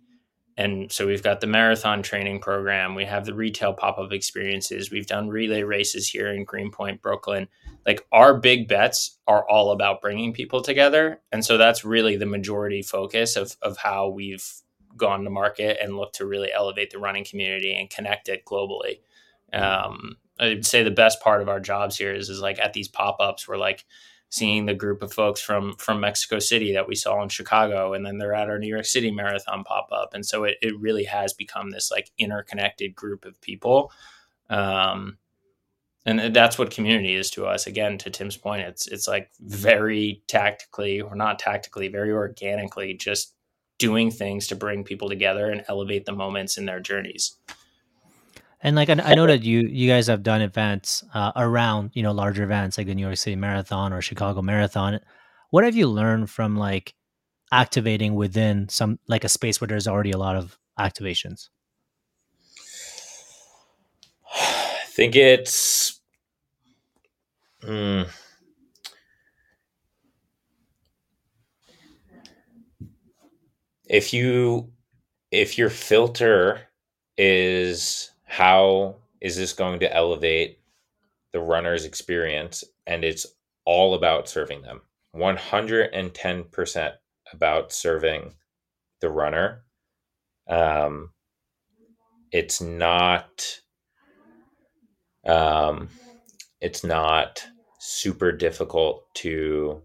and 0.57 0.93
so 0.93 1.07
we've 1.07 1.23
got 1.23 1.41
the 1.41 1.47
marathon 1.47 2.03
training 2.03 2.41
program. 2.41 2.95
We 2.95 3.07
have 3.07 3.25
the 3.25 3.35
retail 3.35 3.73
pop-up 3.73 4.13
experiences. 4.13 4.91
We've 4.91 5.07
done 5.07 5.29
relay 5.29 5.63
races 5.63 6.09
here 6.09 6.31
in 6.33 6.45
greenpoint 6.45 7.01
brooklyn. 7.01 7.49
Like 7.87 8.07
our 8.13 8.39
big 8.39 8.69
bets 8.69 9.19
are 9.27 9.49
all 9.49 9.73
about 9.73 10.03
bringing 10.03 10.33
people 10.33 10.61
together. 10.61 11.21
And 11.33 11.45
so 11.45 11.57
that's 11.57 11.85
really 11.85 12.17
the 12.17 12.27
majority 12.27 12.83
focus 12.83 13.37
of, 13.37 13.57
of 13.63 13.79
how 13.79 14.09
we've 14.09 14.47
gone 14.97 15.25
to 15.25 15.31
market 15.31 15.79
and 15.83 15.97
looked 15.97 16.17
to 16.17 16.27
really 16.27 16.53
elevate 16.53 16.91
the 16.91 16.99
running 16.99 17.25
community 17.25 17.75
and 17.75 17.89
connect 17.89 18.29
it 18.29 18.45
globally. 18.45 19.01
Um, 19.53 20.17
i'd 20.39 20.67
say 20.67 20.83
the 20.83 20.91
best 20.91 21.21
part 21.21 21.43
of 21.43 21.49
our 21.49 21.61
jobs 21.61 21.97
here 21.99 22.13
is, 22.13 22.29
is 22.29 22.41
like 22.41 22.59
at 22.59 22.73
these 22.73 22.89
pop-ups 22.89 23.47
we're 23.47 23.59
like 23.59 23.85
seeing 24.33 24.65
the 24.65 24.73
group 24.73 25.03
of 25.03 25.13
folks 25.13 25.43
from 25.43 25.77
from 25.77 26.01
Mexico 26.01 26.39
City 26.39 26.73
that 26.73 26.89
we 26.89 26.95
saw 26.95 27.23
in 27.23 27.29
Chicago, 27.29 27.93
and 27.93 28.05
then 28.05 28.17
they're 28.17 28.35
at 28.35 28.49
our 28.49 28.59
New 28.59 28.67
York 28.67 28.87
City 28.87 29.11
marathon 29.11 29.63
pop 29.63 29.89
up, 29.93 30.15
and 30.15 30.25
so 30.25 30.45
it, 30.45 30.57
it 30.63 30.79
really 30.81 31.05
has 31.05 31.35
become 31.35 31.71
this 31.71 31.91
like 31.91 32.11
interconnected 32.17 32.97
group 32.97 33.27
of 33.27 33.39
people, 33.43 33.93
um, 34.49 35.19
and 36.07 36.35
that's 36.35 36.59
what 36.59 36.71
community 36.71 37.15
is 37.15 37.31
to 37.33 37.45
us. 37.45 37.67
Again, 37.67 37.99
to 37.99 38.11
Tim's 38.11 38.39
point, 38.39 38.63
it's 38.63 38.87
it's 38.87 39.07
like 39.07 39.31
very 39.39 40.23
tactically 40.29 41.03
or 41.03 41.15
not 41.15 41.39
tactically, 41.39 41.89
very 41.89 42.11
organically, 42.11 42.95
just 42.95 43.35
doing 43.79 44.11
things 44.11 44.47
to 44.47 44.57
bring 44.57 44.83
people 44.83 45.11
together 45.11 45.51
and 45.51 45.63
elevate 45.69 46.07
the 46.07 46.13
moments 46.13 46.57
in 46.57 46.65
their 46.65 46.81
journeys. 46.81 47.37
And 48.63 48.77
like 48.77 48.89
I, 48.89 48.95
I 48.95 49.15
know 49.15 49.27
that 49.27 49.43
you 49.43 49.61
you 49.61 49.89
guys 49.89 50.07
have 50.07 50.23
done 50.23 50.41
events 50.41 51.05
uh, 51.15 51.33
around 51.37 51.91
you 51.95 52.03
know 52.03 52.13
larger 52.13 52.45
events 52.45 52.79
like 52.79 52.87
the 52.87 52.95
New 52.95 53.05
York 53.05 53.17
City 53.17 53.37
Marathon 53.37 53.93
or 53.93 54.01
Chicago 54.03 54.43
Marathon. 54.43 55.01
What 55.51 55.65
have 55.65 55.77
you 55.77 55.89
learned 55.89 56.31
from 56.31 56.57
like 56.57 56.95
activating 57.53 58.15
within 58.15 58.69
some 58.69 58.99
like 59.09 59.25
a 59.25 59.29
space 59.29 59.61
where 59.61 59.69
there's 59.69 59.89
already 59.89 60.13
a 60.13 60.19
lot 60.19 60.37
of 60.37 60.59
activations? 60.79 61.49
I 64.35 64.85
think 64.87 65.17
it's. 65.17 66.01
Hmm. 67.63 68.03
if 73.93 74.15
you 74.15 74.73
if 75.31 75.59
your 75.59 75.69
filter 75.69 76.63
is 77.19 78.12
how 78.33 78.97
is 79.21 79.37
this 79.37 79.53
going 79.53 79.79
to 79.79 79.95
elevate 79.95 80.59
the 81.35 81.41
runner's 81.41 81.85
experience? 81.85 82.65
And 82.87 83.05
it's 83.05 83.27
all 83.67 83.93
about 83.93 84.27
serving 84.27 84.63
them 84.63 84.81
110% 85.15 86.93
about 87.31 87.73
serving 87.75 88.33
the 89.03 89.11
runner. 89.11 89.65
Um, 90.49 91.11
it's 92.31 92.63
not, 92.63 93.61
um, 95.27 95.91
it's 96.63 96.83
not 96.83 97.47
super 97.81 98.33
difficult 98.33 99.05
to 99.17 99.83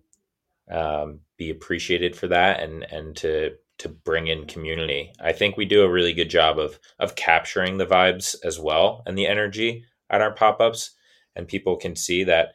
um, 0.72 1.20
be 1.38 1.50
appreciated 1.50 2.16
for 2.16 2.30
that 2.30 2.62
and 2.62 2.86
and 2.94 3.14
to 3.18 3.56
to 3.80 3.90
bring 3.90 4.28
in 4.28 4.46
community. 4.46 5.12
I 5.20 5.34
think 5.34 5.56
we 5.56 5.66
do 5.66 5.84
a 5.84 5.92
really 5.92 6.14
good 6.14 6.30
job 6.30 6.60
of 6.60 6.80
of 7.00 7.16
capturing 7.16 7.78
the 7.78 7.86
vibes 7.86 8.36
as 8.44 8.60
well 8.60 9.04
and 9.06 9.18
the 9.18 9.28
energy 9.28 9.86
at 10.10 10.22
our 10.22 10.34
pop 10.34 10.60
ups, 10.62 10.92
and 11.36 11.48
people 11.48 11.78
can 11.78 11.96
see 11.96 12.24
that 12.24 12.54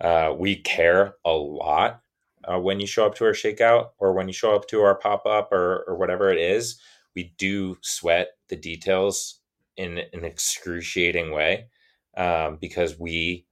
uh, 0.00 0.34
we 0.36 0.56
care 0.56 1.14
a 1.24 1.32
lot 1.32 2.00
uh, 2.44 2.58
when 2.58 2.80
you 2.80 2.86
show 2.86 3.06
up 3.06 3.14
to 3.16 3.24
our 3.24 3.32
shakeout 3.32 3.90
or 3.98 4.12
when 4.12 4.28
you 4.28 4.34
show 4.34 4.54
up 4.54 4.68
to 4.68 4.80
our 4.82 4.94
pop 4.94 5.26
up 5.26 5.52
or 5.52 5.84
or 5.86 5.96
whatever 5.96 6.30
it 6.30 6.38
is. 6.38 6.80
We 7.14 7.34
do 7.38 7.78
sweat 7.80 8.32
the 8.48 8.56
details 8.56 9.40
in 9.76 9.98
an 10.12 10.24
excruciating 10.24 11.30
way 11.32 11.68
um, 12.16 12.58
because 12.60 12.98
we 12.98 13.46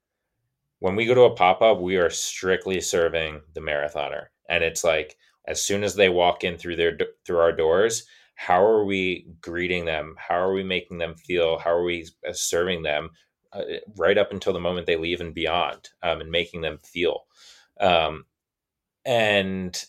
when 0.80 0.96
we 0.96 1.06
go 1.06 1.14
to 1.14 1.22
a 1.22 1.34
pop 1.34 1.62
up, 1.62 1.80
we 1.80 1.96
are 1.96 2.10
strictly 2.10 2.80
serving 2.80 3.40
the 3.54 3.60
marathoner, 3.60 4.26
and 4.48 4.62
it's 4.62 4.84
like 4.84 5.16
as 5.46 5.62
soon 5.62 5.84
as 5.84 5.94
they 5.94 6.08
walk 6.08 6.44
in 6.44 6.56
through 6.56 6.76
their 6.76 6.98
through 7.24 7.38
our 7.38 7.52
doors 7.52 8.04
how 8.36 8.64
are 8.64 8.84
we 8.84 9.28
greeting 9.40 9.84
them? 9.84 10.16
How 10.18 10.34
are 10.40 10.52
we 10.52 10.64
making 10.64 10.98
them 10.98 11.14
feel? 11.14 11.56
How 11.56 11.70
are 11.70 11.84
we 11.84 12.08
uh, 12.28 12.32
serving 12.32 12.82
them 12.82 13.10
uh, 13.52 13.62
right 13.96 14.18
up 14.18 14.32
until 14.32 14.52
the 14.52 14.58
moment 14.58 14.88
they 14.88 14.96
leave 14.96 15.20
and 15.20 15.32
beyond 15.32 15.90
um, 16.02 16.20
and 16.20 16.32
making 16.32 16.60
them 16.60 16.78
feel? 16.82 17.26
Um, 17.78 18.24
and 19.04 19.84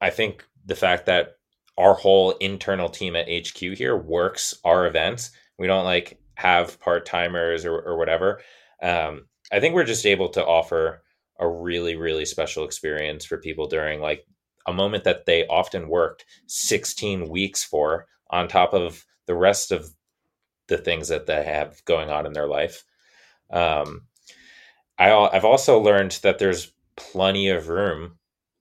i 0.00 0.10
think 0.10 0.44
the 0.64 0.74
fact 0.74 1.06
that 1.06 1.36
our 1.78 1.94
whole 1.94 2.32
internal 2.32 2.88
team 2.88 3.14
at 3.16 3.28
hq 3.28 3.58
here 3.76 3.96
works 3.96 4.54
our 4.64 4.86
events 4.86 5.30
we 5.58 5.66
don't 5.66 5.84
like 5.84 6.18
have 6.34 6.78
part-timers 6.80 7.64
or, 7.64 7.78
or 7.80 7.96
whatever 7.96 8.40
um, 8.82 9.26
i 9.52 9.60
think 9.60 9.74
we're 9.74 9.84
just 9.84 10.06
able 10.06 10.28
to 10.28 10.44
offer 10.44 11.02
a 11.38 11.48
really 11.48 11.96
really 11.96 12.24
special 12.24 12.64
experience 12.64 13.24
for 13.24 13.38
people 13.38 13.66
during 13.66 14.00
like 14.00 14.26
a 14.66 14.72
moment 14.72 15.04
that 15.04 15.26
they 15.26 15.46
often 15.46 15.88
worked 15.88 16.24
16 16.48 17.28
weeks 17.28 17.62
for 17.62 18.06
on 18.30 18.48
top 18.48 18.74
of 18.74 19.04
the 19.26 19.34
rest 19.34 19.70
of 19.70 19.90
the 20.66 20.78
things 20.78 21.08
that 21.08 21.26
they 21.26 21.44
have 21.44 21.84
going 21.84 22.10
on 22.10 22.26
in 22.26 22.32
their 22.32 22.48
life. 22.48 22.82
Um, 23.50 24.02
I, 24.98 25.12
i've 25.12 25.44
also 25.44 25.78
learned 25.78 26.18
that 26.22 26.38
there's 26.38 26.72
plenty 26.96 27.50
of 27.50 27.68
room 27.68 28.18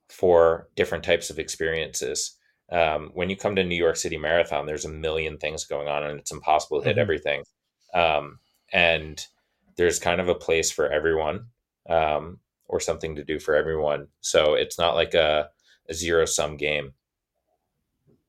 for 0.09 0.69
different 0.75 1.03
types 1.03 1.29
of 1.29 1.39
experiences. 1.39 2.35
Um, 2.71 3.11
when 3.13 3.29
you 3.29 3.37
come 3.37 3.55
to 3.55 3.63
new 3.63 3.75
york 3.75 3.95
city 3.95 4.17
marathon 4.17 4.65
there's 4.65 4.85
a 4.85 4.89
million 4.89 5.37
things 5.37 5.65
going 5.65 5.87
on 5.87 6.03
and 6.03 6.19
it's 6.19 6.31
impossible 6.31 6.79
to 6.79 6.85
hit 6.85 6.93
mm-hmm. 6.93 7.01
everything. 7.01 7.43
Um, 7.93 8.39
and 8.73 9.25
there's 9.77 9.99
kind 9.99 10.21
of 10.21 10.29
a 10.29 10.35
place 10.35 10.71
for 10.71 10.87
everyone. 10.87 11.47
Um, 11.89 12.39
or 12.67 12.79
something 12.79 13.15
to 13.15 13.23
do 13.23 13.39
for 13.39 13.55
everyone. 13.55 14.07
So 14.21 14.53
it's 14.53 14.77
not 14.77 14.95
like 14.95 15.13
a, 15.13 15.49
a 15.89 15.93
zero 15.93 16.25
sum 16.25 16.57
game. 16.57 16.93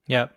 Yeah. 0.07 0.29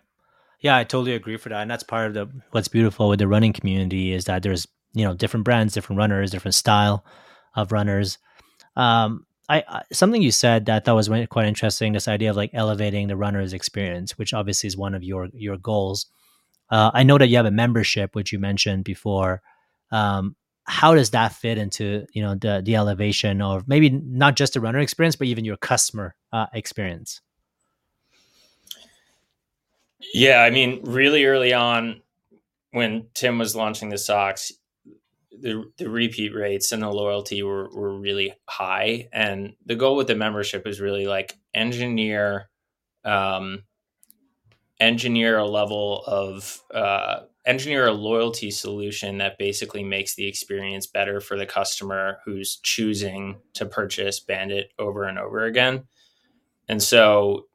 Yeah, 0.60 0.76
I 0.76 0.84
totally 0.84 1.14
agree 1.14 1.38
for 1.38 1.48
that. 1.48 1.62
And 1.62 1.70
that's 1.70 1.82
part 1.82 2.08
of 2.08 2.14
the 2.14 2.28
what's 2.50 2.68
beautiful 2.68 3.08
with 3.08 3.18
the 3.18 3.28
running 3.28 3.52
community 3.52 4.12
is 4.12 4.26
that 4.26 4.42
there's, 4.42 4.66
you 4.92 5.04
know, 5.04 5.14
different 5.14 5.44
brands, 5.44 5.72
different 5.72 5.98
runners, 5.98 6.30
different 6.30 6.54
style 6.54 7.04
of 7.54 7.72
runners. 7.72 8.18
Um, 8.76 9.26
I, 9.48 9.64
I, 9.68 9.82
something 9.92 10.22
you 10.22 10.30
said 10.30 10.66
that 10.66 10.76
I 10.76 10.80
thought 10.84 10.96
was 10.96 11.08
quite 11.30 11.46
interesting. 11.46 11.92
This 11.92 12.08
idea 12.08 12.30
of 12.30 12.36
like 12.36 12.50
elevating 12.52 13.08
the 13.08 13.16
runner's 13.16 13.52
experience, 13.52 14.16
which 14.16 14.32
obviously 14.34 14.68
is 14.68 14.76
one 14.76 14.94
of 14.94 15.02
your 15.02 15.28
your 15.32 15.56
goals. 15.56 16.06
Uh, 16.70 16.90
I 16.94 17.02
know 17.02 17.18
that 17.18 17.26
you 17.28 17.36
have 17.36 17.46
a 17.46 17.50
membership, 17.50 18.14
which 18.14 18.32
you 18.32 18.38
mentioned 18.38 18.84
before. 18.84 19.42
Um, 19.90 20.36
how 20.64 20.94
does 20.94 21.10
that 21.10 21.32
fit 21.32 21.58
into 21.58 22.06
you 22.12 22.22
know 22.22 22.34
the 22.34 22.62
the 22.64 22.76
elevation 22.76 23.42
of 23.42 23.66
maybe 23.66 23.90
not 23.90 24.36
just 24.36 24.54
the 24.54 24.60
runner 24.60 24.78
experience 24.78 25.16
but 25.16 25.26
even 25.26 25.44
your 25.44 25.56
customer 25.56 26.14
uh, 26.32 26.46
experience? 26.52 27.20
Yeah 30.14 30.42
i 30.42 30.50
mean 30.50 30.80
really 30.84 31.24
early 31.24 31.52
on 31.52 32.02
when 32.72 33.06
tim 33.14 33.38
was 33.38 33.54
launching 33.56 33.90
the 33.90 33.98
socks 33.98 34.52
the, 35.40 35.64
the 35.78 35.88
repeat 35.88 36.34
rates 36.34 36.72
and 36.72 36.82
the 36.82 36.90
loyalty 36.90 37.42
were, 37.42 37.68
were 37.70 37.98
really 37.98 38.34
high. 38.48 39.08
And 39.12 39.54
the 39.64 39.76
goal 39.76 39.96
with 39.96 40.06
the 40.06 40.14
membership 40.14 40.66
is 40.66 40.80
really 40.80 41.06
like 41.06 41.36
engineer 41.54 42.50
um, 43.04 43.62
engineer 44.78 45.38
a 45.38 45.46
level 45.46 46.02
of 46.06 46.62
uh, 46.72 47.20
engineer 47.46 47.86
a 47.86 47.92
loyalty 47.92 48.50
solution 48.50 49.18
that 49.18 49.38
basically 49.38 49.82
makes 49.82 50.14
the 50.14 50.26
experience 50.26 50.86
better 50.86 51.20
for 51.20 51.36
the 51.36 51.46
customer 51.46 52.18
who's 52.24 52.56
choosing 52.56 53.40
to 53.54 53.64
purchase 53.66 54.20
bandit 54.20 54.72
over 54.78 55.04
and 55.04 55.18
over 55.18 55.44
again. 55.44 55.84
And 56.68 56.82
so 56.82 57.46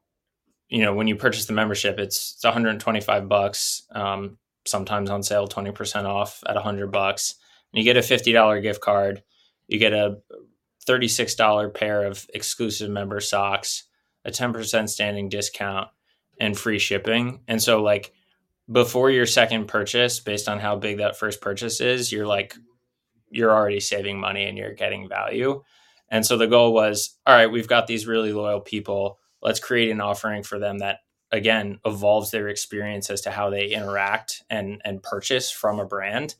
you 0.69 0.81
know 0.81 0.93
when 0.93 1.07
you 1.07 1.15
purchase 1.15 1.45
the 1.45 1.53
membership 1.53 1.99
it's, 1.99 2.33
it's 2.35 2.43
125 2.43 3.29
bucks 3.29 3.83
um, 3.91 4.37
sometimes 4.65 5.09
on 5.09 5.21
sale 5.21 5.47
20% 5.47 6.05
off 6.05 6.43
at 6.47 6.55
100 6.55 6.91
bucks. 6.91 7.35
And 7.71 7.79
you 7.79 7.93
get 7.93 7.97
a 7.97 8.07
$50 8.07 8.61
gift 8.61 8.81
card. 8.81 9.23
You 9.67 9.79
get 9.79 9.93
a 9.93 10.17
$36 10.87 11.73
pair 11.73 12.03
of 12.03 12.25
exclusive 12.33 12.89
member 12.89 13.19
socks 13.19 13.83
a 14.25 14.31
10% 14.31 14.89
standing 14.89 15.29
discount 15.29 15.87
and 16.39 16.57
free 16.57 16.79
shipping. 16.79 17.41
And 17.47 17.61
so 17.61 17.81
like 17.81 18.11
before 18.71 19.11
your 19.11 19.25
second 19.25 19.67
purchase, 19.67 20.19
based 20.19 20.49
on 20.49 20.59
how 20.59 20.75
big 20.75 20.97
that 20.97 21.17
first 21.17 21.41
purchase 21.41 21.81
is, 21.81 22.11
you're 22.11 22.27
like, 22.27 22.55
you're 23.29 23.51
already 23.51 23.79
saving 23.79 24.19
money 24.19 24.45
and 24.45 24.57
you're 24.57 24.73
getting 24.73 25.09
value. 25.09 25.61
And 26.09 26.25
so 26.25 26.37
the 26.37 26.47
goal 26.47 26.73
was, 26.73 27.17
all 27.25 27.35
right, 27.35 27.51
we've 27.51 27.67
got 27.67 27.87
these 27.87 28.07
really 28.07 28.31
loyal 28.31 28.61
people. 28.61 29.19
Let's 29.41 29.59
create 29.59 29.91
an 29.91 30.01
offering 30.01 30.43
for 30.43 30.59
them 30.59 30.79
that 30.79 30.99
again 31.31 31.79
evolves 31.85 32.31
their 32.31 32.47
experience 32.47 33.09
as 33.09 33.21
to 33.21 33.31
how 33.31 33.49
they 33.49 33.67
interact 33.67 34.43
and 34.49 34.81
and 34.85 35.03
purchase 35.03 35.51
from 35.51 35.79
a 35.79 35.85
brand. 35.85 36.35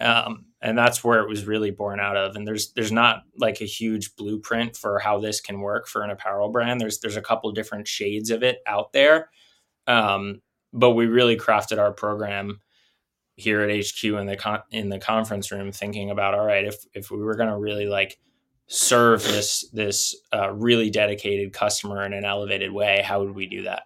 Um, 0.00 0.46
and 0.60 0.76
that's 0.76 1.04
where 1.04 1.20
it 1.20 1.28
was 1.28 1.46
really 1.46 1.70
born 1.70 2.00
out 2.00 2.16
of. 2.16 2.36
And 2.36 2.46
there's 2.46 2.72
there's 2.72 2.92
not 2.92 3.22
like 3.38 3.60
a 3.60 3.66
huge 3.66 4.16
blueprint 4.16 4.76
for 4.76 4.98
how 4.98 5.20
this 5.20 5.40
can 5.40 5.60
work 5.60 5.86
for 5.86 6.02
an 6.02 6.10
apparel 6.10 6.50
brand. 6.50 6.80
There's 6.80 6.98
there's 6.98 7.16
a 7.16 7.22
couple 7.22 7.50
different 7.52 7.86
shades 7.86 8.30
of 8.30 8.42
it 8.42 8.58
out 8.66 8.92
there. 8.92 9.30
Um, 9.86 10.40
but 10.74 10.90
we 10.90 11.06
really 11.06 11.36
crafted 11.36 11.78
our 11.78 11.92
program 11.92 12.60
here 13.36 13.62
at 13.62 13.70
HQ 13.74 14.04
in 14.04 14.26
the 14.26 14.36
con- 14.36 14.62
in 14.70 14.88
the 14.88 14.98
conference 14.98 15.50
room, 15.50 15.72
thinking 15.72 16.10
about 16.10 16.34
all 16.34 16.44
right, 16.44 16.64
if 16.64 16.84
if 16.92 17.10
we 17.10 17.18
were 17.18 17.36
going 17.36 17.48
to 17.48 17.56
really 17.56 17.86
like 17.86 18.18
serve 18.66 19.22
this 19.22 19.68
this 19.72 20.14
uh, 20.32 20.52
really 20.52 20.90
dedicated 20.90 21.52
customer 21.52 22.04
in 22.04 22.12
an 22.12 22.24
elevated 22.24 22.72
way, 22.72 23.02
how 23.02 23.20
would 23.20 23.34
we 23.34 23.46
do 23.46 23.62
that? 23.62 23.84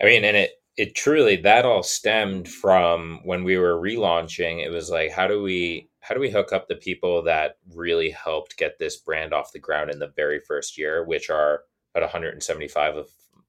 I 0.00 0.04
mean, 0.04 0.24
and 0.24 0.36
it 0.36 0.52
it 0.76 0.94
truly 0.94 1.36
that 1.36 1.64
all 1.64 1.82
stemmed 1.82 2.48
from 2.48 3.20
when 3.24 3.44
we 3.44 3.56
were 3.56 3.80
relaunching. 3.80 4.64
It 4.64 4.70
was 4.70 4.90
like, 4.90 5.10
how 5.10 5.26
do 5.26 5.42
we 5.42 5.88
how 6.00 6.14
do 6.14 6.20
we 6.20 6.30
hook 6.30 6.52
up 6.52 6.68
the 6.68 6.76
people 6.76 7.22
that 7.22 7.56
really 7.74 8.10
helped 8.10 8.56
get 8.56 8.78
this 8.78 8.96
brand 8.96 9.34
off 9.34 9.52
the 9.52 9.58
ground 9.58 9.90
in 9.90 9.98
the 9.98 10.12
very 10.16 10.38
first 10.38 10.78
year, 10.78 11.04
which 11.04 11.30
are 11.30 11.62
about 11.94 12.04
175 12.04 12.96
of 12.96 13.08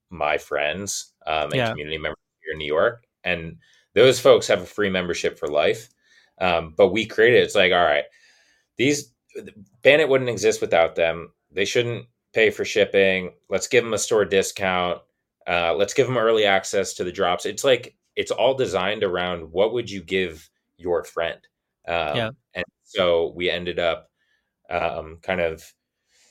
my 0.09 0.38
friends 0.38 1.13
um, 1.26 1.43
and 1.45 1.55
yeah. 1.55 1.70
community 1.70 1.97
members 1.97 2.18
here 2.18 2.24
in 2.24 2.26
New 2.57 2.67
York, 2.67 3.05
and 3.23 3.57
those 3.93 4.19
folks 4.19 4.47
have 4.47 4.61
a 4.61 4.65
free 4.65 4.89
membership 4.89 5.37
for 5.37 5.47
life. 5.47 5.89
Um, 6.39 6.73
but 6.77 6.89
we 6.89 7.05
created 7.05 7.43
it's 7.43 7.55
like, 7.55 7.71
all 7.71 7.83
right, 7.83 8.05
these 8.77 9.11
Bandit 9.81 10.09
wouldn't 10.09 10.29
exist 10.29 10.61
without 10.61 10.95
them. 10.95 11.31
They 11.51 11.65
shouldn't 11.65 12.05
pay 12.33 12.49
for 12.49 12.65
shipping. 12.65 13.33
Let's 13.49 13.67
give 13.67 13.83
them 13.83 13.93
a 13.93 13.97
store 13.97 14.25
discount. 14.25 14.99
Uh, 15.47 15.73
let's 15.75 15.93
give 15.93 16.07
them 16.07 16.17
early 16.17 16.45
access 16.45 16.93
to 16.93 17.03
the 17.03 17.11
drops. 17.11 17.45
It's 17.45 17.63
like 17.63 17.95
it's 18.15 18.31
all 18.31 18.53
designed 18.53 19.03
around 19.03 19.51
what 19.51 19.73
would 19.73 19.89
you 19.89 20.01
give 20.03 20.49
your 20.77 21.03
friend. 21.03 21.39
Um, 21.87 22.15
yeah. 22.15 22.29
And 22.53 22.65
so 22.83 23.33
we 23.35 23.49
ended 23.49 23.79
up 23.79 24.09
um, 24.69 25.19
kind 25.21 25.41
of 25.41 25.63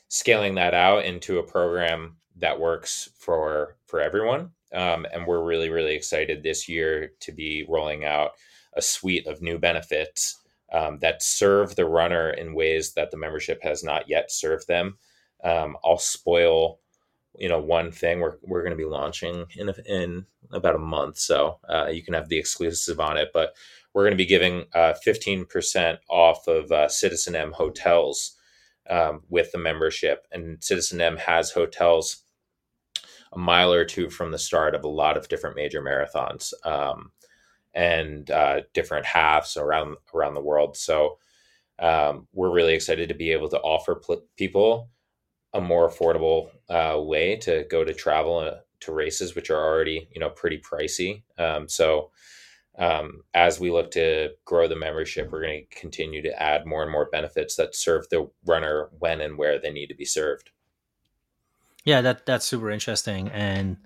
scaling 0.08 0.54
that 0.56 0.74
out 0.74 1.04
into 1.04 1.38
a 1.38 1.46
program 1.46 2.16
that 2.36 2.60
works 2.60 3.08
for 3.18 3.76
for 3.86 4.00
everyone. 4.00 4.50
Um, 4.76 5.06
and 5.12 5.26
we're 5.26 5.42
really, 5.42 5.70
really 5.70 5.94
excited 5.94 6.42
this 6.42 6.68
year 6.68 7.12
to 7.20 7.32
be 7.32 7.64
rolling 7.68 8.04
out 8.04 8.32
a 8.76 8.82
suite 8.82 9.26
of 9.26 9.40
new 9.40 9.58
benefits 9.58 10.38
um, 10.72 10.98
that 11.00 11.22
serve 11.22 11.76
the 11.76 11.86
runner 11.86 12.30
in 12.30 12.54
ways 12.54 12.92
that 12.94 13.10
the 13.10 13.16
membership 13.16 13.62
has 13.62 13.82
not 13.82 14.08
yet 14.08 14.30
served 14.30 14.68
them. 14.68 14.98
Um, 15.42 15.76
I'll 15.84 15.98
spoil, 15.98 16.80
you 17.38 17.48
know, 17.48 17.60
one 17.60 17.90
thing 17.90 18.20
we're, 18.20 18.36
we're 18.42 18.62
going 18.62 18.76
to 18.76 18.82
be 18.82 18.84
launching 18.84 19.46
in, 19.56 19.68
a, 19.68 19.74
in 19.86 20.26
about 20.52 20.74
a 20.74 20.78
month. 20.78 21.18
So 21.18 21.58
uh, 21.68 21.86
you 21.86 22.02
can 22.02 22.14
have 22.14 22.28
the 22.28 22.38
exclusive 22.38 23.00
on 23.00 23.16
it, 23.16 23.30
but 23.32 23.54
we're 23.94 24.02
going 24.02 24.12
to 24.12 24.16
be 24.16 24.26
giving 24.26 24.64
uh, 24.74 24.94
15% 25.06 25.98
off 26.10 26.46
of 26.48 26.70
uh, 26.70 26.88
Citizen 26.88 27.34
M 27.34 27.52
hotels 27.52 28.36
um, 28.90 29.22
with 29.28 29.52
the 29.52 29.58
membership. 29.58 30.26
And 30.32 30.62
Citizen 30.62 31.00
M 31.00 31.16
has 31.16 31.50
hotels 31.50 32.24
a 33.36 33.38
mile 33.38 33.72
or 33.72 33.84
two 33.84 34.10
from 34.10 34.32
the 34.32 34.38
start 34.38 34.74
of 34.74 34.82
a 34.84 34.88
lot 34.88 35.16
of 35.16 35.28
different 35.28 35.56
major 35.56 35.82
marathons 35.82 36.54
um, 36.64 37.12
and 37.74 38.30
uh, 38.30 38.62
different 38.72 39.04
halves 39.04 39.56
around 39.56 39.96
around 40.14 40.34
the 40.34 40.40
world. 40.42 40.76
So 40.76 41.18
um, 41.78 42.26
we're 42.32 42.52
really 42.52 42.74
excited 42.74 43.08
to 43.10 43.14
be 43.14 43.30
able 43.30 43.50
to 43.50 43.60
offer 43.60 43.96
pl- 43.96 44.24
people 44.36 44.88
a 45.52 45.60
more 45.60 45.88
affordable 45.88 46.50
uh, 46.70 47.00
way 47.00 47.36
to 47.36 47.66
go 47.70 47.84
to 47.84 47.94
travel 47.94 48.38
uh, 48.38 48.54
to 48.80 48.92
races, 48.92 49.34
which 49.34 49.50
are 49.50 49.62
already 49.62 50.08
you 50.10 50.20
know 50.20 50.30
pretty 50.30 50.58
pricey. 50.58 51.22
Um, 51.38 51.68
so 51.68 52.10
um, 52.78 53.22
as 53.34 53.60
we 53.60 53.70
look 53.70 53.90
to 53.92 54.30
grow 54.46 54.68
the 54.68 54.76
membership, 54.76 55.30
we're 55.30 55.42
going 55.42 55.66
to 55.70 55.78
continue 55.78 56.22
to 56.22 56.42
add 56.42 56.66
more 56.66 56.82
and 56.82 56.92
more 56.92 57.08
benefits 57.10 57.56
that 57.56 57.74
serve 57.74 58.08
the 58.10 58.30
runner 58.46 58.88
when 58.98 59.20
and 59.20 59.38
where 59.38 59.58
they 59.58 59.70
need 59.70 59.88
to 59.88 59.94
be 59.94 60.04
served. 60.06 60.50
Yeah, 61.86 62.00
that 62.00 62.26
that's 62.26 62.44
super 62.44 62.70
interesting, 62.70 63.28
and 63.28 63.76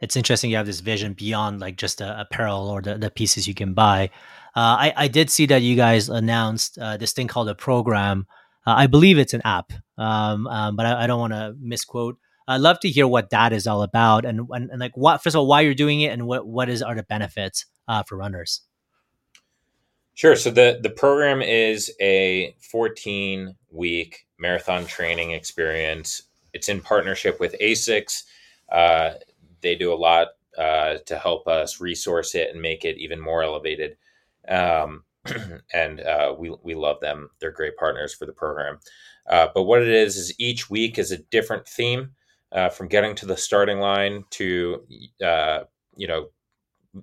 it's 0.00 0.16
interesting 0.16 0.50
you 0.50 0.56
have 0.56 0.66
this 0.66 0.80
vision 0.80 1.12
beyond 1.12 1.60
like 1.60 1.76
just 1.76 1.98
the 1.98 2.18
apparel 2.18 2.68
or 2.68 2.80
the, 2.80 2.96
the 2.96 3.10
pieces 3.10 3.46
you 3.46 3.52
can 3.54 3.74
buy. 3.74 4.10
Uh, 4.56 4.88
I 4.88 4.92
I 4.96 5.08
did 5.08 5.28
see 5.28 5.44
that 5.46 5.60
you 5.60 5.76
guys 5.76 6.08
announced 6.08 6.78
uh, 6.78 6.96
this 6.96 7.12
thing 7.12 7.28
called 7.28 7.50
a 7.50 7.54
program. 7.54 8.26
Uh, 8.66 8.74
I 8.78 8.86
believe 8.86 9.18
it's 9.18 9.34
an 9.34 9.42
app, 9.44 9.70
um, 9.98 10.46
um, 10.46 10.76
but 10.76 10.86
I, 10.86 11.04
I 11.04 11.06
don't 11.06 11.20
want 11.20 11.34
to 11.34 11.54
misquote. 11.60 12.16
I'd 12.48 12.62
love 12.62 12.80
to 12.80 12.88
hear 12.88 13.06
what 13.06 13.28
that 13.30 13.52
is 13.52 13.66
all 13.66 13.82
about, 13.82 14.24
and, 14.24 14.48
and 14.50 14.70
and 14.70 14.80
like 14.80 14.96
what 14.96 15.22
first 15.22 15.36
of 15.36 15.40
all 15.40 15.46
why 15.46 15.60
you're 15.60 15.74
doing 15.74 16.00
it, 16.00 16.08
and 16.08 16.26
what 16.26 16.46
what 16.46 16.70
is 16.70 16.80
are 16.82 16.94
the 16.94 17.02
benefits 17.02 17.66
uh, 17.86 18.02
for 18.02 18.16
runners. 18.16 18.62
Sure. 20.14 20.36
So 20.36 20.50
the 20.50 20.80
the 20.82 20.90
program 20.90 21.42
is 21.42 21.92
a 22.00 22.56
14 22.60 23.56
week 23.70 24.26
marathon 24.38 24.86
training 24.86 25.32
experience 25.32 26.22
it's 26.52 26.68
in 26.68 26.80
partnership 26.80 27.40
with 27.40 27.56
ASICS. 27.60 28.24
Uh, 28.70 29.14
they 29.60 29.74
do 29.74 29.92
a 29.92 29.96
lot 29.96 30.28
uh, 30.58 30.98
to 31.06 31.18
help 31.18 31.46
us 31.48 31.80
resource 31.80 32.34
it 32.34 32.50
and 32.52 32.60
make 32.60 32.84
it 32.84 32.98
even 32.98 33.20
more 33.20 33.42
elevated. 33.42 33.96
Um, 34.48 35.04
and 35.72 36.00
uh, 36.00 36.34
we, 36.36 36.54
we 36.62 36.74
love 36.74 37.00
them. 37.00 37.30
They're 37.38 37.50
great 37.50 37.76
partners 37.76 38.14
for 38.14 38.26
the 38.26 38.32
program. 38.32 38.78
Uh, 39.26 39.48
but 39.54 39.62
what 39.62 39.82
it 39.82 39.88
is, 39.88 40.16
is 40.16 40.34
each 40.38 40.68
week 40.68 40.98
is 40.98 41.12
a 41.12 41.18
different 41.18 41.66
theme 41.66 42.10
uh, 42.50 42.68
from 42.68 42.88
getting 42.88 43.14
to 43.16 43.26
the 43.26 43.36
starting 43.36 43.78
line 43.78 44.24
to, 44.30 44.84
uh, 45.24 45.60
you 45.96 46.08
know, 46.08 46.28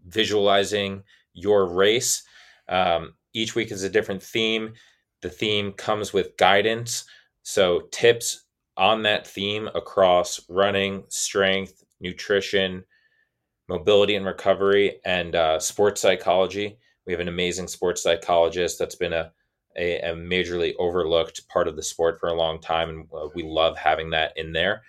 visualizing 0.08 1.04
your 1.34 1.66
race. 1.66 2.24
Um, 2.68 3.14
each 3.34 3.56
week 3.56 3.72
is 3.72 3.84
a 3.84 3.90
different 3.90 4.22
theme. 4.22 4.74
The 5.22 5.30
theme 5.30 5.72
comes 5.72 6.14
with 6.14 6.38
guidance. 6.38 7.06
So 7.44 7.82
tips 7.92 8.44
on 8.80 9.04
that 9.04 9.28
theme 9.28 9.70
across 9.76 10.40
running, 10.50 11.04
strength, 11.10 11.84
nutrition, 12.00 12.84
mobility 13.68 14.16
and 14.16 14.26
recovery, 14.26 15.00
and 15.06 15.36
uh, 15.36 15.60
sports 15.60 16.02
psychology. 16.02 16.80
We 17.06 17.14
have 17.14 17.20
an 17.20 17.28
amazing 17.28 17.68
sports 17.68 18.02
psychologist 18.02 18.80
that's 18.80 18.96
been 18.96 19.14
a, 19.14 19.32
a, 19.78 20.00
a, 20.00 20.16
majorly 20.16 20.74
overlooked 20.80 21.48
part 21.50 21.68
of 21.68 21.76
the 21.76 21.84
sport 21.84 22.20
for 22.20 22.30
a 22.30 22.34
long 22.34 22.60
time, 22.60 22.90
and 22.90 23.08
uh, 23.14 23.28
we 23.36 23.44
love 23.44 23.78
having 23.78 24.10
that 24.12 24.34
in 24.36 24.54
there. 24.54 24.82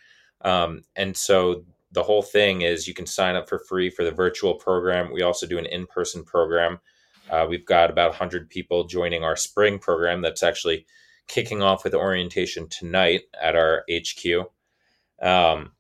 Um, 0.43 0.82
and 0.97 1.14
so 1.16 1.64
the 1.93 2.03
whole 2.03 2.22
thing 2.22 2.62
is 2.62 2.86
you 2.86 2.95
can 2.95 3.07
sign 3.07 3.36
up 3.36 3.49
for 3.49 3.59
free 3.59 3.91
for 3.91 4.05
the 4.05 4.12
virtual 4.12 4.55
program. 4.55 5.12
We 5.12 5.22
also 5.22 5.47
do 5.47 5.59
an 5.59 5.66
in 5.66 5.86
person 5.86 6.24
program. 6.24 6.78
Uh, 7.28 7.47
we've 7.49 7.66
got 7.66 7.91
about 7.91 8.11
100 8.11 8.49
people 8.49 8.84
joining 8.84 9.24
our 9.24 9.36
spring 9.36 9.78
program 9.78 10.22
that's 10.22 10.43
actually 10.43 10.86
kicking 11.31 11.62
off 11.62 11.85
with 11.85 11.95
orientation 11.95 12.68
tonight 12.68 13.22
at 13.41 13.55
our 13.55 13.85
HQ. 13.89 14.51
Um, 15.22 15.72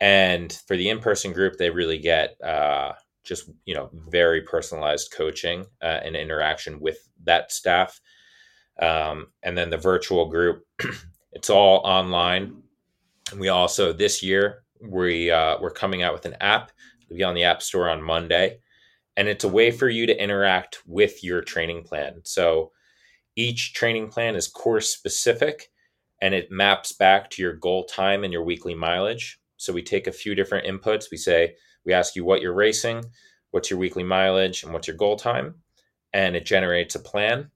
and 0.00 0.52
for 0.66 0.76
the 0.76 0.90
in-person 0.90 1.32
group, 1.32 1.56
they 1.56 1.70
really 1.70 1.98
get 1.98 2.36
uh, 2.42 2.92
just 3.24 3.50
you 3.64 3.74
know 3.74 3.88
very 4.08 4.42
personalized 4.42 5.12
coaching 5.12 5.64
uh, 5.80 6.00
and 6.04 6.14
interaction 6.14 6.78
with 6.78 6.98
that 7.24 7.52
staff. 7.52 8.00
Um, 8.80 9.28
and 9.42 9.56
then 9.56 9.70
the 9.70 9.78
virtual 9.78 10.26
group, 10.26 10.66
it's 11.32 11.48
all 11.48 11.78
online. 11.84 12.62
And 13.30 13.40
we 13.40 13.48
also 13.48 13.92
this 13.92 14.22
year 14.22 14.64
we 14.80 15.30
uh, 15.30 15.56
we're 15.60 15.70
coming 15.70 16.02
out 16.02 16.12
with 16.12 16.26
an 16.26 16.36
app. 16.40 16.70
It'll 17.04 17.16
be 17.16 17.24
on 17.24 17.34
the 17.34 17.44
App 17.44 17.62
Store 17.62 17.88
on 17.88 18.02
Monday, 18.02 18.58
and 19.16 19.26
it's 19.26 19.44
a 19.44 19.48
way 19.48 19.70
for 19.70 19.88
you 19.88 20.06
to 20.06 20.22
interact 20.22 20.82
with 20.86 21.24
your 21.24 21.40
training 21.40 21.84
plan. 21.84 22.20
So 22.24 22.72
each 23.36 23.74
training 23.74 24.08
plan 24.08 24.36
is 24.36 24.48
course 24.48 24.88
specific, 24.88 25.70
and 26.20 26.34
it 26.34 26.50
maps 26.50 26.92
back 26.92 27.30
to 27.30 27.42
your 27.42 27.54
goal 27.54 27.84
time 27.84 28.24
and 28.24 28.32
your 28.32 28.44
weekly 28.44 28.74
mileage. 28.74 29.40
So 29.56 29.72
we 29.72 29.82
take 29.82 30.06
a 30.06 30.12
few 30.12 30.34
different 30.34 30.66
inputs. 30.66 31.10
We 31.10 31.16
say 31.16 31.54
we 31.84 31.92
ask 31.92 32.14
you 32.16 32.24
what 32.24 32.40
you're 32.40 32.52
racing, 32.52 33.04
what's 33.50 33.70
your 33.70 33.78
weekly 33.78 34.04
mileage, 34.04 34.62
and 34.62 34.72
what's 34.72 34.88
your 34.88 34.96
goal 34.96 35.16
time, 35.16 35.56
and 36.12 36.36
it 36.36 36.44
generates 36.44 36.94
a 36.94 37.00
plan. 37.00 37.50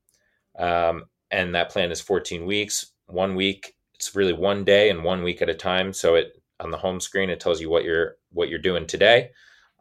Um, 0.58 1.04
and 1.30 1.54
that 1.54 1.70
plan 1.70 1.90
is 1.90 2.00
14 2.00 2.46
weeks. 2.46 2.92
One 3.06 3.34
week, 3.34 3.74
it's 3.94 4.14
really 4.14 4.32
one 4.32 4.64
day 4.64 4.90
and 4.90 5.04
one 5.04 5.22
week 5.22 5.42
at 5.42 5.48
a 5.48 5.54
time. 5.54 5.92
So 5.92 6.14
it 6.14 6.40
on 6.60 6.70
the 6.70 6.78
home 6.78 7.00
screen, 7.00 7.30
it 7.30 7.40
tells 7.40 7.60
you 7.60 7.68
what 7.68 7.84
you're 7.84 8.16
what 8.32 8.48
you're 8.48 8.58
doing 8.58 8.86
today. 8.86 9.30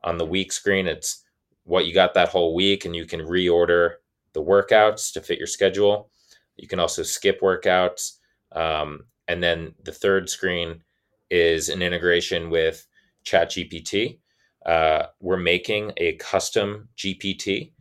On 0.04 0.18
the 0.18 0.26
week 0.26 0.52
screen, 0.52 0.88
it's 0.88 1.24
what 1.64 1.86
you 1.86 1.94
got 1.94 2.14
that 2.14 2.30
whole 2.30 2.54
week, 2.54 2.86
and 2.86 2.96
you 2.96 3.06
can 3.06 3.22
reorder 3.22 3.96
the 4.36 4.44
workouts 4.44 5.12
to 5.14 5.22
fit 5.22 5.40
your 5.40 5.48
schedule. 5.48 6.12
You 6.58 6.68
can 6.68 6.80
also 6.80 7.04
skip 7.04 7.42
workouts. 7.42 8.18
Um, 8.52 9.06
and 9.28 9.42
then 9.42 9.74
the 9.84 9.92
third 9.92 10.30
screen 10.30 10.84
is 11.32 11.70
an 11.70 11.82
integration 11.82 12.52
with 12.52 12.86
ChatGPT. 13.26 14.20
Uh, 14.66 15.08
we're 15.20 15.38
making 15.38 15.94
a 15.98 16.14
custom 16.18 16.90
GPT 16.98 17.72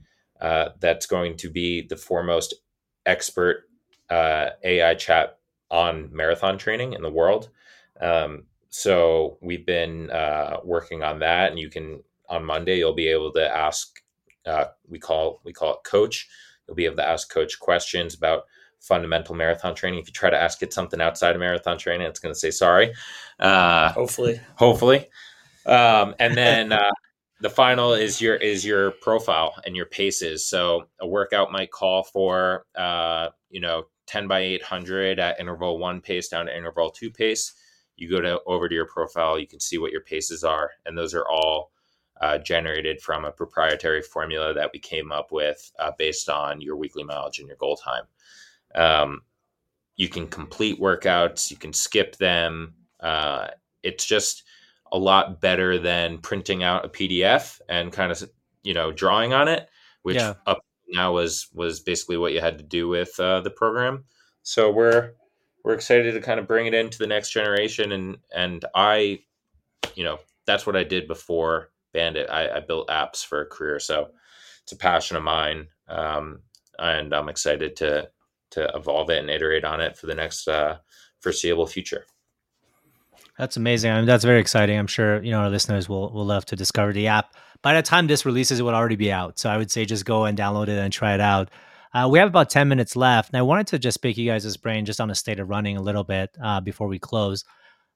uh, 0.40 0.70
that's 0.80 1.06
going 1.06 1.36
to 1.38 1.50
be 1.50 1.82
the 1.82 1.96
foremost 1.96 2.54
expert 3.06 3.64
uh, 4.10 4.50
AI 4.62 4.94
chat 4.94 5.38
on 5.70 6.08
marathon 6.12 6.58
training 6.58 6.94
in 6.94 7.02
the 7.02 7.10
world. 7.10 7.50
Um, 8.00 8.44
so 8.70 9.38
we've 9.40 9.66
been 9.66 10.10
uh, 10.10 10.58
working 10.64 11.02
on 11.02 11.20
that, 11.20 11.50
and 11.50 11.58
you 11.58 11.70
can 11.70 12.02
on 12.28 12.44
Monday 12.44 12.78
you'll 12.78 12.94
be 12.94 13.08
able 13.08 13.32
to 13.32 13.56
ask. 13.56 14.00
Uh, 14.46 14.66
we 14.88 14.98
call 14.98 15.40
we 15.44 15.52
call 15.52 15.74
it 15.74 15.84
Coach. 15.84 16.28
You'll 16.66 16.74
be 16.74 16.86
able 16.86 16.96
to 16.96 17.08
ask 17.08 17.32
Coach 17.32 17.58
questions 17.60 18.14
about 18.14 18.44
fundamental 18.80 19.34
marathon 19.34 19.74
training. 19.74 20.00
If 20.00 20.08
you 20.08 20.12
try 20.12 20.30
to 20.30 20.40
ask 20.40 20.62
it 20.62 20.72
something 20.72 21.00
outside 21.00 21.34
of 21.34 21.40
marathon 21.40 21.78
training, 21.78 22.06
it's 22.06 22.20
going 22.20 22.34
to 22.34 22.38
say 22.38 22.50
sorry. 22.50 22.92
Uh, 23.40 23.92
hopefully, 23.92 24.40
hopefully. 24.56 25.08
Um, 25.66 26.14
and 26.18 26.36
then 26.36 26.72
uh, 26.72 26.90
the 27.40 27.50
final 27.50 27.94
is 27.94 28.20
your 28.20 28.36
is 28.36 28.64
your 28.64 28.92
profile 28.92 29.54
and 29.66 29.74
your 29.74 29.86
paces. 29.86 30.46
So 30.46 30.86
a 31.00 31.06
workout 31.06 31.52
might 31.52 31.70
call 31.70 32.04
for 32.04 32.66
uh, 32.74 33.28
you 33.50 33.60
know 33.60 33.84
10 34.06 34.28
by 34.28 34.40
800 34.40 35.18
at 35.18 35.40
interval 35.40 35.78
one 35.78 36.00
pace 36.00 36.28
down 36.28 36.46
to 36.46 36.56
interval 36.56 36.90
two 36.90 37.10
pace. 37.10 37.54
You 37.96 38.10
go 38.10 38.20
to 38.20 38.40
over 38.46 38.68
to 38.68 38.74
your 38.74 38.86
profile, 38.86 39.38
you 39.38 39.46
can 39.46 39.60
see 39.60 39.78
what 39.78 39.92
your 39.92 40.00
paces 40.00 40.42
are, 40.42 40.70
and 40.84 40.98
those 40.98 41.14
are 41.14 41.28
all 41.28 41.70
uh, 42.20 42.38
generated 42.38 43.00
from 43.00 43.24
a 43.24 43.32
proprietary 43.32 44.02
formula 44.02 44.54
that 44.54 44.70
we 44.72 44.78
came 44.78 45.12
up 45.12 45.32
with 45.32 45.72
uh, 45.78 45.90
based 45.98 46.28
on 46.28 46.60
your 46.60 46.76
weekly 46.76 47.02
mileage 47.02 47.38
and 47.38 47.48
your 47.48 47.56
goal 47.56 47.76
time. 47.76 48.04
Um, 48.74 49.22
you 49.96 50.08
can 50.08 50.26
complete 50.26 50.80
workouts, 50.80 51.50
you 51.50 51.56
can 51.56 51.72
skip 51.72 52.16
them. 52.16 52.74
Uh, 53.00 53.48
it's 53.82 54.04
just 54.04 54.44
a 54.92 54.98
lot 54.98 55.40
better 55.40 55.78
than 55.78 56.18
printing 56.18 56.62
out 56.62 56.84
a 56.84 56.88
PDF 56.88 57.60
and 57.68 57.92
kind 57.92 58.12
of 58.12 58.22
you 58.62 58.74
know 58.74 58.92
drawing 58.92 59.32
on 59.32 59.48
it, 59.48 59.68
which 60.02 60.16
yeah. 60.16 60.34
up 60.46 60.64
now 60.88 61.12
was 61.12 61.48
was 61.52 61.80
basically 61.80 62.16
what 62.16 62.32
you 62.32 62.40
had 62.40 62.58
to 62.58 62.64
do 62.64 62.88
with 62.88 63.18
uh, 63.20 63.40
the 63.40 63.50
program. 63.50 64.04
So 64.42 64.70
we're 64.70 65.12
we're 65.64 65.74
excited 65.74 66.12
to 66.12 66.20
kind 66.20 66.38
of 66.38 66.46
bring 66.46 66.66
it 66.66 66.74
into 66.74 66.98
the 66.98 67.06
next 67.06 67.30
generation, 67.30 67.92
and 67.92 68.18
and 68.34 68.64
I, 68.74 69.20
you 69.94 70.04
know, 70.04 70.18
that's 70.46 70.66
what 70.66 70.76
I 70.76 70.84
did 70.84 71.08
before 71.08 71.70
Bandit. 71.94 72.28
I, 72.28 72.56
I 72.56 72.60
built 72.60 72.88
apps 72.88 73.24
for 73.24 73.40
a 73.40 73.46
career, 73.46 73.78
so 73.78 74.08
it's 74.62 74.72
a 74.72 74.76
passion 74.76 75.16
of 75.16 75.22
mine, 75.22 75.68
um, 75.88 76.40
and 76.78 77.14
I'm 77.14 77.30
excited 77.30 77.76
to 77.76 78.10
to 78.50 78.70
evolve 78.74 79.10
it 79.10 79.18
and 79.18 79.30
iterate 79.30 79.64
on 79.64 79.80
it 79.80 79.96
for 79.96 80.06
the 80.06 80.14
next 80.14 80.46
uh, 80.46 80.76
foreseeable 81.20 81.66
future. 81.66 82.04
That's 83.38 83.56
amazing. 83.56 83.90
I 83.90 83.96
mean, 83.96 84.06
that's 84.06 84.24
very 84.24 84.38
exciting. 84.38 84.78
I'm 84.78 84.86
sure 84.86 85.22
you 85.22 85.30
know 85.30 85.40
our 85.40 85.50
listeners 85.50 85.88
will 85.88 86.12
will 86.12 86.26
love 86.26 86.44
to 86.46 86.56
discover 86.56 86.92
the 86.92 87.06
app. 87.06 87.34
By 87.62 87.74
the 87.74 87.82
time 87.82 88.06
this 88.06 88.26
releases, 88.26 88.60
it 88.60 88.62
would 88.62 88.74
already 88.74 88.96
be 88.96 89.10
out. 89.10 89.38
So 89.38 89.48
I 89.48 89.56
would 89.56 89.70
say 89.70 89.86
just 89.86 90.04
go 90.04 90.26
and 90.26 90.36
download 90.36 90.68
it 90.68 90.78
and 90.78 90.92
try 90.92 91.14
it 91.14 91.20
out. 91.20 91.50
Uh, 91.94 92.08
we 92.10 92.18
have 92.18 92.28
about 92.28 92.50
10 92.50 92.68
minutes 92.68 92.96
left. 92.96 93.30
And 93.30 93.38
I 93.38 93.42
wanted 93.42 93.68
to 93.68 93.78
just 93.78 94.02
pick 94.02 94.18
you 94.18 94.28
guys' 94.28 94.56
brain 94.56 94.84
just 94.84 95.00
on 95.00 95.08
the 95.08 95.14
state 95.14 95.38
of 95.38 95.48
running 95.48 95.76
a 95.76 95.82
little 95.82 96.04
bit 96.04 96.36
uh, 96.42 96.60
before 96.60 96.88
we 96.88 96.98
close. 96.98 97.44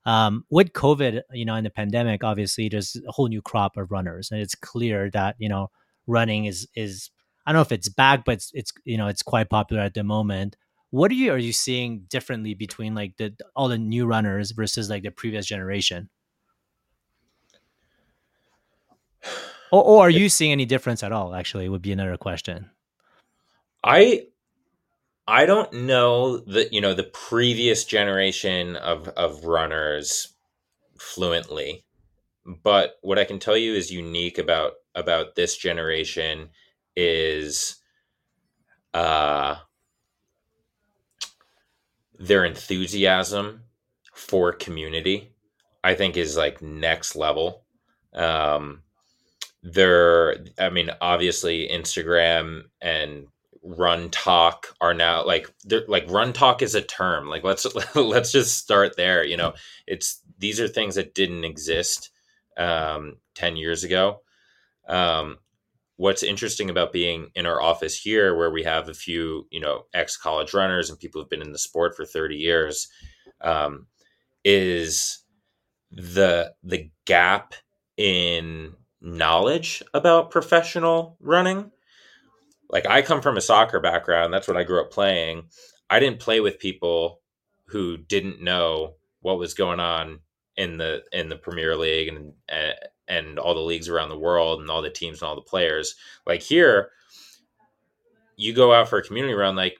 Um, 0.08 0.46
with 0.48 0.72
COVID, 0.72 1.20
you 1.34 1.44
know, 1.44 1.54
in 1.56 1.64
the 1.64 1.70
pandemic, 1.70 2.24
obviously 2.24 2.70
there's 2.70 2.96
a 3.06 3.12
whole 3.12 3.28
new 3.28 3.42
crop 3.42 3.76
of 3.76 3.90
runners, 3.90 4.30
and 4.30 4.40
it's 4.40 4.54
clear 4.54 5.10
that 5.10 5.36
you 5.38 5.50
know 5.50 5.70
running 6.06 6.46
is 6.46 6.66
is 6.74 7.10
I 7.44 7.52
don't 7.52 7.58
know 7.58 7.62
if 7.62 7.72
it's 7.72 7.90
back, 7.90 8.24
but 8.24 8.36
it's, 8.36 8.50
it's 8.54 8.72
you 8.86 8.96
know 8.96 9.08
it's 9.08 9.22
quite 9.22 9.50
popular 9.50 9.82
at 9.82 9.92
the 9.92 10.02
moment. 10.02 10.56
What 10.88 11.10
are 11.10 11.14
you 11.14 11.30
are 11.32 11.38
you 11.38 11.52
seeing 11.52 12.06
differently 12.08 12.54
between 12.54 12.94
like 12.94 13.18
the 13.18 13.34
all 13.54 13.68
the 13.68 13.76
new 13.76 14.06
runners 14.06 14.52
versus 14.52 14.88
like 14.88 15.02
the 15.02 15.10
previous 15.10 15.44
generation? 15.44 16.08
Or, 19.70 19.84
or 19.84 20.06
are 20.06 20.10
you 20.10 20.30
seeing 20.30 20.52
any 20.52 20.64
difference 20.64 21.02
at 21.02 21.12
all 21.12 21.34
actually 21.34 21.68
would 21.68 21.82
be 21.82 21.92
another 21.92 22.16
question. 22.16 22.70
I 23.84 24.22
i 25.28 25.44
don't 25.44 25.72
know 25.74 26.38
that 26.38 26.72
you 26.72 26.80
know 26.80 26.94
the 26.94 27.04
previous 27.04 27.84
generation 27.84 28.74
of 28.76 29.08
of 29.08 29.44
runners 29.44 30.34
fluently 30.98 31.84
but 32.64 32.98
what 33.02 33.18
i 33.18 33.24
can 33.24 33.38
tell 33.38 33.56
you 33.56 33.74
is 33.74 33.92
unique 33.92 34.38
about 34.38 34.72
about 34.94 35.34
this 35.36 35.56
generation 35.56 36.48
is 36.96 37.76
uh 38.94 39.56
their 42.18 42.44
enthusiasm 42.44 43.62
for 44.14 44.50
community 44.52 45.30
i 45.84 45.94
think 45.94 46.16
is 46.16 46.36
like 46.36 46.62
next 46.62 47.14
level. 47.14 47.64
Um 48.14 48.82
they're 49.62 50.36
i 50.58 50.70
mean 50.70 50.90
obviously 51.00 51.68
instagram 51.68 52.62
and 52.80 53.26
RunTok 53.68 54.64
are 54.80 54.94
now 54.94 55.24
like 55.24 55.52
they're 55.64 55.84
like 55.88 56.06
RunTok 56.08 56.62
is 56.62 56.74
a 56.74 56.82
term. 56.82 57.28
Like 57.28 57.44
let's 57.44 57.66
let's 57.94 58.32
just 58.32 58.58
start 58.58 58.96
there 58.96 59.24
you 59.24 59.36
know? 59.36 59.54
It's 59.86 60.22
these 60.38 60.60
are 60.60 60.68
things 60.68 60.94
that 60.94 61.14
didn't 61.14 61.44
exist 61.44 62.10
um 62.56 63.16
10 63.34 63.56
years 63.56 63.84
ago. 63.84 64.22
Um 64.88 65.38
what's 65.98 66.22
interesting 66.22 66.70
about 66.70 66.92
being 66.92 67.28
in 67.34 67.44
our 67.44 67.60
office 67.60 68.00
here 68.00 68.34
where 68.34 68.50
we 68.50 68.62
have 68.62 68.88
a 68.88 68.94
few 68.94 69.46
you 69.50 69.60
know 69.60 69.82
ex 69.92 70.16
college 70.16 70.54
runners 70.54 70.88
and 70.88 70.98
people 70.98 71.20
who've 71.20 71.28
been 71.28 71.42
in 71.42 71.52
the 71.52 71.58
sport 71.58 71.94
for 71.94 72.06
30 72.06 72.36
years 72.36 72.88
um, 73.42 73.86
is 74.44 75.18
the 75.90 76.52
the 76.62 76.90
gap 77.04 77.54
in 77.96 78.74
knowledge 79.00 79.82
about 79.92 80.30
professional 80.30 81.16
running 81.20 81.70
like 82.70 82.86
i 82.86 83.02
come 83.02 83.20
from 83.20 83.36
a 83.36 83.40
soccer 83.40 83.80
background 83.80 84.32
that's 84.32 84.48
what 84.48 84.56
i 84.56 84.64
grew 84.64 84.80
up 84.80 84.90
playing 84.90 85.44
i 85.90 85.98
didn't 85.98 86.20
play 86.20 86.40
with 86.40 86.58
people 86.58 87.20
who 87.66 87.96
didn't 87.96 88.42
know 88.42 88.94
what 89.20 89.38
was 89.38 89.54
going 89.54 89.80
on 89.80 90.20
in 90.56 90.78
the 90.78 91.02
in 91.12 91.28
the 91.28 91.36
premier 91.36 91.76
league 91.76 92.08
and 92.08 92.32
and 93.08 93.38
all 93.38 93.54
the 93.54 93.60
leagues 93.60 93.88
around 93.88 94.10
the 94.10 94.18
world 94.18 94.60
and 94.60 94.70
all 94.70 94.82
the 94.82 94.90
teams 94.90 95.20
and 95.20 95.28
all 95.28 95.34
the 95.34 95.40
players. 95.40 95.96
Like 96.26 96.42
here, 96.42 96.90
you 98.36 98.52
go 98.52 98.72
out 98.72 98.88
for 98.88 98.98
a 98.98 99.02
community 99.02 99.34
run, 99.34 99.56
like 99.56 99.78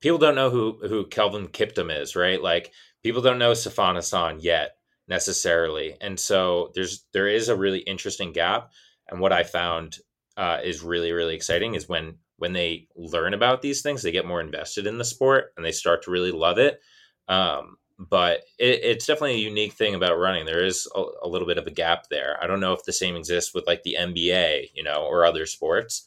people 0.00 0.18
don't 0.18 0.34
know 0.34 0.50
who 0.50 0.78
who 0.86 1.06
Kelvin 1.06 1.48
Kiptum 1.48 1.90
is, 1.90 2.14
right? 2.14 2.40
Like 2.40 2.72
people 3.02 3.22
don't 3.22 3.38
know 3.38 3.52
Sifan 3.52 3.94
Hassan 3.94 4.38
yet 4.40 4.76
necessarily, 5.08 5.96
and 6.00 6.20
so 6.20 6.70
there's 6.74 7.04
there 7.12 7.26
is 7.26 7.48
a 7.48 7.56
really 7.56 7.80
interesting 7.80 8.32
gap. 8.32 8.70
And 9.08 9.20
what 9.20 9.32
I 9.32 9.44
found 9.44 9.98
uh, 10.36 10.58
is 10.62 10.82
really 10.82 11.12
really 11.12 11.34
exciting 11.34 11.74
is 11.74 11.88
when 11.88 12.16
when 12.38 12.52
they 12.52 12.88
learn 12.94 13.34
about 13.34 13.62
these 13.62 13.82
things, 13.82 14.02
they 14.02 14.12
get 14.12 14.26
more 14.26 14.40
invested 14.40 14.86
in 14.86 14.98
the 14.98 15.04
sport 15.04 15.52
and 15.56 15.64
they 15.64 15.72
start 15.72 16.02
to 16.02 16.10
really 16.10 16.32
love 16.32 16.58
it. 16.58 16.80
Um, 17.28 17.76
but 17.98 18.42
it, 18.58 18.80
it's 18.82 19.06
definitely 19.06 19.36
a 19.36 19.48
unique 19.48 19.72
thing 19.72 19.94
about 19.94 20.18
running. 20.18 20.44
There 20.44 20.64
is 20.64 20.86
a, 20.94 21.02
a, 21.22 21.28
little 21.28 21.48
bit 21.48 21.58
of 21.58 21.66
a 21.66 21.70
gap 21.70 22.08
there. 22.10 22.36
I 22.42 22.46
don't 22.46 22.60
know 22.60 22.74
if 22.74 22.84
the 22.84 22.92
same 22.92 23.16
exists 23.16 23.54
with 23.54 23.66
like 23.66 23.82
the 23.82 23.96
NBA, 23.98 24.70
you 24.74 24.82
know, 24.82 25.06
or 25.06 25.24
other 25.24 25.46
sports. 25.46 26.06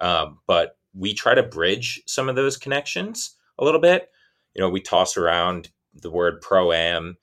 Um, 0.00 0.38
but 0.46 0.78
we 0.94 1.12
try 1.12 1.34
to 1.34 1.42
bridge 1.42 2.02
some 2.06 2.28
of 2.28 2.36
those 2.36 2.56
connections 2.56 3.36
a 3.58 3.64
little 3.64 3.80
bit. 3.80 4.08
You 4.54 4.62
know, 4.62 4.70
we 4.70 4.80
toss 4.80 5.16
around 5.16 5.68
the 5.94 6.10
word 6.10 6.40
pro 6.40 6.72
am. 6.72 7.18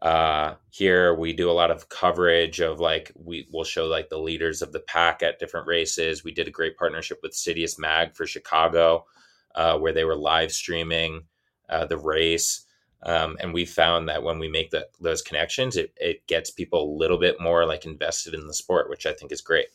Uh, 0.00 0.54
here 0.70 1.14
we 1.14 1.32
do 1.32 1.50
a 1.50 1.52
lot 1.52 1.70
of 1.70 1.88
coverage 1.88 2.60
of 2.60 2.78
like 2.78 3.10
we 3.16 3.48
will 3.52 3.64
show 3.64 3.86
like 3.86 4.08
the 4.08 4.18
leaders 4.18 4.62
of 4.62 4.72
the 4.72 4.80
pack 4.80 5.22
at 5.22 5.38
different 5.38 5.66
races. 5.66 6.22
We 6.22 6.32
did 6.32 6.46
a 6.46 6.52
great 6.52 6.76
partnership 6.76 7.18
with 7.22 7.32
Citius 7.32 7.78
Mag 7.78 8.14
for 8.14 8.26
Chicago 8.26 9.06
uh, 9.54 9.76
where 9.78 9.92
they 9.92 10.04
were 10.04 10.16
live 10.16 10.52
streaming 10.52 11.24
uh, 11.68 11.84
the 11.86 11.98
race. 11.98 12.64
Um, 13.02 13.36
and 13.40 13.52
we 13.52 13.64
found 13.64 14.08
that 14.08 14.22
when 14.22 14.38
we 14.38 14.48
make 14.48 14.70
the, 14.70 14.88
those 15.00 15.22
connections, 15.22 15.76
it, 15.76 15.92
it 15.96 16.26
gets 16.26 16.50
people 16.50 16.82
a 16.82 16.96
little 16.96 17.18
bit 17.18 17.40
more 17.40 17.66
like 17.66 17.84
invested 17.84 18.34
in 18.34 18.46
the 18.46 18.54
sport, 18.54 18.88
which 18.88 19.06
I 19.06 19.12
think 19.12 19.32
is 19.32 19.40
great. 19.40 19.66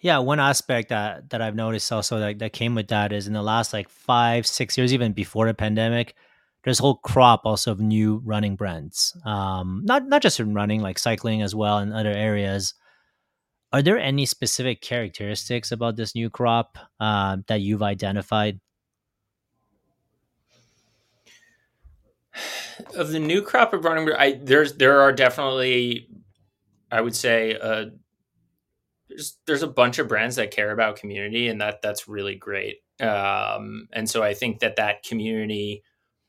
Yeah, 0.00 0.18
one 0.18 0.40
aspect 0.40 0.90
that 0.90 1.30
that 1.30 1.40
I've 1.40 1.54
noticed 1.54 1.90
also 1.90 2.18
that, 2.18 2.38
that 2.38 2.52
came 2.52 2.74
with 2.74 2.88
that 2.88 3.10
is 3.10 3.26
in 3.26 3.32
the 3.32 3.42
last 3.42 3.72
like 3.72 3.88
five, 3.88 4.46
six 4.46 4.76
years, 4.76 4.92
even 4.92 5.12
before 5.12 5.46
the 5.46 5.54
pandemic, 5.54 6.14
there's 6.64 6.80
a 6.80 6.82
whole 6.82 6.96
crop 6.96 7.42
also 7.44 7.70
of 7.70 7.80
new 7.80 8.22
running 8.24 8.56
brands. 8.56 9.16
Um, 9.24 9.82
not 9.84 10.08
not 10.08 10.22
just 10.22 10.40
in 10.40 10.54
running, 10.54 10.80
like 10.80 10.98
cycling 10.98 11.42
as 11.42 11.54
well 11.54 11.78
and 11.78 11.92
other 11.92 12.12
areas. 12.12 12.74
Are 13.72 13.82
there 13.82 13.98
any 13.98 14.24
specific 14.24 14.80
characteristics 14.80 15.72
about 15.72 15.96
this 15.96 16.14
new 16.14 16.30
crop 16.30 16.78
uh, 17.00 17.38
that 17.48 17.60
you've 17.60 17.82
identified? 17.82 18.60
Of 22.94 23.10
the 23.10 23.20
new 23.20 23.42
crop 23.42 23.72
of 23.72 23.84
running, 23.84 24.12
I 24.16 24.40
there's 24.42 24.74
there 24.74 25.00
are 25.00 25.12
definitely, 25.12 26.08
I 26.90 27.00
would 27.00 27.14
say, 27.14 27.58
uh, 27.60 27.86
there's 29.08 29.36
there's 29.46 29.62
a 29.62 29.68
bunch 29.68 29.98
of 29.98 30.08
brands 30.08 30.36
that 30.36 30.50
care 30.50 30.72
about 30.72 30.96
community, 30.96 31.48
and 31.48 31.60
that 31.60 31.82
that's 31.82 32.08
really 32.08 32.36
great. 32.36 32.78
Um, 33.00 33.88
and 33.92 34.08
so 34.08 34.22
I 34.22 34.34
think 34.34 34.60
that 34.60 34.76
that 34.76 35.02
community 35.02 35.82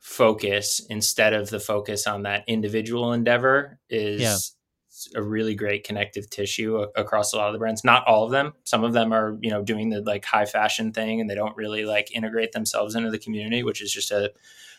focus 0.06 0.86
instead 0.88 1.34
of 1.34 1.50
the 1.50 1.60
focus 1.60 2.06
on 2.06 2.22
that 2.22 2.44
individual 2.46 3.12
endeavor 3.12 3.80
is 3.90 4.22
yeah. 4.22 5.20
a 5.20 5.24
really 5.24 5.56
great 5.56 5.84
connective 5.84 6.30
tissue 6.30 6.78
across 6.96 7.34
a 7.34 7.38
lot 7.38 7.48
of 7.48 7.54
the 7.54 7.60
brands. 7.60 7.84
Not 7.84 8.06
all 8.06 8.24
of 8.24 8.30
them. 8.30 8.54
Some 8.66 8.84
of 8.84 8.94
them 8.94 9.12
are 9.12 9.36
you 9.42 9.50
know 9.50 9.64
doing 9.64 9.90
the 9.90 10.02
like 10.02 10.24
high 10.24 10.46
fashion 10.46 10.94
thing, 10.94 11.20
and 11.20 11.28
they 11.28 11.34
don't 11.34 11.58
really 11.58 11.86
like 11.86 12.16
integrate 12.16 12.52
themselves 12.52 12.94
into 12.94 13.10
the 13.10 13.18
community, 13.18 13.64
which 13.64 13.82
is 13.82 13.92
just 13.92 14.12
a 14.12 14.32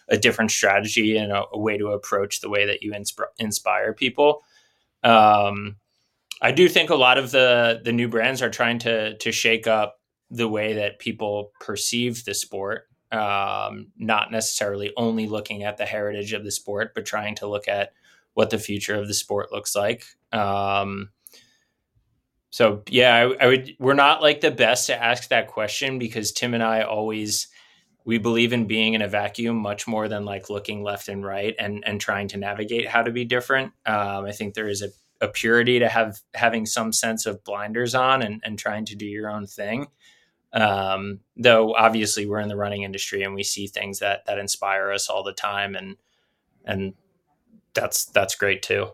a 0.09 0.17
different 0.17 0.53
strategy 0.53 1.17
and 1.17 1.33
a, 1.33 1.43
a 1.53 1.59
way 1.59 1.77
to 1.77 1.89
approach 1.89 2.41
the 2.41 2.49
way 2.49 2.65
that 2.67 2.85
you 2.85 2.93
insp- 2.93 3.27
inspire 3.37 3.93
people. 3.93 4.45
Um, 5.03 5.75
I 6.41 6.53
do 6.53 6.69
think 6.69 6.91
a 6.91 6.95
lot 6.95 7.19
of 7.19 7.33
the 7.33 7.81
the 7.85 7.93
new 7.93 8.07
brands 8.07 8.43
are 8.43 8.51
trying 8.51 8.79
to 8.81 9.19
to 9.19 9.33
shake 9.33 9.67
up 9.67 10.01
the 10.31 10.49
way 10.49 10.75
that 10.75 11.01
people 11.01 11.51
perceive 11.61 12.25
the 12.25 12.35
sport. 12.35 12.85
Um, 13.13 13.93
not 13.97 14.33
necessarily 14.33 14.93
only 14.97 15.29
looking 15.29 15.63
at 15.63 15.77
the 15.77 15.87
heritage 15.87 16.33
of 16.33 16.45
the 16.45 16.51
sport, 16.51 16.93
but 16.95 17.07
trying 17.07 17.37
to 17.37 17.47
look 17.47 17.69
at 17.69 17.93
what 18.35 18.51
the 18.51 18.59
future 18.59 18.95
of 18.95 19.07
the 19.07 19.15
sport 19.15 19.53
looks 19.53 19.75
like. 19.77 20.05
Um, 20.33 21.11
so 22.51 22.83
yeah, 22.89 23.15
I, 23.15 23.45
I, 23.45 23.47
would. 23.47 23.77
We're 23.79 23.95
not 23.95 24.23
like 24.23 24.41
the 24.41 24.51
best 24.51 24.89
to 24.89 25.03
ask 25.03 25.29
that 25.29 25.47
question 25.47 25.99
because 25.99 26.33
Tim 26.33 26.55
and 26.55 26.63
I 26.63 26.83
always 26.83 27.49
we 28.05 28.19
believe 28.19 28.53
in 28.53 28.67
being 28.67 28.95
in 28.95 29.03
a 29.03 29.09
vacuum 29.09 29.57
much 29.57 29.87
more 29.87 30.09
than 30.09 30.25
like 30.25 30.49
looking 30.49 30.83
left 30.83 31.09
and 31.09 31.25
right 31.25 31.55
and 31.59 31.85
and 31.87 32.01
trying 32.01 32.29
to 32.29 32.37
navigate 32.37 32.89
how 32.89 33.03
to 33.03 33.11
be 33.11 33.25
different. 33.25 33.73
Um, 33.85 34.25
I 34.25 34.33
think 34.33 34.55
there 34.55 34.69
is 34.69 34.83
a 34.83 34.89
a 35.21 35.29
purity 35.29 35.79
to 35.79 35.89
have 35.89 36.21
having 36.35 36.67
some 36.67 36.93
sense 36.93 37.27
of 37.27 37.43
blinders 37.45 37.95
on 37.95 38.23
and, 38.23 38.41
and 38.45 38.59
trying 38.59 38.85
to 38.87 38.95
do 38.95 39.07
your 39.07 39.31
own 39.31 39.47
thing. 39.47 39.89
Um, 40.57 41.21
though 41.37 41.75
obviously 41.75 42.25
we're 42.25 42.41
in 42.41 42.49
the 42.49 42.57
running 42.57 42.83
industry 42.83 43.23
and 43.23 43.35
we 43.35 43.43
see 43.43 43.67
things 43.67 43.99
that 43.99 44.25
that 44.25 44.39
inspire 44.39 44.91
us 44.91 45.11
all 45.11 45.23
the 45.23 45.35
time 45.35 45.75
and 45.75 45.97
and 46.65 46.95
that's 47.75 48.07
that's 48.07 48.35
great 48.35 48.63
too. 48.63 48.89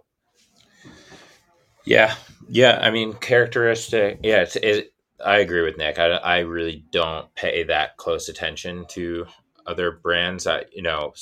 Yeah, 1.85 2.15
yeah. 2.49 2.79
I 2.83 2.91
mean, 2.91 3.13
characteristic. 3.15 4.21
Yeah, 4.23 4.43
it's, 4.43 4.57
it, 4.57 4.93
I 5.25 5.39
agree 5.39 5.63
with 5.63 5.79
Nick. 5.79 5.99
I, 5.99 6.09
I 6.09 6.39
really 6.41 6.85
don't 6.91 7.33
pay 7.35 7.63
that 7.65 7.97
close 7.97 8.29
attention 8.29 8.87
to 8.91 9.27
other 9.67 9.93
brands. 9.93 10.47
I 10.47 10.65
you 10.73 10.83
know, 10.83 11.15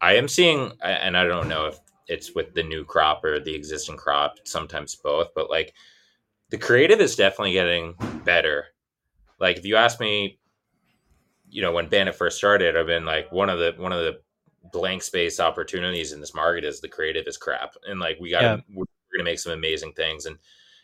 I 0.00 0.14
am 0.14 0.28
seeing, 0.28 0.72
and 0.82 1.16
I 1.16 1.24
don't 1.24 1.48
know 1.48 1.66
if 1.66 1.78
it's 2.08 2.34
with 2.34 2.54
the 2.54 2.62
new 2.62 2.84
crop 2.84 3.24
or 3.24 3.40
the 3.40 3.54
existing 3.54 3.96
crop, 3.96 4.36
sometimes 4.44 4.94
both. 4.94 5.28
But 5.34 5.50
like 5.50 5.74
the 6.50 6.58
creative 6.58 7.00
is 7.00 7.16
definitely 7.16 7.52
getting 7.52 7.94
better. 8.24 8.66
Like 9.38 9.56
if 9.56 9.64
you 9.64 9.76
ask 9.76 10.00
me, 10.00 10.38
you 11.48 11.62
know, 11.62 11.72
when 11.72 11.88
Bandit 11.88 12.14
first 12.14 12.38
started, 12.38 12.76
I've 12.76 12.86
been 12.86 13.04
like 13.04 13.30
one 13.32 13.50
of 13.50 13.58
the 13.58 13.74
one 13.76 13.92
of 13.92 14.00
the 14.00 14.20
blank 14.72 15.02
space 15.02 15.38
opportunities 15.38 16.12
in 16.12 16.20
this 16.20 16.34
market 16.34 16.64
is 16.64 16.80
the 16.80 16.88
creative 16.88 17.26
is 17.26 17.36
crap, 17.36 17.74
and 17.86 18.00
like 18.00 18.18
we 18.20 18.30
got 18.30 18.42
yeah. 18.42 18.56
we're 18.74 18.84
gonna 19.16 19.24
make 19.24 19.38
some 19.38 19.52
amazing 19.52 19.92
things. 19.92 20.26
And 20.26 20.38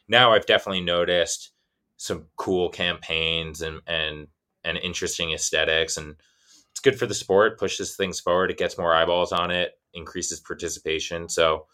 now 0.08 0.32
I've 0.32 0.46
definitely 0.46 0.82
noticed 0.82 1.50
some 1.96 2.26
cool 2.36 2.68
campaigns 2.68 3.62
and 3.62 3.80
and 3.86 4.28
and 4.64 4.78
interesting 4.78 5.32
aesthetics 5.32 5.96
and 5.96 6.14
it's 6.70 6.80
good 6.80 6.96
for 6.96 7.06
the 7.06 7.14
sport 7.14 7.58
pushes 7.58 7.96
things 7.96 8.20
forward 8.20 8.50
it 8.50 8.56
gets 8.56 8.78
more 8.78 8.94
eyeballs 8.94 9.32
on 9.32 9.50
it 9.50 9.72
increases 9.94 10.40
participation. 10.40 11.28
So, 11.28 11.66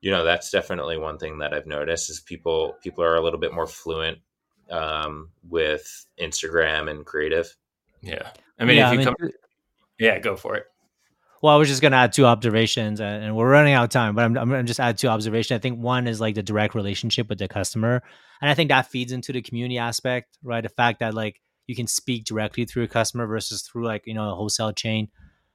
you 0.00 0.10
know, 0.10 0.24
that's 0.24 0.50
definitely 0.50 0.98
one 0.98 1.18
thing 1.18 1.38
that 1.38 1.54
I've 1.54 1.66
noticed 1.66 2.10
is 2.10 2.20
people 2.20 2.76
people 2.82 3.04
are 3.04 3.16
a 3.16 3.22
little 3.22 3.38
bit 3.38 3.54
more 3.54 3.66
fluent 3.66 4.18
um, 4.72 5.30
with 5.48 6.06
Instagram 6.20 6.90
and 6.90 7.06
creative. 7.06 7.54
Yeah, 8.00 8.30
I 8.58 8.64
mean, 8.64 8.78
yeah, 8.78 8.88
if 8.88 8.94
you 8.94 9.00
I 9.00 9.04
mean, 9.04 9.16
come, 9.16 9.30
yeah, 9.98 10.18
go 10.18 10.36
for 10.36 10.56
it. 10.56 10.64
Well, 11.42 11.54
I 11.54 11.58
was 11.58 11.68
just 11.68 11.82
going 11.82 11.90
to 11.90 11.98
add 11.98 12.12
two 12.12 12.24
observations, 12.24 13.00
and, 13.00 13.34
we're 13.34 13.50
running 13.50 13.74
out 13.74 13.84
of 13.84 13.90
time. 13.90 14.14
But 14.14 14.24
I'm, 14.24 14.38
I'm 14.38 14.48
going 14.48 14.64
to 14.64 14.68
just 14.68 14.78
add 14.78 14.96
two 14.96 15.08
observations. 15.08 15.56
I 15.56 15.60
think 15.60 15.80
one 15.80 16.06
is 16.06 16.20
like 16.20 16.36
the 16.36 16.42
direct 16.42 16.74
relationship 16.74 17.28
with 17.28 17.38
the 17.38 17.48
customer, 17.48 18.02
and 18.40 18.50
I 18.50 18.54
think 18.54 18.70
that 18.70 18.86
feeds 18.86 19.12
into 19.12 19.32
the 19.32 19.42
community 19.42 19.78
aspect, 19.78 20.38
right? 20.42 20.62
The 20.62 20.68
fact 20.68 21.00
that 21.00 21.14
like 21.14 21.40
you 21.66 21.76
can 21.76 21.86
speak 21.86 22.24
directly 22.24 22.64
through 22.64 22.84
a 22.84 22.88
customer 22.88 23.26
versus 23.26 23.62
through 23.62 23.84
like 23.84 24.02
you 24.06 24.14
know 24.14 24.30
a 24.30 24.34
wholesale 24.34 24.72
chain. 24.72 25.08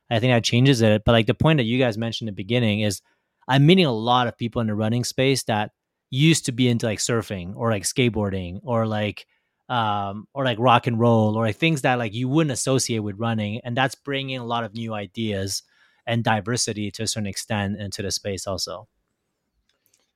I 0.10 0.20
think 0.20 0.32
that 0.32 0.44
changes 0.44 0.82
it. 0.82 1.04
But 1.06 1.12
like 1.12 1.26
the 1.26 1.34
point 1.34 1.58
that 1.58 1.66
you 1.66 1.80
guys 1.80 1.98
mentioned 1.98 2.30
at 2.30 2.36
the 2.36 2.44
beginning 2.44 2.82
is 2.82 3.02
I'm 3.48 3.66
meeting 3.66 3.86
a 3.86 3.92
lot 3.92 4.28
of 4.28 4.38
people 4.38 4.62
in 4.62 4.68
the 4.68 4.76
running 4.76 5.04
space 5.04 5.44
that 5.44 5.72
used 6.10 6.46
to 6.46 6.52
be 6.52 6.68
into 6.68 6.86
like 6.86 7.00
surfing 7.00 7.56
or 7.56 7.72
like 7.72 7.84
skateboarding 7.84 8.60
or 8.64 8.86
like 8.86 9.28
um 9.70 10.28
or 10.34 10.46
like 10.46 10.58
rock 10.60 10.88
and 10.88 11.00
roll 11.00 11.36
or 11.36 11.44
like 11.46 11.58
things 11.58 11.82
that 11.82 12.00
like 12.00 12.14
you 12.14 12.30
wouldn't 12.30 12.52
associate 12.52 13.00
with 13.00 13.20
running 13.20 13.60
and 13.66 13.76
that's 13.76 13.96
bringing 13.96 14.38
a 14.38 14.46
lot 14.46 14.64
of 14.64 14.74
new 14.74 14.94
ideas 14.94 15.64
and 16.06 16.24
diversity 16.24 16.90
to 16.90 17.04
a 17.04 17.08
certain 17.08 17.28
extent 17.28 17.78
into 17.78 18.02
the 18.02 18.10
space 18.10 18.48
also 18.48 18.88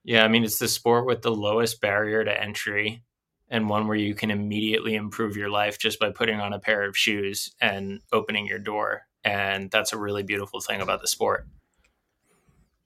yeah 0.06 0.24
i 0.24 0.30
mean 0.30 0.46
it's 0.46 0.60
the 0.60 0.70
sport 0.70 1.06
with 1.06 1.22
the 1.22 1.36
lowest 1.36 1.82
barrier 1.82 2.24
to 2.24 2.42
entry 2.42 3.04
and 3.50 3.68
one 3.68 3.86
where 3.88 3.98
you 3.98 4.16
can 4.16 4.32
immediately 4.32 4.96
improve 4.96 5.36
your 5.36 5.50
life 5.50 5.78
just 5.78 6.00
by 6.00 6.10
putting 6.10 6.40
on 6.40 6.54
a 6.54 6.60
pair 6.60 6.84
of 6.84 6.96
shoes 6.96 7.54
and 7.60 8.00
opening 8.14 8.48
your 8.48 8.60
door 8.60 9.06
and 9.24 9.70
that's 9.72 9.94
a 9.94 9.98
really 9.98 10.24
beautiful 10.24 10.60
thing 10.62 10.82
about 10.82 11.02
the 11.02 11.08
sport. 11.08 11.48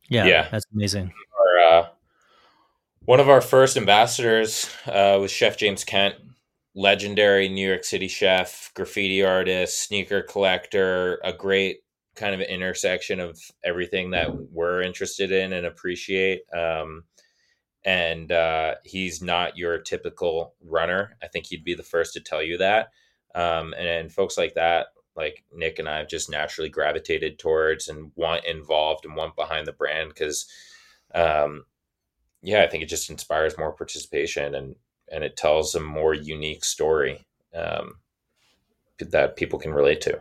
Yeah, 0.09 0.25
yeah, 0.25 0.47
that's 0.51 0.65
amazing. 0.73 1.11
One 3.05 3.19
of 3.19 3.29
our 3.29 3.41
first 3.41 3.77
ambassadors 3.77 4.67
uh, 4.87 5.19
was 5.21 5.29
Chef 5.29 5.57
James 5.57 5.83
Kent, 5.83 6.15
legendary 6.73 7.47
New 7.47 7.67
York 7.67 7.83
City 7.83 8.07
chef, 8.07 8.71
graffiti 8.73 9.23
artist, 9.23 9.79
sneaker 9.79 10.23
collector, 10.23 11.19
a 11.23 11.31
great 11.31 11.81
kind 12.15 12.33
of 12.33 12.41
intersection 12.41 13.19
of 13.19 13.39
everything 13.63 14.09
that 14.11 14.33
we're 14.51 14.81
interested 14.81 15.31
in 15.31 15.53
and 15.53 15.67
appreciate. 15.67 16.41
Um, 16.51 17.03
and 17.83 18.31
uh, 18.31 18.75
he's 18.83 19.21
not 19.21 19.55
your 19.55 19.77
typical 19.77 20.55
runner. 20.63 21.15
I 21.21 21.27
think 21.27 21.45
he'd 21.45 21.63
be 21.63 21.75
the 21.75 21.83
first 21.83 22.13
to 22.13 22.21
tell 22.21 22.41
you 22.41 22.57
that. 22.57 22.87
Um, 23.35 23.75
and, 23.77 23.87
and 23.87 24.11
folks 24.11 24.35
like 24.35 24.55
that 24.55 24.87
like 25.15 25.43
Nick 25.53 25.77
and 25.79 25.87
I 25.87 25.99
have 25.99 26.09
just 26.09 26.29
naturally 26.29 26.69
gravitated 26.69 27.37
towards 27.37 27.87
and 27.87 28.11
want 28.15 28.45
involved 28.45 29.05
and 29.05 29.15
want 29.15 29.35
behind 29.35 29.67
the 29.67 29.73
brand 29.73 30.09
because, 30.09 30.47
um, 31.13 31.65
yeah, 32.45 32.63
I 32.63 32.67
think 32.67 32.83
it 32.83 32.89
just 32.89 33.09
inspires 33.09 33.57
more 33.57 33.73
participation 33.73 34.55
and 34.55 34.75
and 35.11 35.23
it 35.23 35.37
tells 35.37 35.75
a 35.75 35.79
more 35.79 36.13
unique 36.13 36.65
story 36.65 37.25
um, 37.55 37.95
that 38.99 39.35
people 39.35 39.59
can 39.59 39.73
relate 39.73 40.01
to. 40.01 40.19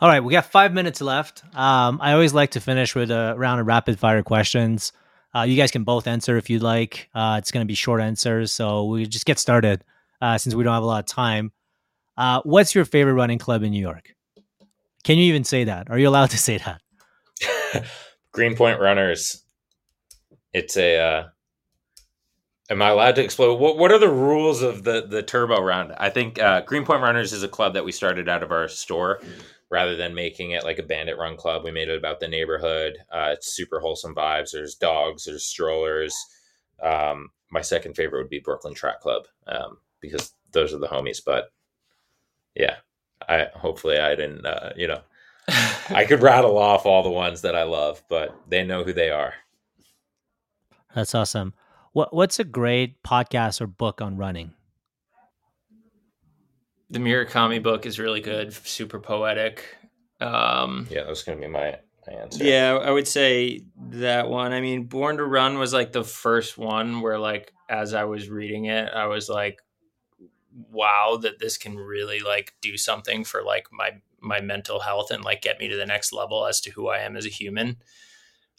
All 0.00 0.08
right, 0.08 0.22
we 0.22 0.32
got 0.32 0.46
five 0.46 0.72
minutes 0.72 1.00
left. 1.00 1.44
Um, 1.56 1.98
I 2.00 2.12
always 2.12 2.34
like 2.34 2.52
to 2.52 2.60
finish 2.60 2.94
with 2.94 3.10
a 3.10 3.34
round 3.36 3.60
of 3.60 3.66
rapid 3.66 3.98
fire 3.98 4.22
questions. 4.22 4.92
Uh, 5.34 5.42
you 5.42 5.56
guys 5.56 5.70
can 5.70 5.84
both 5.84 6.06
answer 6.06 6.36
if 6.36 6.50
you'd 6.50 6.62
like. 6.62 7.08
Uh, 7.14 7.36
it's 7.38 7.50
going 7.50 7.64
to 7.64 7.68
be 7.68 7.74
short 7.74 8.00
answers, 8.00 8.52
so 8.52 8.84
we 8.84 9.06
just 9.06 9.26
get 9.26 9.38
started 9.38 9.84
uh, 10.20 10.38
since 10.38 10.54
we 10.54 10.64
don't 10.64 10.74
have 10.74 10.82
a 10.82 10.86
lot 10.86 11.00
of 11.00 11.06
time. 11.06 11.52
Uh, 12.16 12.40
what's 12.44 12.74
your 12.74 12.84
favorite 12.84 13.14
running 13.14 13.38
club 13.38 13.62
in 13.62 13.70
New 13.70 13.80
York? 13.80 14.14
Can 15.04 15.18
you 15.18 15.24
even 15.24 15.44
say 15.44 15.64
that? 15.64 15.90
Are 15.90 15.98
you 15.98 16.08
allowed 16.08 16.30
to 16.30 16.38
say 16.38 16.58
that? 16.58 17.84
Greenpoint 18.32 18.80
Runners. 18.80 19.42
It's 20.58 20.76
a. 20.76 20.98
Uh, 20.98 21.28
am 22.70 22.82
I 22.82 22.90
allowed 22.90 23.16
to 23.16 23.24
explode? 23.24 23.60
What 23.60 23.78
What 23.78 23.92
are 23.92 23.98
the 23.98 24.10
rules 24.10 24.62
of 24.62 24.84
the 24.84 25.06
the 25.06 25.22
turbo 25.22 25.62
round? 25.62 25.94
I 25.98 26.10
think 26.10 26.40
uh, 26.40 26.62
Greenpoint 26.62 27.02
Runners 27.02 27.32
is 27.32 27.42
a 27.44 27.48
club 27.48 27.74
that 27.74 27.84
we 27.84 27.92
started 27.92 28.28
out 28.28 28.42
of 28.42 28.52
our 28.52 28.68
store, 28.68 29.20
rather 29.70 29.96
than 29.96 30.14
making 30.14 30.52
it 30.52 30.64
like 30.64 30.78
a 30.78 30.82
bandit 30.84 31.18
run 31.18 31.36
club. 31.36 31.64
We 31.64 31.70
made 31.70 31.88
it 31.88 31.98
about 31.98 32.20
the 32.20 32.28
neighborhood. 32.28 32.98
Uh, 33.12 33.30
it's 33.34 33.54
super 33.54 33.80
wholesome 33.80 34.14
vibes. 34.14 34.52
There's 34.52 34.74
dogs. 34.74 35.24
There's 35.24 35.44
strollers. 35.44 36.16
Um, 36.82 37.30
my 37.50 37.62
second 37.62 37.94
favorite 37.94 38.22
would 38.22 38.30
be 38.30 38.40
Brooklyn 38.40 38.74
Track 38.74 39.00
Club 39.00 39.24
um, 39.46 39.78
because 40.00 40.32
those 40.52 40.74
are 40.74 40.78
the 40.78 40.88
homies. 40.88 41.20
But 41.24 41.52
yeah, 42.54 42.76
I 43.28 43.48
hopefully 43.54 43.98
I 43.98 44.14
didn't, 44.16 44.46
uh, 44.46 44.72
you 44.76 44.88
know, 44.88 45.00
I 45.90 46.04
could 46.06 46.22
rattle 46.22 46.58
off 46.58 46.86
all 46.86 47.02
the 47.02 47.10
ones 47.10 47.42
that 47.42 47.56
I 47.56 47.64
love, 47.64 48.02
but 48.08 48.36
they 48.48 48.64
know 48.64 48.84
who 48.84 48.92
they 48.92 49.10
are. 49.10 49.34
That's 50.98 51.14
awesome. 51.14 51.54
What 51.92 52.12
What's 52.12 52.40
a 52.40 52.44
great 52.44 53.04
podcast 53.04 53.60
or 53.60 53.68
book 53.68 54.02
on 54.02 54.16
running? 54.16 54.54
The 56.90 56.98
Murakami 56.98 57.62
book 57.62 57.86
is 57.86 58.00
really 58.00 58.20
good, 58.20 58.52
super 58.52 58.98
poetic. 58.98 59.76
Um, 60.20 60.88
yeah, 60.90 61.04
that 61.04 61.08
was 61.08 61.22
going 61.22 61.38
to 61.38 61.46
be 61.46 61.52
my, 61.52 61.76
my 62.08 62.14
answer. 62.14 62.42
Yeah, 62.42 62.78
I 62.82 62.90
would 62.90 63.06
say 63.06 63.60
that 63.90 64.28
one. 64.28 64.52
I 64.52 64.60
mean, 64.60 64.86
Born 64.86 65.18
to 65.18 65.24
Run 65.24 65.58
was 65.58 65.72
like 65.72 65.92
the 65.92 66.02
first 66.02 66.58
one 66.58 67.00
where, 67.00 67.16
like, 67.16 67.52
as 67.68 67.94
I 67.94 68.02
was 68.02 68.28
reading 68.28 68.64
it, 68.64 68.88
I 68.92 69.06
was 69.06 69.28
like, 69.28 69.62
wow, 70.72 71.16
that 71.22 71.38
this 71.38 71.58
can 71.58 71.76
really 71.76 72.18
like 72.18 72.54
do 72.60 72.76
something 72.76 73.22
for 73.22 73.44
like 73.44 73.68
my 73.70 73.92
my 74.20 74.40
mental 74.40 74.80
health 74.80 75.12
and 75.12 75.24
like 75.24 75.42
get 75.42 75.60
me 75.60 75.68
to 75.68 75.76
the 75.76 75.86
next 75.86 76.12
level 76.12 76.44
as 76.44 76.60
to 76.62 76.72
who 76.72 76.88
I 76.88 76.98
am 76.98 77.16
as 77.16 77.24
a 77.24 77.28
human. 77.28 77.76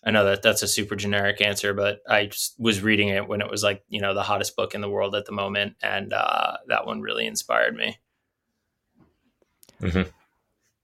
I 0.04 0.12
know 0.12 0.24
that 0.26 0.42
that's 0.42 0.64
a 0.64 0.68
super 0.68 0.96
generic 0.96 1.42
answer, 1.42 1.74
but 1.74 2.00
I 2.08 2.32
was 2.58 2.82
reading 2.82 3.10
it 3.10 3.28
when 3.28 3.42
it 3.42 3.50
was 3.50 3.64
like, 3.64 3.84
you 3.90 4.00
know, 4.00 4.14
the 4.14 4.24
hottest 4.24 4.56
book 4.56 4.74
in 4.74 4.82
the 4.82 4.90
world 4.90 5.14
at 5.14 5.26
the 5.26 5.34
moment. 5.34 5.76
And 5.82 6.14
uh, 6.14 6.58
that 6.68 6.86
one 6.86 7.02
really 7.02 7.26
inspired 7.26 7.76
me. 7.76 7.98
Mm-hmm. 9.82 10.10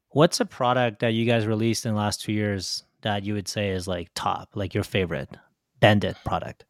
What's 0.10 0.40
a 0.40 0.46
product 0.46 1.00
that 1.00 1.14
you 1.14 1.26
guys 1.26 1.46
released 1.48 1.86
in 1.86 1.94
the 1.94 1.98
last 1.98 2.22
two 2.22 2.34
years 2.34 2.84
that 3.02 3.24
you 3.24 3.34
would 3.34 3.48
say 3.48 3.70
is 3.70 3.88
like 3.88 4.10
top, 4.16 4.50
like 4.56 4.74
your 4.74 4.84
favorite 4.84 5.30
Bandit 5.80 6.18
product? 6.26 6.66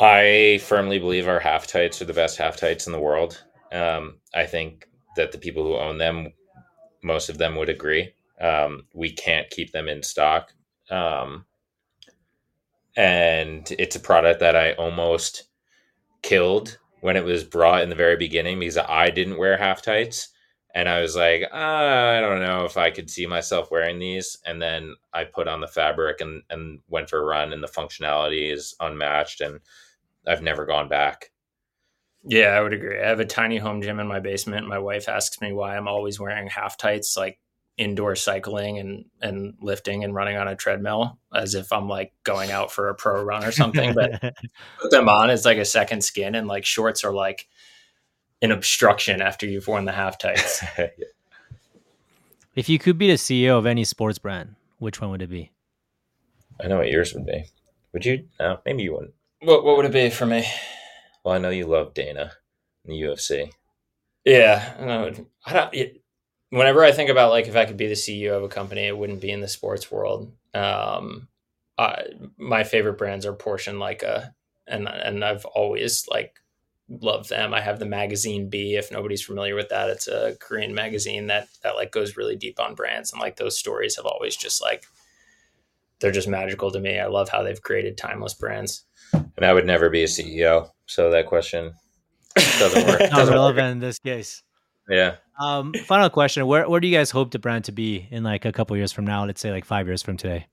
I 0.00 0.60
firmly 0.62 1.00
believe 1.00 1.26
our 1.26 1.40
half 1.40 1.66
tights 1.66 2.00
are 2.00 2.04
the 2.04 2.12
best 2.12 2.38
half 2.38 2.56
tights 2.56 2.86
in 2.86 2.92
the 2.92 3.00
world. 3.00 3.42
Um, 3.72 4.18
I 4.34 4.46
think 4.46 4.88
that 5.16 5.32
the 5.32 5.38
people 5.38 5.64
who 5.64 5.76
own 5.76 5.98
them, 5.98 6.32
most 7.02 7.28
of 7.28 7.38
them 7.38 7.56
would 7.56 7.68
agree. 7.68 8.12
Um, 8.40 8.86
we 8.94 9.10
can't 9.10 9.50
keep 9.50 9.72
them 9.72 9.88
in 9.88 10.02
stock. 10.02 10.52
Um, 10.90 11.46
and 12.96 13.70
it's 13.78 13.96
a 13.96 14.00
product 14.00 14.40
that 14.40 14.56
I 14.56 14.72
almost 14.72 15.44
killed 16.22 16.78
when 17.00 17.16
it 17.16 17.24
was 17.24 17.44
brought 17.44 17.82
in 17.82 17.90
the 17.90 17.94
very 17.94 18.16
beginning 18.16 18.58
because 18.58 18.76
I 18.76 19.10
didn't 19.10 19.38
wear 19.38 19.56
half 19.56 19.82
tights. 19.82 20.28
And 20.74 20.88
I 20.88 21.00
was 21.00 21.16
like, 21.16 21.42
uh, 21.42 21.56
I 21.56 22.20
don't 22.20 22.42
know 22.42 22.64
if 22.64 22.76
I 22.76 22.90
could 22.90 23.08
see 23.08 23.26
myself 23.26 23.70
wearing 23.70 23.98
these. 23.98 24.36
And 24.44 24.60
then 24.60 24.94
I 25.12 25.24
put 25.24 25.48
on 25.48 25.60
the 25.60 25.66
fabric 25.66 26.20
and, 26.20 26.42
and 26.50 26.80
went 26.88 27.08
for 27.08 27.18
a 27.20 27.24
run, 27.24 27.52
and 27.52 27.62
the 27.62 27.68
functionality 27.68 28.52
is 28.52 28.74
unmatched. 28.78 29.40
And 29.40 29.60
I've 30.26 30.42
never 30.42 30.66
gone 30.66 30.88
back. 30.88 31.30
Yeah, 32.24 32.48
I 32.48 32.60
would 32.60 32.74
agree. 32.74 33.00
I 33.00 33.08
have 33.08 33.20
a 33.20 33.24
tiny 33.24 33.58
home 33.58 33.80
gym 33.80 33.98
in 33.98 34.06
my 34.06 34.20
basement. 34.20 34.68
My 34.68 34.78
wife 34.78 35.08
asks 35.08 35.40
me 35.40 35.52
why 35.52 35.76
I'm 35.76 35.88
always 35.88 36.20
wearing 36.20 36.48
half 36.48 36.76
tights, 36.76 37.16
like 37.16 37.38
indoor 37.78 38.16
cycling 38.16 38.78
and 38.78 39.04
and 39.22 39.54
lifting 39.62 40.04
and 40.04 40.14
running 40.14 40.36
on 40.36 40.48
a 40.48 40.56
treadmill 40.56 41.18
as 41.34 41.54
if 41.54 41.72
I'm 41.72 41.88
like 41.88 42.12
going 42.24 42.50
out 42.50 42.70
for 42.72 42.88
a 42.88 42.94
pro 42.94 43.22
run 43.22 43.44
or 43.44 43.52
something. 43.52 43.94
But 43.94 44.20
put 44.80 44.90
them 44.90 45.08
on 45.08 45.30
it's 45.30 45.44
like 45.44 45.58
a 45.58 45.64
second 45.64 46.02
skin 46.02 46.34
and 46.34 46.48
like 46.48 46.64
shorts 46.64 47.04
are 47.04 47.12
like 47.12 47.48
an 48.42 48.50
obstruction 48.50 49.22
after 49.22 49.46
you've 49.46 49.66
worn 49.66 49.84
the 49.84 49.92
half 49.92 50.18
tights. 50.18 50.62
If 52.58 52.68
you 52.68 52.80
could 52.80 52.98
be 52.98 53.06
the 53.06 53.12
CEO 53.12 53.56
of 53.56 53.66
any 53.66 53.84
sports 53.84 54.18
brand, 54.18 54.56
which 54.80 55.00
one 55.00 55.12
would 55.12 55.22
it 55.22 55.30
be? 55.30 55.52
I 56.60 56.66
know 56.66 56.78
what 56.78 56.90
yours 56.90 57.14
would 57.14 57.24
be. 57.24 57.44
Would 57.92 58.04
you? 58.04 58.24
No, 58.40 58.58
maybe 58.66 58.82
you 58.82 58.94
wouldn't. 58.94 59.14
What 59.42 59.62
What 59.62 59.76
would 59.76 59.86
it 59.86 59.92
be 59.92 60.10
for 60.10 60.26
me? 60.26 60.44
Well, 61.24 61.36
I 61.36 61.38
know 61.38 61.50
you 61.50 61.68
love 61.68 61.94
Dana 61.94 62.32
in 62.84 62.90
the 62.90 63.00
UFC. 63.00 63.52
Yeah, 64.24 64.74
no, 64.80 65.12
I 65.46 65.52
don't. 65.52 65.72
It, 65.72 66.02
whenever 66.50 66.84
I 66.84 66.92
think 66.92 67.10
about 67.10 67.30
like 67.30 67.46
if 67.46 67.56
I 67.56 67.64
could 67.64 67.76
be 67.76 67.88
the 67.88 67.94
CEO 67.94 68.36
of 68.36 68.42
a 68.42 68.48
company, 68.48 68.86
it 68.86 68.96
wouldn't 68.96 69.20
be 69.20 69.30
in 69.30 69.40
the 69.40 69.48
sports 69.48 69.90
world. 69.90 70.32
Um, 70.54 71.28
I, 71.76 72.04
my 72.36 72.64
favorite 72.64 72.98
brands 72.98 73.26
are 73.26 73.34
Porsche 73.34 73.68
and 73.68 73.78
Leica, 73.78 74.32
and 74.66 74.88
and 74.88 75.24
I've 75.24 75.44
always 75.44 76.06
like 76.08 76.34
loved 76.88 77.28
them. 77.28 77.52
I 77.54 77.60
have 77.60 77.78
the 77.78 77.86
magazine 77.86 78.48
B. 78.48 78.74
If 78.76 78.90
nobody's 78.90 79.22
familiar 79.22 79.54
with 79.54 79.68
that, 79.68 79.90
it's 79.90 80.08
a 80.08 80.36
Korean 80.40 80.74
magazine 80.74 81.26
that 81.28 81.48
that 81.62 81.76
like 81.76 81.92
goes 81.92 82.16
really 82.16 82.36
deep 82.36 82.58
on 82.58 82.74
brands, 82.74 83.12
and 83.12 83.20
like 83.20 83.36
those 83.36 83.58
stories 83.58 83.96
have 83.96 84.06
always 84.06 84.36
just 84.36 84.62
like 84.62 84.84
they're 86.00 86.12
just 86.12 86.28
magical 86.28 86.70
to 86.70 86.80
me. 86.80 86.98
I 86.98 87.06
love 87.06 87.28
how 87.28 87.42
they've 87.42 87.60
created 87.60 87.96
timeless 87.96 88.34
brands. 88.34 88.84
And 89.12 89.44
I 89.44 89.52
would 89.52 89.66
never 89.66 89.88
be 89.90 90.02
a 90.02 90.06
CEO, 90.06 90.70
so 90.86 91.10
that 91.10 91.26
question 91.26 91.72
doesn't 92.58 92.86
work. 92.86 93.00
Not 93.00 93.10
doesn't 93.10 93.34
relevant 93.34 93.66
work. 93.66 93.72
in 93.72 93.78
this 93.80 93.98
case. 93.98 94.42
Yeah. 94.88 95.16
Um, 95.38 95.72
final 95.86 96.10
question: 96.10 96.46
Where 96.46 96.68
where 96.68 96.80
do 96.80 96.88
you 96.88 96.96
guys 96.96 97.10
hope 97.10 97.30
the 97.30 97.38
brand 97.38 97.64
to 97.64 97.72
be 97.72 98.08
in 98.10 98.24
like 98.24 98.44
a 98.44 98.52
couple 98.52 98.76
years 98.76 98.92
from 98.92 99.04
now? 99.04 99.24
Let's 99.24 99.40
say 99.40 99.50
like 99.50 99.64
five 99.64 99.86
years 99.86 100.02
from 100.02 100.16
today. 100.16 100.46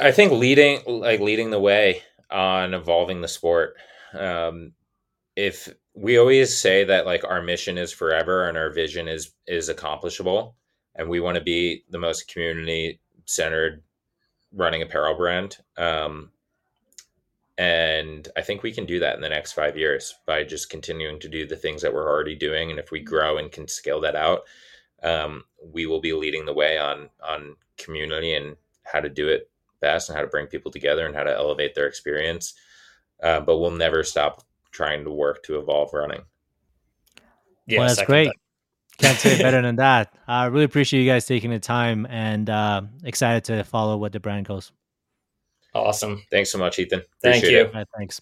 I 0.00 0.10
think 0.10 0.32
leading 0.32 0.80
like 0.86 1.20
leading 1.20 1.50
the 1.50 1.60
way 1.60 2.02
on 2.30 2.74
evolving 2.74 3.20
the 3.20 3.28
sport. 3.28 3.74
Um, 4.12 4.72
if 5.36 5.68
we 5.94 6.18
always 6.18 6.56
say 6.56 6.84
that 6.84 7.06
like 7.06 7.24
our 7.24 7.42
mission 7.42 7.78
is 7.78 7.92
forever 7.92 8.48
and 8.48 8.56
our 8.56 8.70
vision 8.70 9.08
is 9.08 9.32
is 9.46 9.68
accomplishable, 9.68 10.56
and 10.94 11.08
we 11.08 11.20
want 11.20 11.36
to 11.36 11.44
be 11.44 11.84
the 11.90 11.98
most 11.98 12.28
community 12.28 13.00
centered 13.24 13.82
running 14.52 14.82
apparel 14.82 15.16
brand. 15.16 15.58
Um, 15.76 16.30
and 17.58 18.28
I 18.36 18.42
think 18.42 18.62
we 18.62 18.72
can 18.72 18.86
do 18.86 19.00
that 19.00 19.16
in 19.16 19.20
the 19.20 19.28
next 19.28 19.52
five 19.52 19.76
years 19.76 20.14
by 20.26 20.44
just 20.44 20.70
continuing 20.70 21.18
to 21.18 21.28
do 21.28 21.44
the 21.44 21.56
things 21.56 21.82
that 21.82 21.92
we're 21.92 22.08
already 22.08 22.36
doing. 22.36 22.70
And 22.70 22.78
if 22.78 22.92
we 22.92 23.00
grow 23.00 23.36
and 23.36 23.50
can 23.50 23.66
scale 23.66 24.00
that 24.02 24.14
out, 24.14 24.42
um, 25.02 25.42
we 25.72 25.86
will 25.86 26.00
be 26.00 26.12
leading 26.12 26.46
the 26.46 26.54
way 26.54 26.78
on 26.78 27.10
on 27.20 27.56
community 27.76 28.34
and 28.34 28.56
how 28.84 29.00
to 29.00 29.08
do 29.08 29.28
it 29.28 29.50
best 29.80 30.08
and 30.08 30.16
how 30.16 30.22
to 30.22 30.28
bring 30.28 30.46
people 30.46 30.70
together 30.70 31.04
and 31.04 31.16
how 31.16 31.24
to 31.24 31.34
elevate 31.34 31.74
their 31.74 31.86
experience. 31.86 32.54
Uh, 33.22 33.40
but 33.40 33.58
we'll 33.58 33.72
never 33.72 34.04
stop 34.04 34.44
trying 34.70 35.02
to 35.02 35.10
work 35.10 35.42
to 35.42 35.58
evolve 35.58 35.92
running. 35.92 36.22
Yeah, 37.66 37.80
well, 37.80 37.88
that's 37.88 38.04
great. 38.04 38.26
That. 38.28 38.34
Can't 38.98 39.18
say 39.18 39.42
better 39.42 39.62
than 39.62 39.76
that. 39.76 40.14
I 40.28 40.46
really 40.46 40.64
appreciate 40.64 41.00
you 41.02 41.10
guys 41.10 41.26
taking 41.26 41.50
the 41.50 41.58
time 41.58 42.06
and 42.06 42.48
uh, 42.48 42.82
excited 43.02 43.44
to 43.44 43.64
follow 43.64 43.96
what 43.96 44.12
the 44.12 44.20
brand 44.20 44.46
goes. 44.46 44.70
Awesome. 45.78 46.22
Thanks 46.30 46.50
so 46.50 46.58
much, 46.58 46.78
Ethan. 46.78 47.02
Thank 47.22 47.42
Appreciate 47.42 47.66
you. 47.66 47.72
Right, 47.72 47.86
thanks. 47.96 48.20